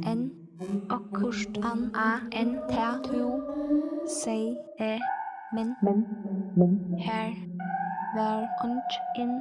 N, 0.06 0.30
okkust, 0.92 1.58
an, 1.64 1.90
A, 1.94 2.20
N, 2.32 2.50
ter, 2.68 3.00
tu, 3.06 3.22
seg, 4.04 4.56
e, 4.80 4.98
men, 5.56 5.74
men, 5.82 6.02
men, 6.56 6.74
her, 7.00 7.32
ver, 8.14 8.44
und, 8.64 8.98
in, 9.16 9.32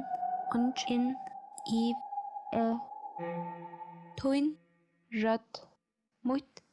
und, 0.54 0.84
in, 0.88 1.10
i, 1.68 1.82
e, 2.56 2.64
tuin, 4.16 4.54
rødt, 5.12 5.62
mot, 6.22 6.64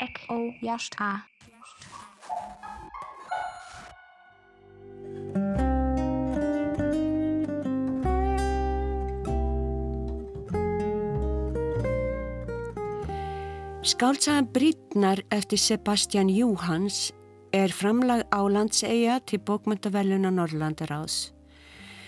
ek, 0.00 0.24
og, 0.28 0.50
hjert, 0.62 0.98
a. 0.98 1.12
Skáltsagan 13.84 14.46
Brítnar 14.48 15.20
eftir 15.28 15.58
Sebastian 15.58 16.30
Júhans 16.32 17.12
er 17.52 17.68
framlag 17.68 18.22
álandseiga 18.32 19.18
til 19.28 19.42
bókmyndaveluna 19.44 20.30
Norrlandaráðs. 20.32 21.34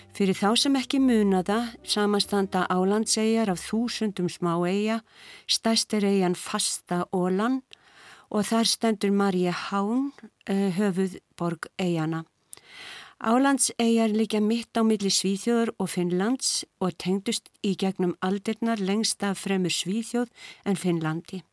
Fyrir 0.09 0.33
þá 0.33 0.55
sem 0.57 0.77
ekki 0.79 0.97
muna 0.97 1.43
það 1.45 1.67
samastanda 1.85 2.63
álandseigar 2.73 3.51
af 3.53 3.61
þúsundum 3.61 4.25
smá 4.25 4.55
eiga, 4.65 5.03
stæst 5.45 5.93
er 5.93 6.07
eigan 6.09 6.33
fasta 6.33 7.03
Ólan 7.13 7.59
og 8.33 8.47
þar 8.49 8.65
stendur 8.65 9.13
Marja 9.13 9.53
Hán, 9.53 10.13
eh, 10.49 10.73
höfuð 10.73 11.19
borg 11.37 11.69
eigana. 11.77 12.23
Álandseigar 13.21 14.09
líka 14.09 14.41
mitt 14.41 14.73
á 14.73 14.81
milli 14.81 15.13
Svíþjóður 15.13 15.75
og 15.77 15.89
Finnlands 15.89 16.65
og 16.81 16.97
tengdust 16.97 17.51
í 17.61 17.75
gegnum 17.77 18.17
aldirnar 18.19 18.81
lengst 18.81 19.21
af 19.21 19.37
fremur 19.37 19.69
Svíþjóð 19.69 20.29
en 20.65 20.75
Finnlandi. 20.75 21.43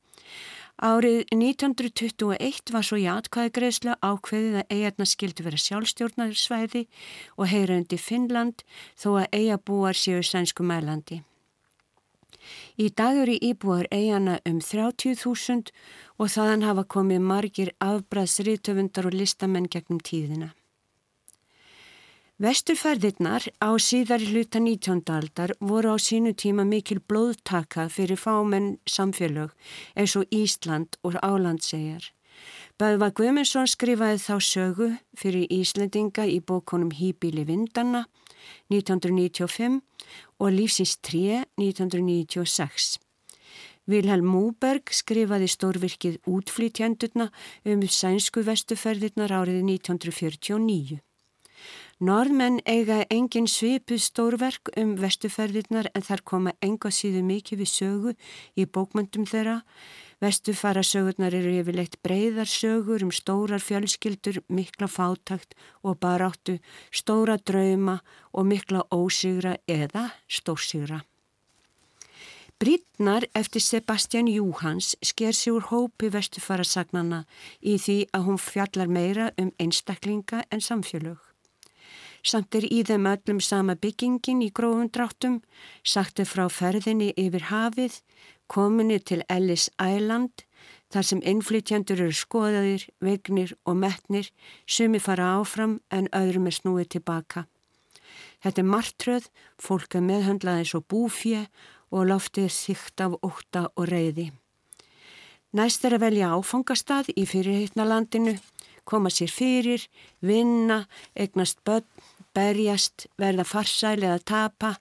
Árið 0.82 1.20
1921 1.30 2.72
var 2.74 2.82
svo 2.82 2.96
í 2.98 3.04
atkvæðgreðsla 3.06 3.94
ákveðið 4.02 4.56
að 4.58 4.72
eigarna 4.74 5.06
skildi 5.06 5.44
vera 5.46 5.60
sjálfstjórnarsvæði 5.62 6.82
og 7.38 7.46
heyra 7.52 7.76
undir 7.78 8.02
Finnland 8.02 8.64
þó 8.98 9.20
að 9.20 9.28
eigabúar 9.38 9.94
séu 9.94 10.24
sænsku 10.26 10.66
mælandi. 10.66 11.22
Í 12.74 12.90
dag 12.90 13.16
eru 13.22 13.38
íbúar 13.38 13.86
eigana 13.94 14.40
um 14.44 14.58
30.000 14.58 15.70
og 16.18 16.34
þaðan 16.34 16.66
hafa 16.66 16.84
komið 16.90 17.22
margir 17.22 17.70
afbræðsriðtöfundar 17.78 19.06
og 19.06 19.14
listamenn 19.14 19.70
gegnum 19.70 20.02
tíðina. 20.02 20.50
Vesturferðirnar 22.42 23.44
á 23.62 23.70
síðari 23.78 24.26
hluta 24.26 24.58
19. 24.58 25.06
aldar 25.06 25.52
voru 25.62 25.92
á 25.94 25.96
sínu 26.02 26.32
tíma 26.34 26.64
mikil 26.66 26.98
blóðtaka 26.98 27.84
fyrir 27.86 28.18
fámenn 28.18 28.80
samfélög 28.90 29.52
eins 29.94 30.16
og 30.18 30.26
Ísland 30.34 30.98
og 31.06 31.14
Álandsegjar. 31.22 32.10
Böðva 32.74 33.12
Guðmundsson 33.14 33.70
skrifaði 33.70 34.18
þá 34.18 34.34
sögu 34.42 34.90
fyrir 35.14 35.46
Íslendinga 35.46 36.26
í 36.26 36.40
bókonum 36.42 36.90
Hýbíli 36.90 37.46
Vindanna 37.46 38.02
1995 38.66 39.78
og 40.42 40.50
Lífsins 40.58 40.98
3 41.06 41.46
1996. 41.54 42.98
Vilhelm 43.86 44.26
Múberg 44.26 44.90
skrifaði 44.90 45.46
stórvirkið 45.54 46.18
Útflýtjendurna 46.26 47.30
um 47.62 47.86
sænsku 47.86 48.42
vestuferðirnar 48.42 49.30
árið 49.30 49.62
1949. 49.62 51.04
Norðmenn 52.04 52.58
eiga 52.68 53.04
engin 53.08 53.46
svipuð 53.48 54.02
stórverk 54.02 54.68
um 54.76 54.96
vestuferðirnar 55.00 55.88
en 55.94 56.04
þar 56.04 56.22
koma 56.28 56.52
enga 56.60 56.90
síðu 56.92 57.22
mikið 57.24 57.62
við 57.62 57.70
sögu 57.70 58.12
í 58.60 58.66
bókmöndum 58.68 59.24
þeirra 59.30 59.62
Vestufarasögurnar 60.24 61.34
eru 61.34 61.50
yfirleitt 61.58 61.98
breyðarsögur 62.06 63.02
um 63.04 63.10
stórar 63.12 63.60
fjölskyldur, 63.60 64.40
mikla 64.48 64.86
fátakt 64.88 65.56
og 65.82 65.98
baráttu, 66.00 66.58
stóra 66.94 67.36
drauma 67.36 67.98
og 68.32 68.46
mikla 68.48 68.84
ósigra 68.94 69.56
eða 69.68 70.10
stórsigra. 70.28 71.02
Brítnar 72.62 73.26
eftir 73.34 73.60
Sebastian 73.60 74.30
Júhans 74.30 74.94
sker 75.02 75.34
sig 75.34 75.52
úr 75.52 75.68
hópi 75.68 76.08
vestufarasagnana 76.14 77.24
í 77.60 77.76
því 77.76 77.98
að 78.14 78.26
hún 78.30 78.40
fjallar 78.40 78.88
meira 78.88 79.32
um 79.36 79.52
einstaklinga 79.58 80.44
en 80.50 80.62
samfjölug. 80.62 81.33
Samt 82.24 82.56
er 82.56 82.64
í 82.64 82.80
þeim 82.88 83.04
öllum 83.10 83.40
sama 83.44 83.74
byggingin 83.76 84.40
í 84.40 84.48
grófum 84.56 84.88
dráttum, 84.88 85.42
sagt 85.84 86.22
er 86.22 86.28
frá 86.28 86.46
ferðinni 86.48 87.10
yfir 87.20 87.50
hafið, 87.50 87.98
kominni 88.48 88.96
til 89.00 89.20
Ellis 89.28 89.68
Island, 89.76 90.46
þar 90.88 91.04
sem 91.08 91.20
innflytjandur 91.20 92.00
eru 92.06 92.16
skoðaðir, 92.16 92.86
vegnir 93.04 93.52
og 93.68 93.76
metnir, 93.82 94.30
sumi 94.64 95.02
fara 95.04 95.34
áfram 95.40 95.82
en 95.92 96.08
öðrum 96.16 96.48
er 96.48 96.56
snúið 96.56 96.94
tilbaka. 96.96 97.44
Þetta 98.40 98.62
er 98.62 98.70
martröð, 98.72 99.28
fólk 99.60 99.96
er 99.98 100.06
meðhandlaðið 100.08 100.70
svo 100.70 100.80
búfje 100.80 101.44
og 101.92 102.08
loftið 102.08 102.48
þygt 102.52 103.04
af 103.04 103.18
óta 103.20 103.66
og 103.76 103.88
reyði. 103.92 104.30
Næst 105.54 105.84
er 105.86 105.98
að 105.98 106.08
velja 106.08 106.32
áfangastað 106.34 107.12
í 107.14 107.28
fyrirheitnalandinu, 107.30 108.38
koma 108.84 109.12
sér 109.12 109.30
fyrir, 109.32 109.84
vinna, 110.20 110.84
egnast 111.14 111.60
börn, 111.64 111.86
berjast, 112.34 113.06
verða 113.18 113.46
farsæl 113.46 114.02
eða 114.02 114.18
tapa 114.20 114.74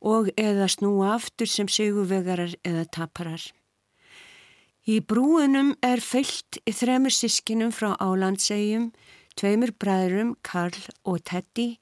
og 0.00 0.30
eða 0.38 0.68
snúa 0.70 1.14
aftur 1.16 1.48
sem 1.50 1.68
sigurvegarar 1.70 2.54
eða 2.66 2.84
taparar. 2.94 3.42
Í 4.88 5.00
brúinum 5.04 5.74
er 5.84 6.00
fyllt 6.00 6.60
í 6.64 6.72
þremur 6.72 7.12
sískinum 7.12 7.74
frá 7.76 7.92
Álandsegjum, 8.00 8.90
tveimur 9.36 9.74
bræðurum, 9.76 10.36
Karl 10.42 10.78
og 11.04 11.20
Teddy 11.28 11.74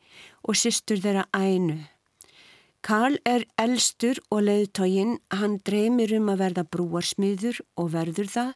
og 0.42 0.58
sýstur 0.58 0.98
þeirra 1.04 1.26
Ænu. 1.36 1.84
Karl 2.86 3.18
er 3.26 3.46
elstur 3.58 4.18
og 4.30 4.44
leiðtógin, 4.46 5.16
hann 5.30 5.58
dreymir 5.66 6.12
um 6.18 6.30
að 6.30 6.42
verða 6.44 6.64
brúarsmiður 6.70 7.60
og 7.78 7.92
verður 7.94 8.30
það. 8.30 8.52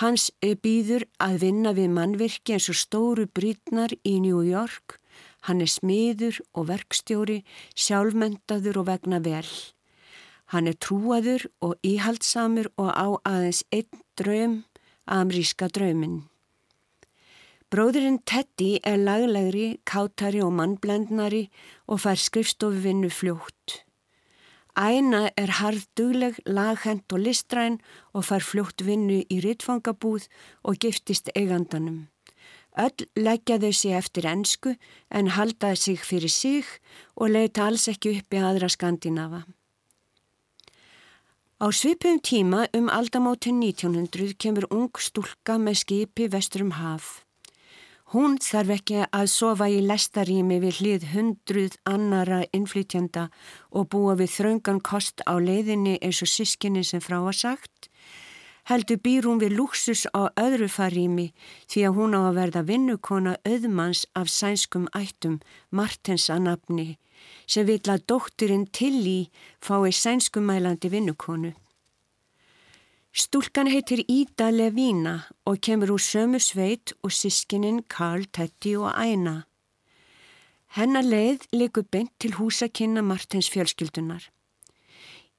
Hans 0.00 0.30
býður 0.40 1.04
að 1.20 1.38
vinna 1.42 1.74
við 1.76 1.92
mannvirki 1.92 2.56
eins 2.56 2.70
og 2.72 2.78
stóru 2.80 3.26
brítnar 3.28 3.92
í 4.08 4.18
New 4.24 4.40
York 4.44 5.01
Hann 5.46 5.62
er 5.62 5.70
smiður 5.70 6.40
og 6.54 6.68
verkstjóri, 6.70 7.42
sjálfmentaður 7.74 8.82
og 8.82 8.88
vegna 8.90 9.18
vel. 9.24 9.46
Hann 10.52 10.68
er 10.68 10.76
trúaður 10.78 11.48
og 11.64 11.78
íhaldsamur 11.86 12.68
og 12.76 12.90
á 12.92 13.08
aðeins 13.26 13.62
einn 13.72 14.02
draum, 14.20 14.58
amríska 15.08 15.70
drauminn. 15.72 16.22
Bróðurinn 17.72 18.20
Teddy 18.28 18.76
er 18.84 18.98
laglegri, 19.00 19.78
kátari 19.88 20.42
og 20.44 20.52
mannblendnari 20.58 21.46
og 21.88 22.02
fær 22.04 22.20
skrifstofuvinnu 22.20 23.08
fljótt. 23.08 23.80
Æna 24.76 25.30
er 25.40 25.54
harðdugleg, 25.56 26.36
laghend 26.44 27.08
og 27.12 27.24
listræn 27.24 27.80
og 28.12 28.28
fær 28.28 28.44
fljótt 28.44 28.84
vinnu 28.84 29.22
í 29.24 29.40
rittfangabúð 29.40 30.28
og 30.68 30.78
giftist 30.84 31.32
eigandanum. 31.32 32.12
Öll 32.80 33.04
leggja 33.16 33.58
þau 33.60 33.72
sig 33.76 33.92
eftir 33.92 34.26
ennsku 34.28 34.76
en 35.10 35.34
haldaði 35.36 35.76
sig 35.76 35.98
fyrir 36.00 36.32
sig 36.32 36.64
og 37.16 37.34
leita 37.34 37.66
alls 37.68 37.88
ekki 37.92 38.16
upp 38.18 38.32
í 38.32 38.40
aðra 38.40 38.70
Skandinafa. 38.72 39.42
Á 41.62 41.66
svipum 41.70 42.18
tíma 42.18 42.64
um 42.74 42.88
aldamótin 42.88 43.60
1900 43.60 44.34
kemur 44.34 44.66
ung 44.72 44.90
stúlka 44.98 45.60
með 45.60 45.76
skipi 45.84 46.26
vestur 46.32 46.64
um 46.64 46.72
haf. 46.80 47.20
Hún 48.12 48.34
þarf 48.42 48.72
ekki 48.74 49.04
að 49.04 49.28
sofa 49.30 49.68
í 49.70 49.78
lestarími 49.84 50.58
við 50.64 50.80
hlið 50.80 51.06
hundruð 51.12 51.76
annara 51.88 52.42
innflytjanda 52.56 53.28
og 53.70 53.88
búa 53.94 54.16
við 54.18 54.34
þraungan 54.34 54.82
kost 54.84 55.22
á 55.28 55.36
leiðinni 55.38 56.00
eins 56.02 56.24
og 56.24 56.32
sískinni 56.32 56.82
sem 56.84 57.00
frá 57.00 57.20
að 57.20 57.38
sagt 57.44 57.91
heldur 58.70 59.00
býr 59.04 59.26
hún 59.26 59.40
við 59.42 59.56
luxus 59.58 60.04
á 60.14 60.30
öðru 60.38 60.68
farými 60.70 61.32
því 61.70 61.86
að 61.86 61.96
hún 61.98 62.16
á 62.18 62.20
að 62.22 62.36
verða 62.40 62.62
vinnukona 62.70 63.36
auðmanns 63.48 64.04
af 64.18 64.30
sænskum 64.30 64.86
ættum 64.94 65.40
Martens 65.70 66.28
að 66.30 66.44
nafni 66.48 66.88
sem 67.46 67.66
vil 67.66 67.82
að 67.90 68.06
dótturinn 68.10 68.68
Tilly 68.74 69.30
fái 69.62 69.92
sænskumælandi 69.94 70.90
vinnukonu. 70.90 71.52
Stúlkan 73.12 73.68
heitir 73.68 74.00
Ída 74.08 74.48
Levína 74.50 75.28
og 75.44 75.60
kemur 75.60 75.94
úr 75.94 76.00
sömu 76.00 76.40
sveit 76.40 76.94
og 77.04 77.12
sískininn 77.12 77.82
Karl, 77.84 78.24
Tetti 78.24 78.72
og 78.76 78.88
Æna. 78.96 79.42
Hennar 80.72 81.04
leið 81.04 81.44
likur 81.52 81.84
beint 81.84 82.14
til 82.18 82.32
húsakynna 82.38 83.02
Martens 83.04 83.50
fjölskyldunar. 83.52 84.30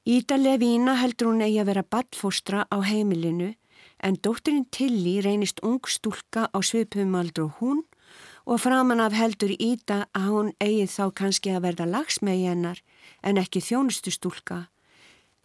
Ída 0.04 0.36
Levína 0.36 0.98
heldur 1.00 1.30
hún 1.32 1.42
eigi 1.46 1.62
að 1.62 1.70
vera 1.70 1.82
badfóstra 1.96 2.66
á 2.68 2.78
heimilinu 2.84 3.54
en 4.04 4.18
dótturinn 4.20 4.66
Tilly 4.68 5.22
reynist 5.24 5.62
ung 5.64 5.80
stúlka 5.88 6.50
á 6.52 6.60
svipum 6.60 7.16
aldru 7.16 7.46
hún 7.60 7.80
og 8.44 8.60
framan 8.60 9.00
af 9.00 9.16
heldur 9.16 9.56
Ída 9.56 10.02
að 10.12 10.28
hún 10.28 10.50
eigi 10.60 10.90
þá 10.92 11.06
kannski 11.16 11.54
að 11.56 11.64
verða 11.70 11.88
lagsmegi 11.88 12.50
hennar 12.52 12.84
en 13.24 13.40
ekki 13.40 13.64
þjónustu 13.64 14.12
stúlka 14.12 14.60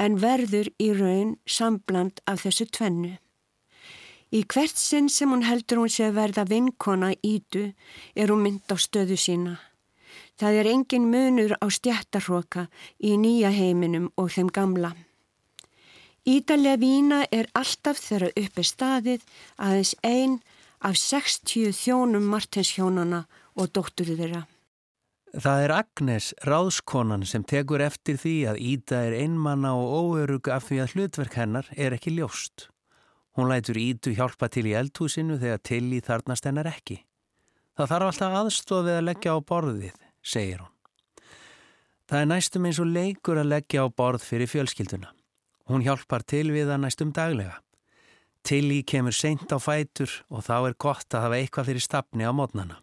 en 0.02 0.18
verður 0.18 0.72
í 0.82 0.90
raun 0.90 1.36
sambland 1.46 2.18
af 2.26 2.42
þessu 2.42 2.66
tvennu. 2.66 3.14
Í 4.34 4.42
hvert 4.42 4.74
sinn 4.74 5.06
sem 5.06 5.30
hún 5.30 5.46
heldur 5.46 5.84
hún 5.84 5.94
sé 5.94 6.10
að 6.10 6.18
verða 6.18 6.48
vinkona 6.50 7.14
Ídu 7.22 7.68
er 8.18 8.34
hún 8.34 8.42
mynd 8.42 8.66
á 8.66 8.74
stöðu 8.74 9.14
sína. 9.14 9.60
Það 10.38 10.60
er 10.60 10.68
engin 10.70 11.08
munur 11.10 11.56
á 11.58 11.66
stjættarhroka 11.66 12.68
í 13.02 13.16
nýja 13.18 13.50
heiminum 13.50 14.12
og 14.14 14.30
þeim 14.30 14.52
gamla. 14.54 14.92
Ídalega 16.28 16.78
vína 16.78 17.24
er 17.34 17.48
alltaf 17.58 17.98
þeirra 18.04 18.28
uppi 18.36 18.62
staðið 18.62 19.24
aðeins 19.56 19.94
einn 20.06 20.38
af 20.84 20.94
60 21.00 21.74
þjónum 21.74 22.30
Martinshjónana 22.30 23.24
og 23.58 23.72
dóttur 23.74 24.12
þeirra. 24.14 24.44
Það 25.34 25.62
er 25.64 25.74
Agnes, 25.74 26.30
ráðskonan, 26.46 27.26
sem 27.26 27.42
tekur 27.44 27.82
eftir 27.84 28.16
því 28.22 28.36
að 28.52 28.62
Ída 28.64 29.02
er 29.08 29.18
einmanna 29.18 29.74
og 29.76 29.90
óörug 29.90 30.48
af 30.54 30.70
því 30.70 30.82
að 30.84 30.94
hlutverk 30.94 31.34
hennar 31.36 31.68
er 31.76 31.96
ekki 31.98 32.14
ljóst. 32.14 32.68
Hún 33.36 33.50
lætur 33.50 33.76
Ídu 33.76 34.14
hjálpa 34.14 34.48
til 34.48 34.68
í 34.70 34.76
eldhúsinu 34.78 35.36
þegar 35.42 35.64
til 35.66 35.86
í 35.92 36.00
þarnast 36.04 36.46
hennar 36.46 36.70
ekki. 36.70 37.02
Það 37.78 37.90
þarf 37.92 38.12
alltaf 38.12 38.38
aðstofið 38.42 38.96
að 39.00 39.08
leggja 39.10 39.34
á 39.34 39.38
borðið 39.42 40.07
segir 40.28 40.60
hún. 40.62 40.74
Það 42.08 42.22
er 42.22 42.28
næstum 42.30 42.66
eins 42.68 42.78
og 42.80 42.88
leikur 42.88 43.40
að 43.40 43.50
leggja 43.52 43.84
á 43.84 43.86
borð 43.92 44.22
fyrir 44.24 44.48
fjölskylduna. 44.48 45.10
Hún 45.68 45.84
hjálpar 45.84 46.24
til 46.24 46.46
við 46.54 46.70
það 46.70 46.84
næstum 46.84 47.10
daglega. 47.12 47.58
Tilly 48.48 48.80
kemur 48.88 49.12
seint 49.12 49.50
á 49.52 49.60
fætur 49.60 50.08
og 50.32 50.46
þá 50.46 50.54
er 50.70 50.76
gott 50.80 51.12
að 51.12 51.26
hafa 51.26 51.40
eitthvað 51.40 51.68
fyrir 51.68 51.84
stafni 51.84 52.24
á 52.24 52.32
mótnana. 52.32 52.78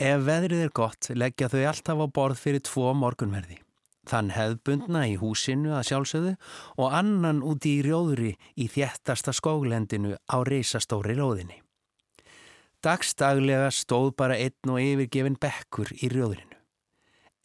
Ef 0.00 0.24
veðrið 0.24 0.64
er 0.64 0.72
gott 0.76 1.10
leggja 1.12 1.50
þau 1.52 1.62
alltaf 1.68 2.00
á 2.00 2.06
borð 2.08 2.40
fyrir 2.40 2.64
tvo 2.64 2.94
morgunverði. 2.96 3.58
Þann 4.06 4.32
hefðbundna 4.32 5.02
í 5.10 5.16
húsinu 5.20 5.74
að 5.76 5.88
sjálfsögðu 5.90 6.34
og 6.78 6.96
annan 6.96 7.42
úti 7.44 7.76
í 7.76 7.84
rjóðri 7.84 8.36
í 8.54 8.68
þjættasta 8.70 9.34
skóglendinu 9.36 10.14
á 10.16 10.36
reysastóri 10.46 11.16
róðinni. 11.18 11.60
Dagstaglega 12.84 13.70
stóð 13.72 14.12
bara 14.18 14.36
einn 14.36 14.72
og 14.72 14.80
yfirgefin 14.82 15.38
bekkur 15.40 15.90
í 15.96 16.10
rjóðrinu. 16.12 16.56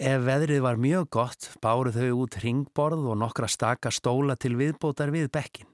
Ef 0.02 0.24
veðrið 0.26 0.64
var 0.66 0.80
mjög 0.82 1.10
gott 1.14 1.48
báru 1.62 1.92
þau 1.94 2.24
út 2.24 2.40
ringborð 2.42 3.06
og 3.12 3.20
nokkra 3.22 3.48
staka 3.52 3.92
stóla 3.94 4.34
til 4.36 4.56
viðbótar 4.58 5.14
við 5.14 5.30
bekkin. 5.30 5.70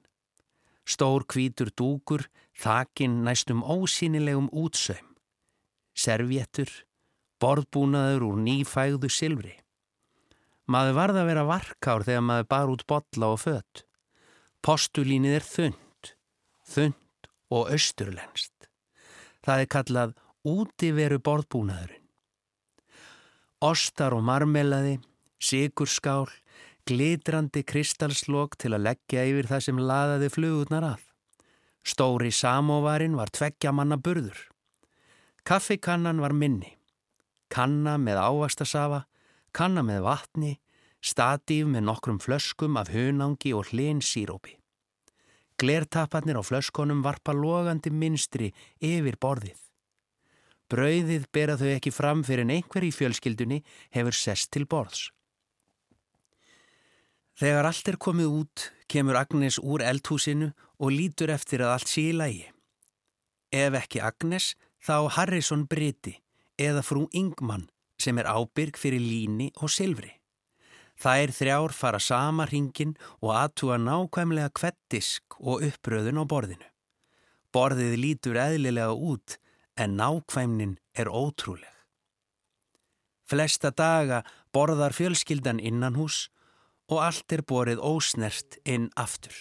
Stór 0.88 1.24
kvítur 1.28 1.72
dúkur, 1.72 2.26
þakin 2.55 3.22
næstum 3.24 3.64
ósýnilegum 3.64 4.49
útsaum. 4.51 5.16
Servjettur, 5.95 6.70
borðbúnaður 7.39 8.28
úr 8.28 8.43
nýfægðu 8.43 9.10
silfri. 9.12 9.55
Maður 10.68 10.99
varða 10.99 11.24
að 11.24 11.32
vera 11.32 11.47
varkár 11.47 12.03
þegar 12.08 12.28
maður 12.28 12.51
bar 12.51 12.74
út 12.76 12.86
botla 12.88 13.32
og 13.32 13.41
fött. 13.45 13.86
Postulínið 14.60 15.39
er 15.39 15.47
þund, 15.47 16.14
þund 16.68 17.32
og 17.55 17.72
austurlenst. 17.72 18.57
Það 19.48 19.62
er 19.64 19.70
kallað 19.72 20.16
útiveru 20.43 21.22
borðbúnaðurinn. 21.24 22.04
Ostar 23.64 24.14
og 24.14 24.26
marmelaði, 24.28 24.98
sigurskál, 25.39 26.28
glitrandi 26.88 27.64
kristalslokk 27.64 28.58
til 28.60 28.74
að 28.76 28.84
leggja 28.89 29.24
yfir 29.32 29.48
það 29.48 29.64
sem 29.66 29.80
laðaði 29.80 30.30
flugurnar 30.36 30.89
að. 30.91 31.08
Stóri 31.88 32.34
samóvarin 32.36 33.16
var 33.16 33.32
tveggja 33.32 33.72
manna 33.72 33.95
burður. 33.95 34.38
Kaffikannan 35.48 36.20
var 36.20 36.36
minni. 36.36 36.76
Kanna 37.48 37.95
með 37.95 38.20
ávastasafa, 38.20 39.06
kanna 39.56 39.80
með 39.88 40.04
vatni, 40.04 40.54
statíf 41.00 41.72
með 41.72 41.88
nokkrum 41.88 42.20
flöskum 42.20 42.76
af 42.76 42.91
hunangi 42.91 43.56
og 43.56 43.72
hlinn 43.72 44.04
sírópi. 45.58 45.66
Glertaparnir 45.66 46.38
á 46.38 46.43
flöskonum 46.43 47.03
varpa 47.03 47.34
logandi 47.34 47.89
minstri 47.89 48.53
yfir 48.80 49.18
borðið. 49.18 49.58
Brauðið 50.70 51.26
bera 51.32 51.58
þau 51.58 51.76
ekki 51.76 51.91
fram 51.91 52.24
fyrir 52.24 52.43
en 52.43 52.51
einhver 52.51 52.84
í 52.84 52.91
fjölskyldunni 52.91 53.64
hefur 53.91 54.14
sest 54.14 54.51
til 54.51 54.66
borðs. 54.66 55.12
Þegar 57.39 57.66
allt 57.66 57.88
er 57.88 57.97
komið 57.97 58.28
út, 58.28 58.74
kemur 58.89 59.16
Agnes 59.16 59.60
úr 59.60 59.82
eldhúsinu 59.82 60.53
og 60.80 60.91
lítur 60.91 61.30
eftir 61.30 61.62
að 61.62 61.74
allt 61.74 61.88
sé 61.88 62.10
í 62.10 62.14
lægi. 62.14 62.47
Ef 63.53 63.74
ekki 63.74 64.01
Agnes, 64.01 64.55
þá 64.82 65.10
Harrison 65.16 65.68
Briti 65.68 66.18
eða 66.58 66.82
frú 66.82 67.08
Ingman 67.14 67.70
sem 67.97 68.18
er 68.18 68.26
ábyrg 68.26 68.78
fyrir 68.78 68.99
líni 68.99 69.51
og 69.62 69.70
silfri. 69.70 70.12
Þær 70.98 71.32
þrjár 71.34 71.74
fara 71.78 72.00
sama 72.02 72.48
ringin 72.50 72.95
og 73.22 73.36
aðtúa 73.38 73.78
nákvæmlega 73.78 74.50
kvettisk 74.58 75.38
og 75.38 75.62
uppröðun 75.68 76.22
á 76.22 76.26
borðinu. 76.26 76.70
Borðið 77.54 77.93
lítur 78.02 78.39
eðlilega 78.41 78.93
út 78.93 79.38
en 79.78 79.93
nákvæmnin 80.00 80.78
er 80.98 81.10
ótrúleg. 81.10 81.74
Flesta 83.30 83.70
daga 83.70 84.24
borðar 84.56 84.95
fjölskyldan 84.95 85.60
innan 85.60 86.00
hús 86.00 86.28
og 86.88 87.04
allt 87.04 87.34
er 87.36 87.43
borið 87.43 87.84
ósnert 87.84 88.58
inn 88.66 88.89
aftur. 88.95 89.36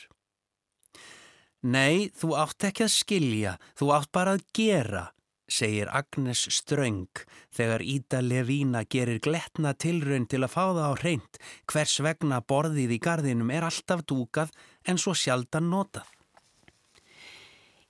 Nei, 1.66 2.10
þú 2.14 2.34
átt 2.38 2.66
ekki 2.68 2.84
að 2.84 2.94
skilja, 2.94 3.52
þú 3.78 3.92
átt 3.96 4.10
bara 4.14 4.36
að 4.36 4.44
gera, 4.54 5.06
segir 5.48 5.88
Agnes 5.94 6.46
Ströng 6.50 7.06
þegar 7.54 7.82
Ída 7.82 8.20
Levína 8.22 8.82
gerir 8.90 9.20
gletna 9.22 9.72
tilraun 9.74 10.26
til 10.26 10.42
að 10.42 10.52
fá 10.52 10.64
það 10.64 10.82
á 10.90 10.92
hreint 11.00 11.40
hvers 11.70 11.96
vegna 12.02 12.42
borðið 12.42 12.96
í 12.96 13.00
gardinum 13.02 13.52
er 13.54 13.66
alltaf 13.68 14.04
dúkað 14.06 14.52
en 14.86 14.98
svo 14.98 15.14
sjaldan 15.14 15.70
notað. 15.70 16.06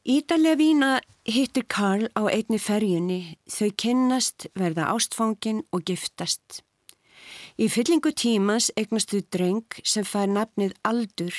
Ída 0.07 0.37
Levína 0.39 1.01
hittir 1.27 1.65
Karl 1.67 2.07
á 2.15 2.31
einni 2.31 2.61
ferjunni, 2.63 3.35
þau 3.51 3.73
kynnast, 3.75 4.47
verða 4.55 4.93
ástfangin 4.93 5.65
og 5.75 5.83
giftast. 5.89 6.63
Í 7.59 7.67
fyllingu 7.67 8.13
tímas 8.15 8.69
eignastu 8.79 9.25
dreng 9.35 9.81
sem 9.83 10.07
fær 10.07 10.31
nafnið 10.31 10.77
Aldur. 10.87 11.35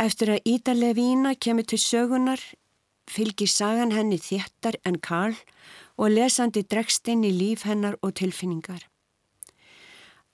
Eftir 0.00 0.32
að 0.32 0.48
Ída 0.54 0.72
Levína 0.72 1.34
kemur 1.36 1.68
til 1.68 1.82
sögunar 1.82 2.40
fylgir 3.10 3.50
sagan 3.50 3.92
henni 3.94 4.18
þéttar 4.20 4.78
en 4.84 4.98
Karl 4.98 5.36
og 5.96 6.10
lesandi 6.10 6.64
dregst 6.64 7.08
inn 7.08 7.24
í 7.24 7.32
líf 7.32 7.64
hennar 7.68 7.96
og 8.02 8.16
tilfinningar. 8.20 8.82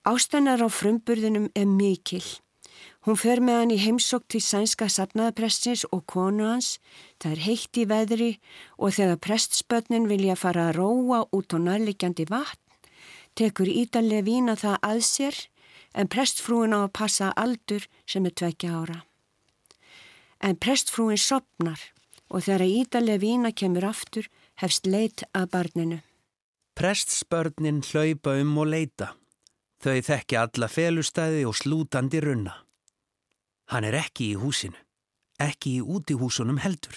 Ástennar 0.01 0.63
á 0.65 0.69
frumburðunum 0.69 1.51
er 1.53 1.67
mikil. 1.69 2.23
Hún 3.05 3.17
fer 3.17 3.41
með 3.41 3.57
hann 3.59 3.73
í 3.73 3.77
heimsók 3.81 4.27
til 4.29 4.41
sænska 4.41 4.87
sapnaðaprestins 4.89 5.83
og 5.93 6.03
konu 6.09 6.47
hans, 6.49 6.79
það 7.21 7.31
er 7.31 7.43
heitt 7.45 7.77
í 7.77 7.85
veðri 7.89 8.31
og 8.77 8.95
þegar 8.97 9.21
prestspötnin 9.25 10.09
vilja 10.09 10.37
fara 10.37 10.69
að 10.69 10.79
róa 10.79 11.21
út 11.33 11.53
á 11.53 11.57
nærlegjandi 11.61 12.27
vatn, 12.29 12.61
tekur 13.37 13.69
Ídalega 13.69 14.25
vína 14.25 14.57
það 14.57 14.77
að 14.85 15.01
sér 15.05 15.39
en 15.93 16.09
prestfrúin 16.09 16.73
á 16.77 16.85
að 16.85 16.93
passa 16.97 17.31
aldur 17.37 17.85
sem 18.05 18.25
er 18.25 18.37
tvekja 18.37 18.73
ára. 18.81 18.99
En 20.41 20.57
prestfrúin 20.57 21.21
sopnar 21.21 21.81
og 22.31 22.45
þegar 22.45 22.63
ídalega 22.63 23.21
vína 23.21 23.51
kemur 23.51 23.85
aftur 23.89 24.27
hefst 24.61 24.87
leit 24.87 25.23
að 25.35 25.49
barninu. 25.51 25.99
Prestsbörnin 26.79 27.81
hlaupa 27.83 28.37
um 28.39 28.55
og 28.61 28.71
leita. 28.71 29.11
Þau 29.83 29.99
þekki 30.07 30.37
alla 30.39 30.69
felustæði 30.71 31.43
og 31.49 31.57
slútandi 31.57 32.21
runna. 32.23 32.53
Hann 33.73 33.87
er 33.87 33.97
ekki 33.99 34.31
í 34.31 34.39
húsinu, 34.39 34.77
ekki 35.41 35.79
í 35.79 35.83
útihúsunum 35.83 36.61
heldur. 36.63 36.95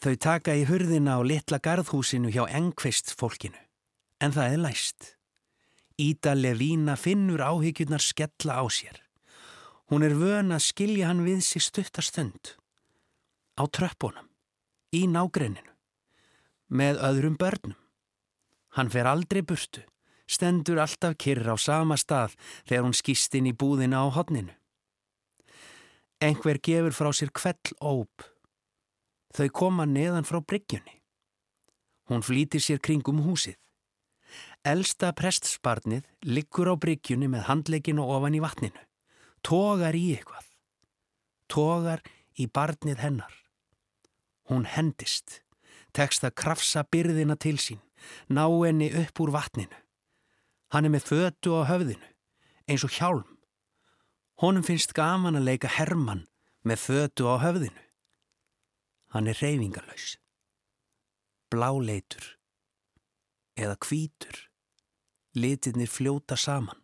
Þau 0.00 0.14
taka 0.20 0.56
í 0.56 0.64
hurðina 0.68 1.18
á 1.18 1.20
litla 1.24 1.60
garðhúsinu 1.60 2.32
hjá 2.32 2.44
engveist 2.48 3.12
fólkinu. 3.18 3.58
En 4.20 4.32
það 4.32 4.56
er 4.56 4.62
læst. 4.64 5.14
Ída 6.00 6.34
Levína 6.34 6.96
finnur 6.96 7.42
áhyggjurnar 7.44 8.02
skella 8.02 8.60
á 8.62 8.64
sér. 8.72 9.00
Hún 9.90 10.04
er 10.06 10.16
vön 10.16 10.54
að 10.54 10.64
skilja 10.70 11.10
hann 11.10 11.24
við 11.26 11.42
sig 11.44 11.62
stuttastönd. 11.62 12.56
Á 13.60 13.62
tröppunum 13.68 14.33
í 14.94 15.04
nágrenninu, 15.10 15.72
með 16.68 17.00
öðrum 17.08 17.38
börnum. 17.40 17.78
Hann 18.74 18.90
fer 18.90 19.06
aldrei 19.06 19.42
burtu, 19.46 19.84
stendur 20.26 20.80
alltaf 20.82 21.16
kyrra 21.20 21.54
á 21.54 21.58
sama 21.58 21.98
stað 22.00 22.34
þegar 22.66 22.86
hún 22.86 22.96
skýst 22.96 23.34
inn 23.38 23.50
í 23.50 23.54
búðina 23.54 24.02
á 24.02 24.06
hodninu. 24.14 24.54
Engver 26.22 26.58
gefur 26.62 26.94
frá 26.94 27.10
sér 27.12 27.30
kvell 27.34 27.74
óp. 27.82 28.24
Þau 29.34 29.48
koma 29.50 29.84
neðan 29.86 30.26
frá 30.26 30.40
bryggjunni. 30.40 31.02
Hún 32.08 32.22
flýtir 32.22 32.62
sér 32.62 32.80
kringum 32.80 33.22
húsið. 33.26 33.58
Elsta 34.64 35.12
prestsparnið 35.12 36.06
liggur 36.24 36.70
á 36.72 36.74
bryggjunni 36.80 37.28
með 37.28 37.46
handleginu 37.50 38.06
ofan 38.08 38.38
í 38.38 38.42
vatninu. 38.42 38.82
Tógar 39.44 39.94
í 39.94 40.14
eitthvað. 40.16 40.46
Tógar 41.52 42.04
í 42.40 42.48
barnið 42.48 43.02
hennar. 43.04 43.43
Hún 44.50 44.66
hendist, 44.68 45.40
tekst 45.96 46.24
að 46.26 46.36
krafsa 46.36 46.84
byrðina 46.84 47.36
til 47.40 47.56
sín, 47.56 47.80
ná 48.28 48.44
henni 48.48 48.90
upp 49.04 49.20
úr 49.24 49.32
vatninu. 49.32 49.78
Hann 50.72 50.84
er 50.84 50.92
með 50.92 51.08
fötu 51.08 51.54
á 51.56 51.62
höfðinu, 51.70 52.10
eins 52.68 52.84
og 52.84 52.92
hjálm. 52.92 53.28
Honum 54.42 54.66
finnst 54.66 54.92
gaman 54.96 55.38
að 55.38 55.48
leika 55.48 55.70
Hermann 55.70 56.26
með 56.66 56.82
fötu 56.84 57.28
á 57.30 57.38
höfðinu. 57.40 57.82
Hann 59.14 59.30
er 59.30 59.38
reyfingalauðs, 59.38 60.16
bláleitur 61.48 62.34
eða 63.54 63.78
kvítur, 63.78 64.34
litirnir 65.38 65.88
fljóta 65.88 66.36
saman. 66.36 66.80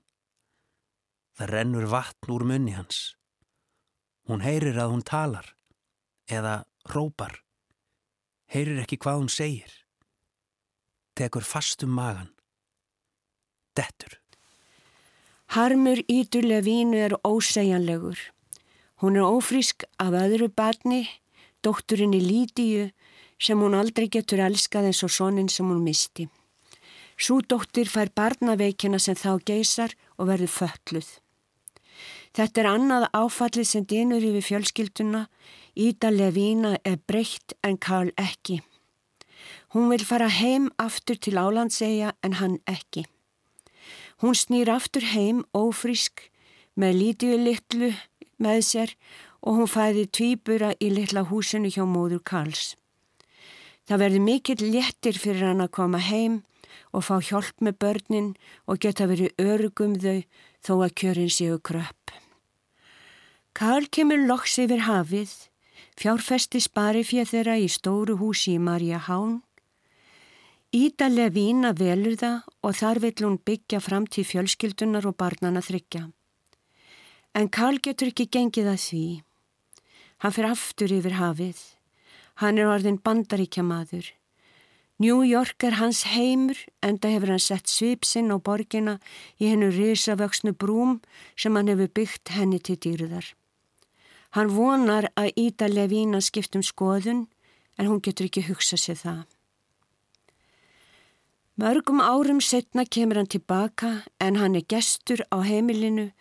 Það 1.35 1.51
rennur 1.51 1.89
vatn 1.91 2.31
úr 2.31 2.47
munni 2.47 2.77
hans. 2.77 3.17
Hún 4.31 4.45
heyrir 4.45 4.79
að 4.79 4.93
hún 4.95 5.03
talar 5.03 5.49
eða 6.31 6.61
rópar 6.87 7.41
heyrir 8.51 8.83
ekki 8.83 8.99
hvað 8.99 9.23
hún 9.23 9.31
segir. 9.33 9.71
Tekur 11.15 11.47
fast 11.47 11.85
um 11.87 11.95
magan. 11.95 12.31
Dettur. 13.77 14.19
Harmur 15.55 16.03
ídulega 16.07 16.63
vínu 16.67 16.99
er 16.99 17.15
ósegjanlegur. 17.27 18.19
Hún 19.03 19.17
er 19.17 19.27
ófrísk 19.27 19.87
af 19.99 20.15
öðru 20.15 20.51
barni, 20.53 21.07
dótturinni 21.65 22.21
Lídíu, 22.21 22.91
sem 23.41 23.59
hún 23.59 23.75
aldrei 23.75 24.11
getur 24.13 24.43
elskað 24.45 24.91
eins 24.91 25.03
og 25.07 25.11
sonin 25.11 25.49
sem 25.49 25.67
hún 25.67 25.83
misti. 25.83 26.29
Sú 27.17 27.41
dóttir 27.41 27.89
fær 27.89 28.13
barnaveikina 28.17 28.99
sem 28.99 29.17
þá 29.17 29.41
geysar 29.45 29.95
og 30.19 30.29
verður 30.31 30.53
fölluð. 30.59 31.09
Þetta 32.37 32.61
er 32.63 32.69
annað 32.71 33.09
áfallið 33.17 33.67
sem 33.67 33.85
dinur 33.85 34.23
yfir 34.25 34.47
fjölskylduna 34.47 35.27
Ída 35.77 36.11
Levína 36.11 36.79
er 36.85 36.99
breytt 37.07 37.55
en 37.63 37.79
Karl 37.79 38.11
ekki. 38.19 38.61
Hún 39.73 39.89
vil 39.91 40.05
fara 40.05 40.29
heim 40.29 40.71
aftur 40.79 41.17
til 41.17 41.39
Álandsegja 41.39 42.13
en 42.27 42.39
hann 42.41 42.59
ekki. 42.67 43.07
Hún 44.21 44.35
snýr 44.35 44.69
aftur 44.69 45.07
heim 45.15 45.45
ófrísk 45.55 46.27
með 46.75 46.99
lítiðu 47.01 47.39
litlu 47.45 47.91
með 48.43 48.61
sér 48.67 48.95
og 49.41 49.61
hún 49.61 49.71
fæði 49.71 50.05
tvýbura 50.11 50.75
í 50.83 50.91
litla 50.93 51.23
húsinu 51.31 51.71
hjá 51.71 51.87
móður 51.87 52.23
Karls. 52.25 52.75
Það 53.87 54.03
verði 54.05 54.21
mikill 54.27 54.65
léttir 54.75 55.17
fyrir 55.19 55.47
hann 55.49 55.65
að 55.65 55.75
koma 55.79 56.03
heim 56.03 56.43
og 56.93 57.07
fá 57.07 57.17
hjálp 57.23 57.63
með 57.63 57.79
börnin 57.83 58.33
og 58.67 58.83
geta 58.83 59.07
verið 59.11 59.35
örugum 59.39 59.97
þau 60.03 60.21
þó 60.67 60.75
að 60.85 60.97
kjörin 61.01 61.33
séu 61.33 61.59
kröpp. 61.63 62.13
Karl 63.55 63.89
kemur 63.91 64.21
loks 64.29 64.59
yfir 64.63 64.85
hafið 64.87 65.33
fjárfesti 65.99 66.61
spari 66.61 67.03
fyrir 67.07 67.29
þeirra 67.31 67.57
í 67.59 67.69
stóru 67.69 68.19
húsi 68.21 68.59
í 68.59 68.63
Marja 68.63 69.01
Hán. 69.09 69.41
Ídalega 70.71 71.35
vína 71.35 71.73
velur 71.75 72.15
það 72.21 72.47
og 72.63 72.77
þar 72.79 73.03
vill 73.03 73.25
hún 73.25 73.41
byggja 73.43 73.81
fram 73.83 74.07
til 74.07 74.23
fjölskyldunar 74.29 75.09
og 75.11 75.17
barnana 75.19 75.63
þryggja. 75.65 76.05
En 77.35 77.49
Karl 77.51 77.81
getur 77.83 78.13
ekki 78.13 78.29
gengið 78.31 78.71
að 78.71 78.81
því. 78.85 79.05
Hann 80.23 80.35
fyrir 80.37 80.53
aftur 80.53 80.95
yfir 80.95 81.19
hafið. 81.19 81.59
Hann 82.39 82.59
er 82.59 82.71
orðin 82.71 83.03
bandaríkja 83.03 83.67
maður. 83.67 84.13
New 85.01 85.23
York 85.25 85.65
er 85.65 85.79
hans 85.81 86.03
heimur 86.13 86.59
enda 86.85 87.09
hefur 87.09 87.33
hann 87.33 87.41
sett 87.41 87.71
svipsinn 87.73 88.29
á 88.29 88.37
borgina 88.37 88.99
í 89.41 89.49
hennu 89.49 89.71
risavöksnu 89.73 90.53
brúm 90.53 90.99
sem 91.35 91.57
hann 91.57 91.73
hefur 91.73 91.89
byggt 91.99 92.35
henni 92.37 92.61
til 92.61 92.77
dýruðar. 92.77 93.25
Hann 94.31 94.53
vonar 94.55 95.09
að 95.19 95.33
Ída 95.43 95.67
Levína 95.67 96.21
skiptum 96.23 96.63
skoðun 96.63 97.25
en 97.79 97.89
hún 97.91 98.03
getur 98.05 98.29
ekki 98.29 98.45
hugsað 98.47 98.83
sér 98.85 98.99
það. 99.01 99.23
Mörgum 101.61 101.99
árum 102.01 102.39
setna 102.41 102.87
kemur 102.87 103.19
hann 103.21 103.29
tilbaka 103.29 103.91
en 104.23 104.39
hann 104.41 104.55
er 104.57 104.65
gestur 104.71 105.25
á 105.35 105.43
heimilinu, 105.45 106.13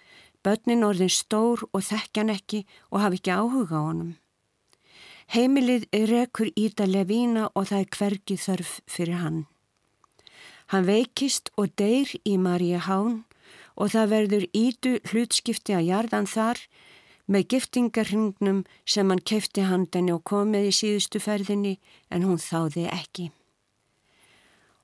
börnin 0.43 0.84
orðin 0.84 1.14
stór 1.14 1.62
og 1.70 1.86
þekkjan 1.86 2.34
ekki 2.34 2.66
og 2.89 3.05
hafi 3.05 3.22
ekki 3.22 3.36
áhuga 3.38 3.78
á 3.78 3.82
honum. 3.86 4.18
Heimilið 5.30 5.86
rekur 6.10 6.49
ídalega 6.57 7.05
vína 7.05 7.45
og 7.53 7.70
það 7.70 7.86
er 7.86 7.89
hvergi 7.95 8.39
þörf 8.41 8.74
fyrir 8.89 9.22
hann. 9.22 9.39
Hann 10.74 10.89
veikist 10.89 11.53
og 11.57 11.70
deyr 11.78 12.10
í 12.26 12.36
Maríu 12.41 12.82
Hán 12.82 13.22
og 13.78 13.93
það 13.93 14.12
verður 14.16 14.45
ídu 14.53 14.97
hlutskipti 15.14 15.78
að 15.78 15.88
jarðan 15.93 16.28
þar 16.28 16.66
með 17.30 17.46
giftingarhingnum 17.54 18.64
sem 18.86 19.10
hann 19.10 19.22
kefti 19.32 19.66
handan 19.70 20.10
og 20.14 20.24
komið 20.26 20.72
í 20.72 20.74
síðustu 20.80 21.22
ferðinni 21.22 21.76
en 22.10 22.26
hún 22.26 22.42
þáði 22.42 22.88
ekki. 22.90 23.30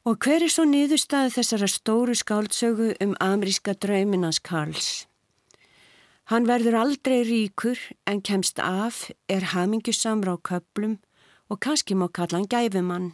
Og 0.06 0.22
hver 0.22 0.46
er 0.46 0.54
svo 0.54 0.68
niðurstaði 0.70 1.34
þessara 1.34 1.68
stóru 1.72 2.14
skáldsögu 2.14 2.91
um 3.02 3.16
ameríska 3.18 3.74
drauminans 3.74 4.38
Karls? 4.38 5.08
Hann 6.30 6.46
verður 6.50 6.78
aldrei 6.78 7.24
ríkur 7.26 7.82
en 8.06 8.22
kemst 8.22 8.62
af, 8.62 9.10
er 9.30 9.52
hamingjusamra 9.54 10.38
á 10.38 10.38
köplum 10.38 11.00
og 11.50 11.62
kannski 11.62 11.98
má 11.98 12.06
kalla 12.10 12.38
hann 12.38 12.50
gæfumann. 12.50 13.14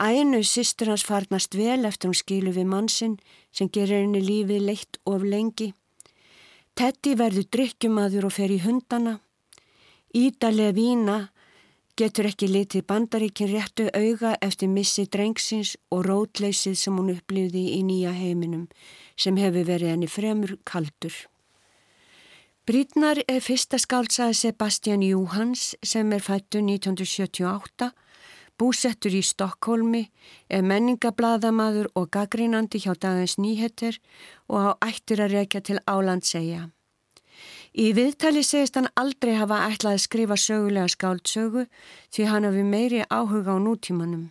Ænu 0.00 0.40
sýstur 0.40 0.88
hans 0.88 1.04
farnast 1.04 1.52
vel 1.56 1.84
eftir 1.84 2.08
hún 2.08 2.16
skilu 2.16 2.52
við 2.56 2.68
mannsinn 2.68 3.18
sem 3.52 3.68
gerir 3.68 4.06
henni 4.06 4.24
lífið 4.24 4.64
leitt 4.68 5.00
of 5.04 5.20
lengi. 5.24 5.74
Teddy 6.74 7.12
verður 7.20 7.46
drikkjumadur 7.52 8.26
og 8.28 8.32
fer 8.32 8.52
í 8.52 8.58
hundana. 8.62 9.18
Ídalega 10.16 10.72
vína 10.76 11.16
getur 12.00 12.30
ekki 12.30 12.48
litið 12.48 12.86
bandaríkin 12.88 13.50
réttu 13.52 13.88
auga 13.92 14.32
eftir 14.40 14.70
missi 14.72 15.04
drengsins 15.04 15.74
og 15.92 16.06
rótleysið 16.08 16.78
sem 16.80 16.96
hún 16.96 17.12
upplýði 17.12 17.66
í 17.76 17.82
nýja 17.84 18.14
heiminum 18.16 18.64
sem 19.16 19.36
hefur 19.36 19.68
verið 19.68 19.92
henni 19.92 20.08
fremur 20.08 20.56
kaldur. 20.64 21.12
Brítnar 22.64 23.20
er 23.26 23.42
fyrsta 23.42 23.76
skáltsaði 23.82 24.38
Sebastian 24.38 25.02
Johans 25.02 25.72
sem 25.82 26.12
er 26.14 26.22
fættu 26.24 26.62
1978, 26.62 27.90
búsettur 28.58 29.14
í 29.16 29.22
Stokkólmi, 29.24 30.04
er 30.48 30.62
menningablaðamadur 30.66 31.90
og 31.94 32.10
gaggrínandi 32.14 32.82
hjá 32.84 32.92
dagins 32.94 33.38
nýheter 33.38 33.98
og 34.48 34.58
á 34.58 34.70
ættir 34.90 35.22
að 35.24 35.38
rekja 35.38 35.60
til 35.60 35.78
álandsegja. 35.86 36.68
Í 37.72 37.92
viðtali 37.96 38.42
segist 38.44 38.76
hann 38.76 38.90
aldrei 39.00 39.32
hafa 39.40 39.62
ætlað 39.70 39.96
að 39.96 40.04
skrifa 40.04 40.36
sögulega 40.36 40.92
skáldsögu 40.92 41.64
því 42.12 42.28
hann 42.28 42.44
hafi 42.44 42.64
meiri 42.68 43.00
áhuga 43.08 43.56
á 43.56 43.58
nútímanum. 43.58 44.28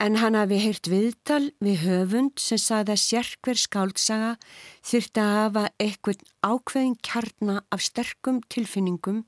En 0.00 0.14
hann 0.16 0.32
hafi 0.32 0.56
heyrt 0.56 0.88
viðtal 0.88 1.50
við 1.60 1.82
höfund 1.84 2.40
sem 2.40 2.56
sagði 2.56 2.94
að 2.94 3.00
sérkver 3.02 3.58
skáldsaga 3.60 4.30
þurfti 4.88 5.20
að 5.20 5.34
hafa 5.36 5.64
eitthvað 5.76 6.22
ákveðin 6.40 6.94
kjarna 7.04 7.56
af 7.68 7.84
sterkum 7.84 8.38
tilfinningum 8.48 9.18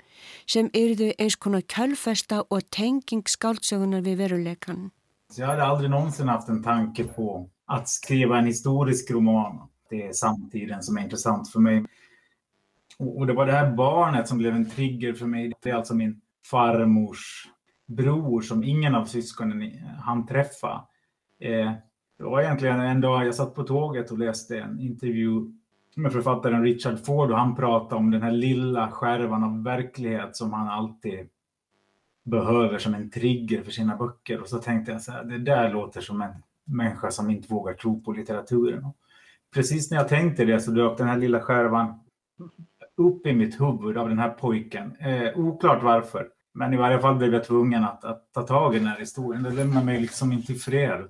sem 0.48 0.70
yrðu 0.72 1.10
eins 1.20 1.36
konar 1.36 1.66
kjölfesta 1.68 2.40
og 2.48 2.64
tenging 2.72 3.28
skáldsögunar 3.28 4.00
við 4.06 4.22
veruleikan. 4.24 4.88
Jag 5.36 5.46
hade 5.46 5.64
aldrig 5.64 5.90
någonsin 5.90 6.28
haft 6.28 6.48
en 6.48 6.62
tanke 6.62 7.04
på 7.04 7.50
att 7.66 7.88
skriva 7.88 8.38
en 8.38 8.46
historisk 8.46 9.10
roman. 9.10 9.68
Det 9.90 10.06
är 10.06 10.12
samtiden 10.12 10.82
som 10.82 10.96
är 10.96 11.02
intressant 11.02 11.52
för 11.52 11.60
mig. 11.60 11.84
Och 12.98 13.26
det 13.26 13.32
var 13.32 13.46
det 13.46 13.52
här 13.52 13.70
barnet 13.76 14.28
som 14.28 14.38
blev 14.38 14.54
en 14.54 14.70
trigger 14.70 15.14
för 15.14 15.26
mig. 15.26 15.52
Det 15.62 15.70
är 15.70 15.74
alltså 15.74 15.94
min 15.94 16.20
farmors 16.50 17.48
bror 17.86 18.40
som 18.40 18.64
ingen 18.64 18.94
av 18.94 19.04
syskonen 19.04 19.62
eh, 19.62 19.68
han 20.00 20.26
träffa. 20.26 20.86
Eh, 21.40 21.72
det 22.18 22.24
var 22.24 22.42
egentligen 22.42 22.80
en 22.80 23.00
dag 23.00 23.26
jag 23.26 23.34
satt 23.34 23.54
på 23.54 23.62
tåget 23.62 24.10
och 24.10 24.18
läste 24.18 24.58
en 24.58 24.80
intervju 24.80 25.52
med 25.96 26.12
författaren 26.12 26.62
Richard 26.62 26.98
Ford 26.98 27.30
och 27.30 27.38
han 27.38 27.56
pratade 27.56 27.94
om 27.94 28.10
den 28.10 28.22
här 28.22 28.30
lilla 28.30 28.90
skärvan 28.90 29.44
av 29.44 29.64
verklighet 29.64 30.36
som 30.36 30.52
han 30.52 30.68
alltid 30.68 31.28
behöver 32.24 32.78
som 32.78 32.94
en 32.94 33.10
trigger 33.10 33.62
för 33.62 33.70
sina 33.70 33.96
böcker. 33.96 34.40
Och 34.40 34.48
så 34.48 34.58
tänkte 34.58 34.92
jag 34.92 35.02
så 35.02 35.12
här, 35.12 35.24
det 35.24 35.38
där 35.38 35.72
låter 35.72 36.00
som 36.00 36.22
en 36.22 36.32
människa 36.64 37.10
som 37.10 37.30
inte 37.30 37.52
vågar 37.52 37.74
tro 37.74 38.00
på 38.00 38.12
litteraturen. 38.12 38.84
Och 38.84 38.96
precis 39.54 39.90
när 39.90 39.98
jag 39.98 40.08
tänkte 40.08 40.44
det 40.44 40.60
så 40.60 40.70
dök 40.70 40.98
den 40.98 41.08
här 41.08 41.18
lilla 41.18 41.40
skärvan 41.40 42.00
upp 42.96 43.26
i 43.26 43.32
mitt 43.32 43.60
huvud 43.60 43.98
av 43.98 44.08
den 44.08 44.18
här 44.18 44.30
pojken. 44.30 44.96
Eh, 44.96 45.38
oklart 45.38 45.82
varför. 45.82 46.28
Men 46.54 46.74
i 46.74 46.76
varje 46.76 47.00
fall 47.00 47.16
blev 47.16 47.32
jag 47.32 47.44
tvungen 47.44 47.84
att, 47.84 48.04
att 48.04 48.32
ta 48.32 48.42
tag 48.42 48.74
i 48.74 48.78
den 48.78 48.88
här 48.88 48.98
historien. 48.98 49.42
Det 49.42 49.50
lämnar 49.50 49.84
mig 49.84 50.00
liksom 50.00 50.32
inte 50.32 50.52
i 50.52 50.56
fred. 50.56 51.08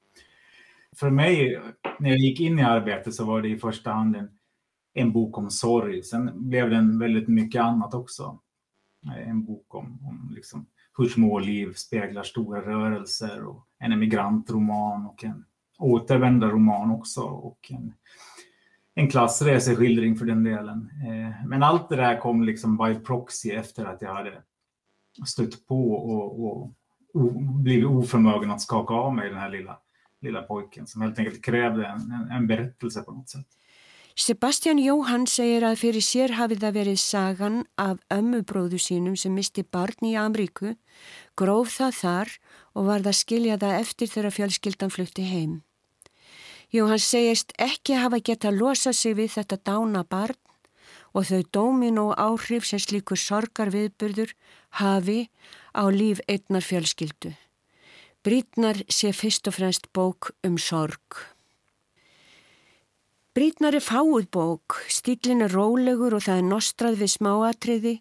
För 0.97 1.11
mig, 1.11 1.61
när 1.99 2.11
jag 2.11 2.19
gick 2.19 2.41
in 2.41 2.59
i 2.59 2.63
arbetet 2.63 3.15
så 3.15 3.25
var 3.25 3.43
det 3.43 3.49
i 3.49 3.59
första 3.59 3.93
hand 3.93 4.17
en, 4.17 4.29
en 4.95 5.13
bok 5.13 5.39
om 5.39 5.51
sorg. 5.51 6.03
Sen 6.03 6.49
blev 6.49 6.71
den 6.71 6.99
väldigt 6.99 7.29
mycket 7.29 7.63
annat 7.63 7.95
också. 7.95 8.39
Eh, 9.07 9.29
en 9.29 9.45
bok 9.45 9.75
om, 9.75 9.99
om 10.07 10.33
liksom 10.35 10.67
hur 10.99 11.09
små 11.09 11.39
liv 11.39 11.73
speglar 11.73 12.23
stora 12.23 12.61
rörelser 12.61 13.45
och 13.45 13.67
en 13.79 13.93
emigrantroman 13.93 15.07
och 15.07 15.25
en 15.25 15.45
återvändarroman 15.79 16.91
också 16.91 17.21
och 17.21 17.71
en 17.71 17.93
en 18.95 19.11
klassreseskildring 19.11 20.17
för 20.17 20.27
den 20.27 20.45
delen. 20.45 20.91
Eh, 21.07 21.47
men 21.47 21.63
allt 21.63 21.89
det 21.89 21.97
där 21.97 22.21
kom 22.21 22.43
liksom 22.43 22.77
by 22.77 22.95
proxy 22.95 23.51
efter 23.51 23.85
att 23.85 24.03
jag 24.03 24.15
hade 24.15 24.43
stött 25.27 25.67
på 25.67 25.93
och, 25.93 26.45
och, 26.45 26.63
och 27.15 27.33
blivit 27.35 27.87
oförmögen 27.87 28.51
att 28.51 28.61
skaka 28.61 28.95
av 28.95 29.15
mig 29.15 29.29
den 29.29 29.39
här 29.39 29.51
lilla, 29.51 29.79
lilla 30.21 30.43
pojken 30.43 30.87
som 30.87 31.03
helt 31.03 31.19
enkelt 31.19 31.45
krävde 31.45 31.87
en, 31.87 32.13
en, 32.13 32.31
en 32.31 32.47
berättelse 32.47 33.03
på 33.03 33.13
något 33.13 33.29
sätt. 33.29 33.47
Sebastian 34.13 34.77
Jóhann 34.77 35.25
segir 35.25 35.65
að 35.65 35.79
fyrir 35.81 36.05
sér 36.05 36.35
hafi 36.37 36.59
það 36.61 36.75
verið 36.77 36.99
sagan 37.01 37.55
af 37.81 38.03
ömmubróðu 38.13 38.77
sínum 38.77 39.15
sem 39.17 39.33
misti 39.33 39.65
barn 39.65 40.05
í 40.05 40.13
Amríku, 40.21 40.75
gróf 41.33 41.79
það 41.79 41.97
þar 41.97 42.33
og 42.77 42.89
var 42.91 43.05
það 43.07 43.17
skilja 43.17 43.57
það 43.63 43.79
eftir 43.81 44.11
þegar 44.13 44.37
fjölskyldan 44.37 44.93
flutti 44.93 45.25
heim. 45.25 45.55
Jú, 46.73 46.87
hann 46.89 47.01
segist 47.01 47.57
ekki 47.61 47.97
hafa 48.01 48.21
gett 48.21 48.45
að 48.45 48.61
losa 48.61 48.93
sig 48.93 49.17
við 49.17 49.33
þetta 49.39 49.61
dána 49.65 50.05
barn 50.05 50.37
og 51.13 51.29
þau 51.29 51.43
dómin 51.53 52.01
og 52.01 52.17
áhrif 52.17 52.67
sem 52.69 52.81
slíkur 52.81 53.21
sorgar 53.21 53.73
viðburður 53.75 54.33
hafi 54.81 55.29
á 55.77 55.85
líf 55.93 56.21
einnar 56.29 56.65
fjölskyldu. 56.65 57.35
Brítnar 58.23 58.79
sé 58.89 59.11
fyrst 59.13 59.49
og 59.51 59.57
fremst 59.59 59.89
bók 59.93 60.31
um 60.47 60.59
sorg. 60.59 61.25
Brítnar 63.35 63.75
er 63.75 63.83
fáið 63.83 64.29
bók, 64.31 64.77
stílin 64.89 65.43
er 65.43 65.53
rólegur 65.57 66.15
og 66.15 66.23
það 66.27 66.43
er 66.43 66.47
nostrað 66.47 67.01
við 67.01 67.11
smáatriði 67.17 67.95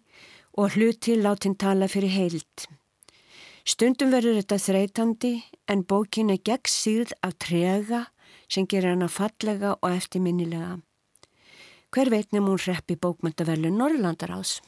og 0.60 0.76
hluti 0.76 1.16
látin 1.16 1.56
tala 1.56 1.88
fyrir 1.88 2.12
heilt. 2.12 2.68
Stundum 3.64 4.12
verður 4.12 4.40
þetta 4.40 4.58
þreytandi 4.58 5.34
en 5.70 5.84
bókin 5.88 6.32
er 6.34 6.42
gegn 6.44 6.68
síð 6.68 7.14
af 7.22 7.38
trega 7.40 8.06
sem 8.50 8.66
gerir 8.68 8.92
hana 8.92 9.08
fallega 9.08 9.76
og 9.80 9.90
eftirminnilega. 9.90 10.80
Hver 11.92 12.08
veitnum 12.08 12.46
hún 12.48 12.56
reppi 12.56 12.94
bókmyndaverlu 12.96 13.68
Norrlandaráðs? 13.68 14.62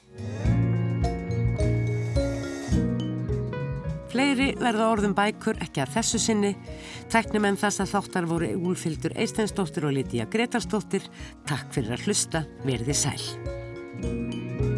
Fleiri 4.12 4.50
verða 4.60 4.90
orðum 4.92 5.14
bækur 5.16 5.56
ekki 5.64 5.80
að 5.86 5.94
þessu 5.96 6.20
sinni. 6.20 6.52
Tæknum 7.08 7.48
en 7.48 7.56
þess 7.56 7.80
að 7.80 7.94
þáttar 7.94 8.28
voru 8.28 8.52
Úlfildur 8.68 9.16
Eistensdóttir 9.16 9.88
og 9.88 9.96
Lítiða 9.96 10.28
Gretarsdóttir. 10.36 11.08
Takk 11.48 11.72
fyrir 11.72 11.96
að 11.96 12.04
hlusta, 12.10 12.44
verði 12.68 13.00
sæl. 13.00 14.73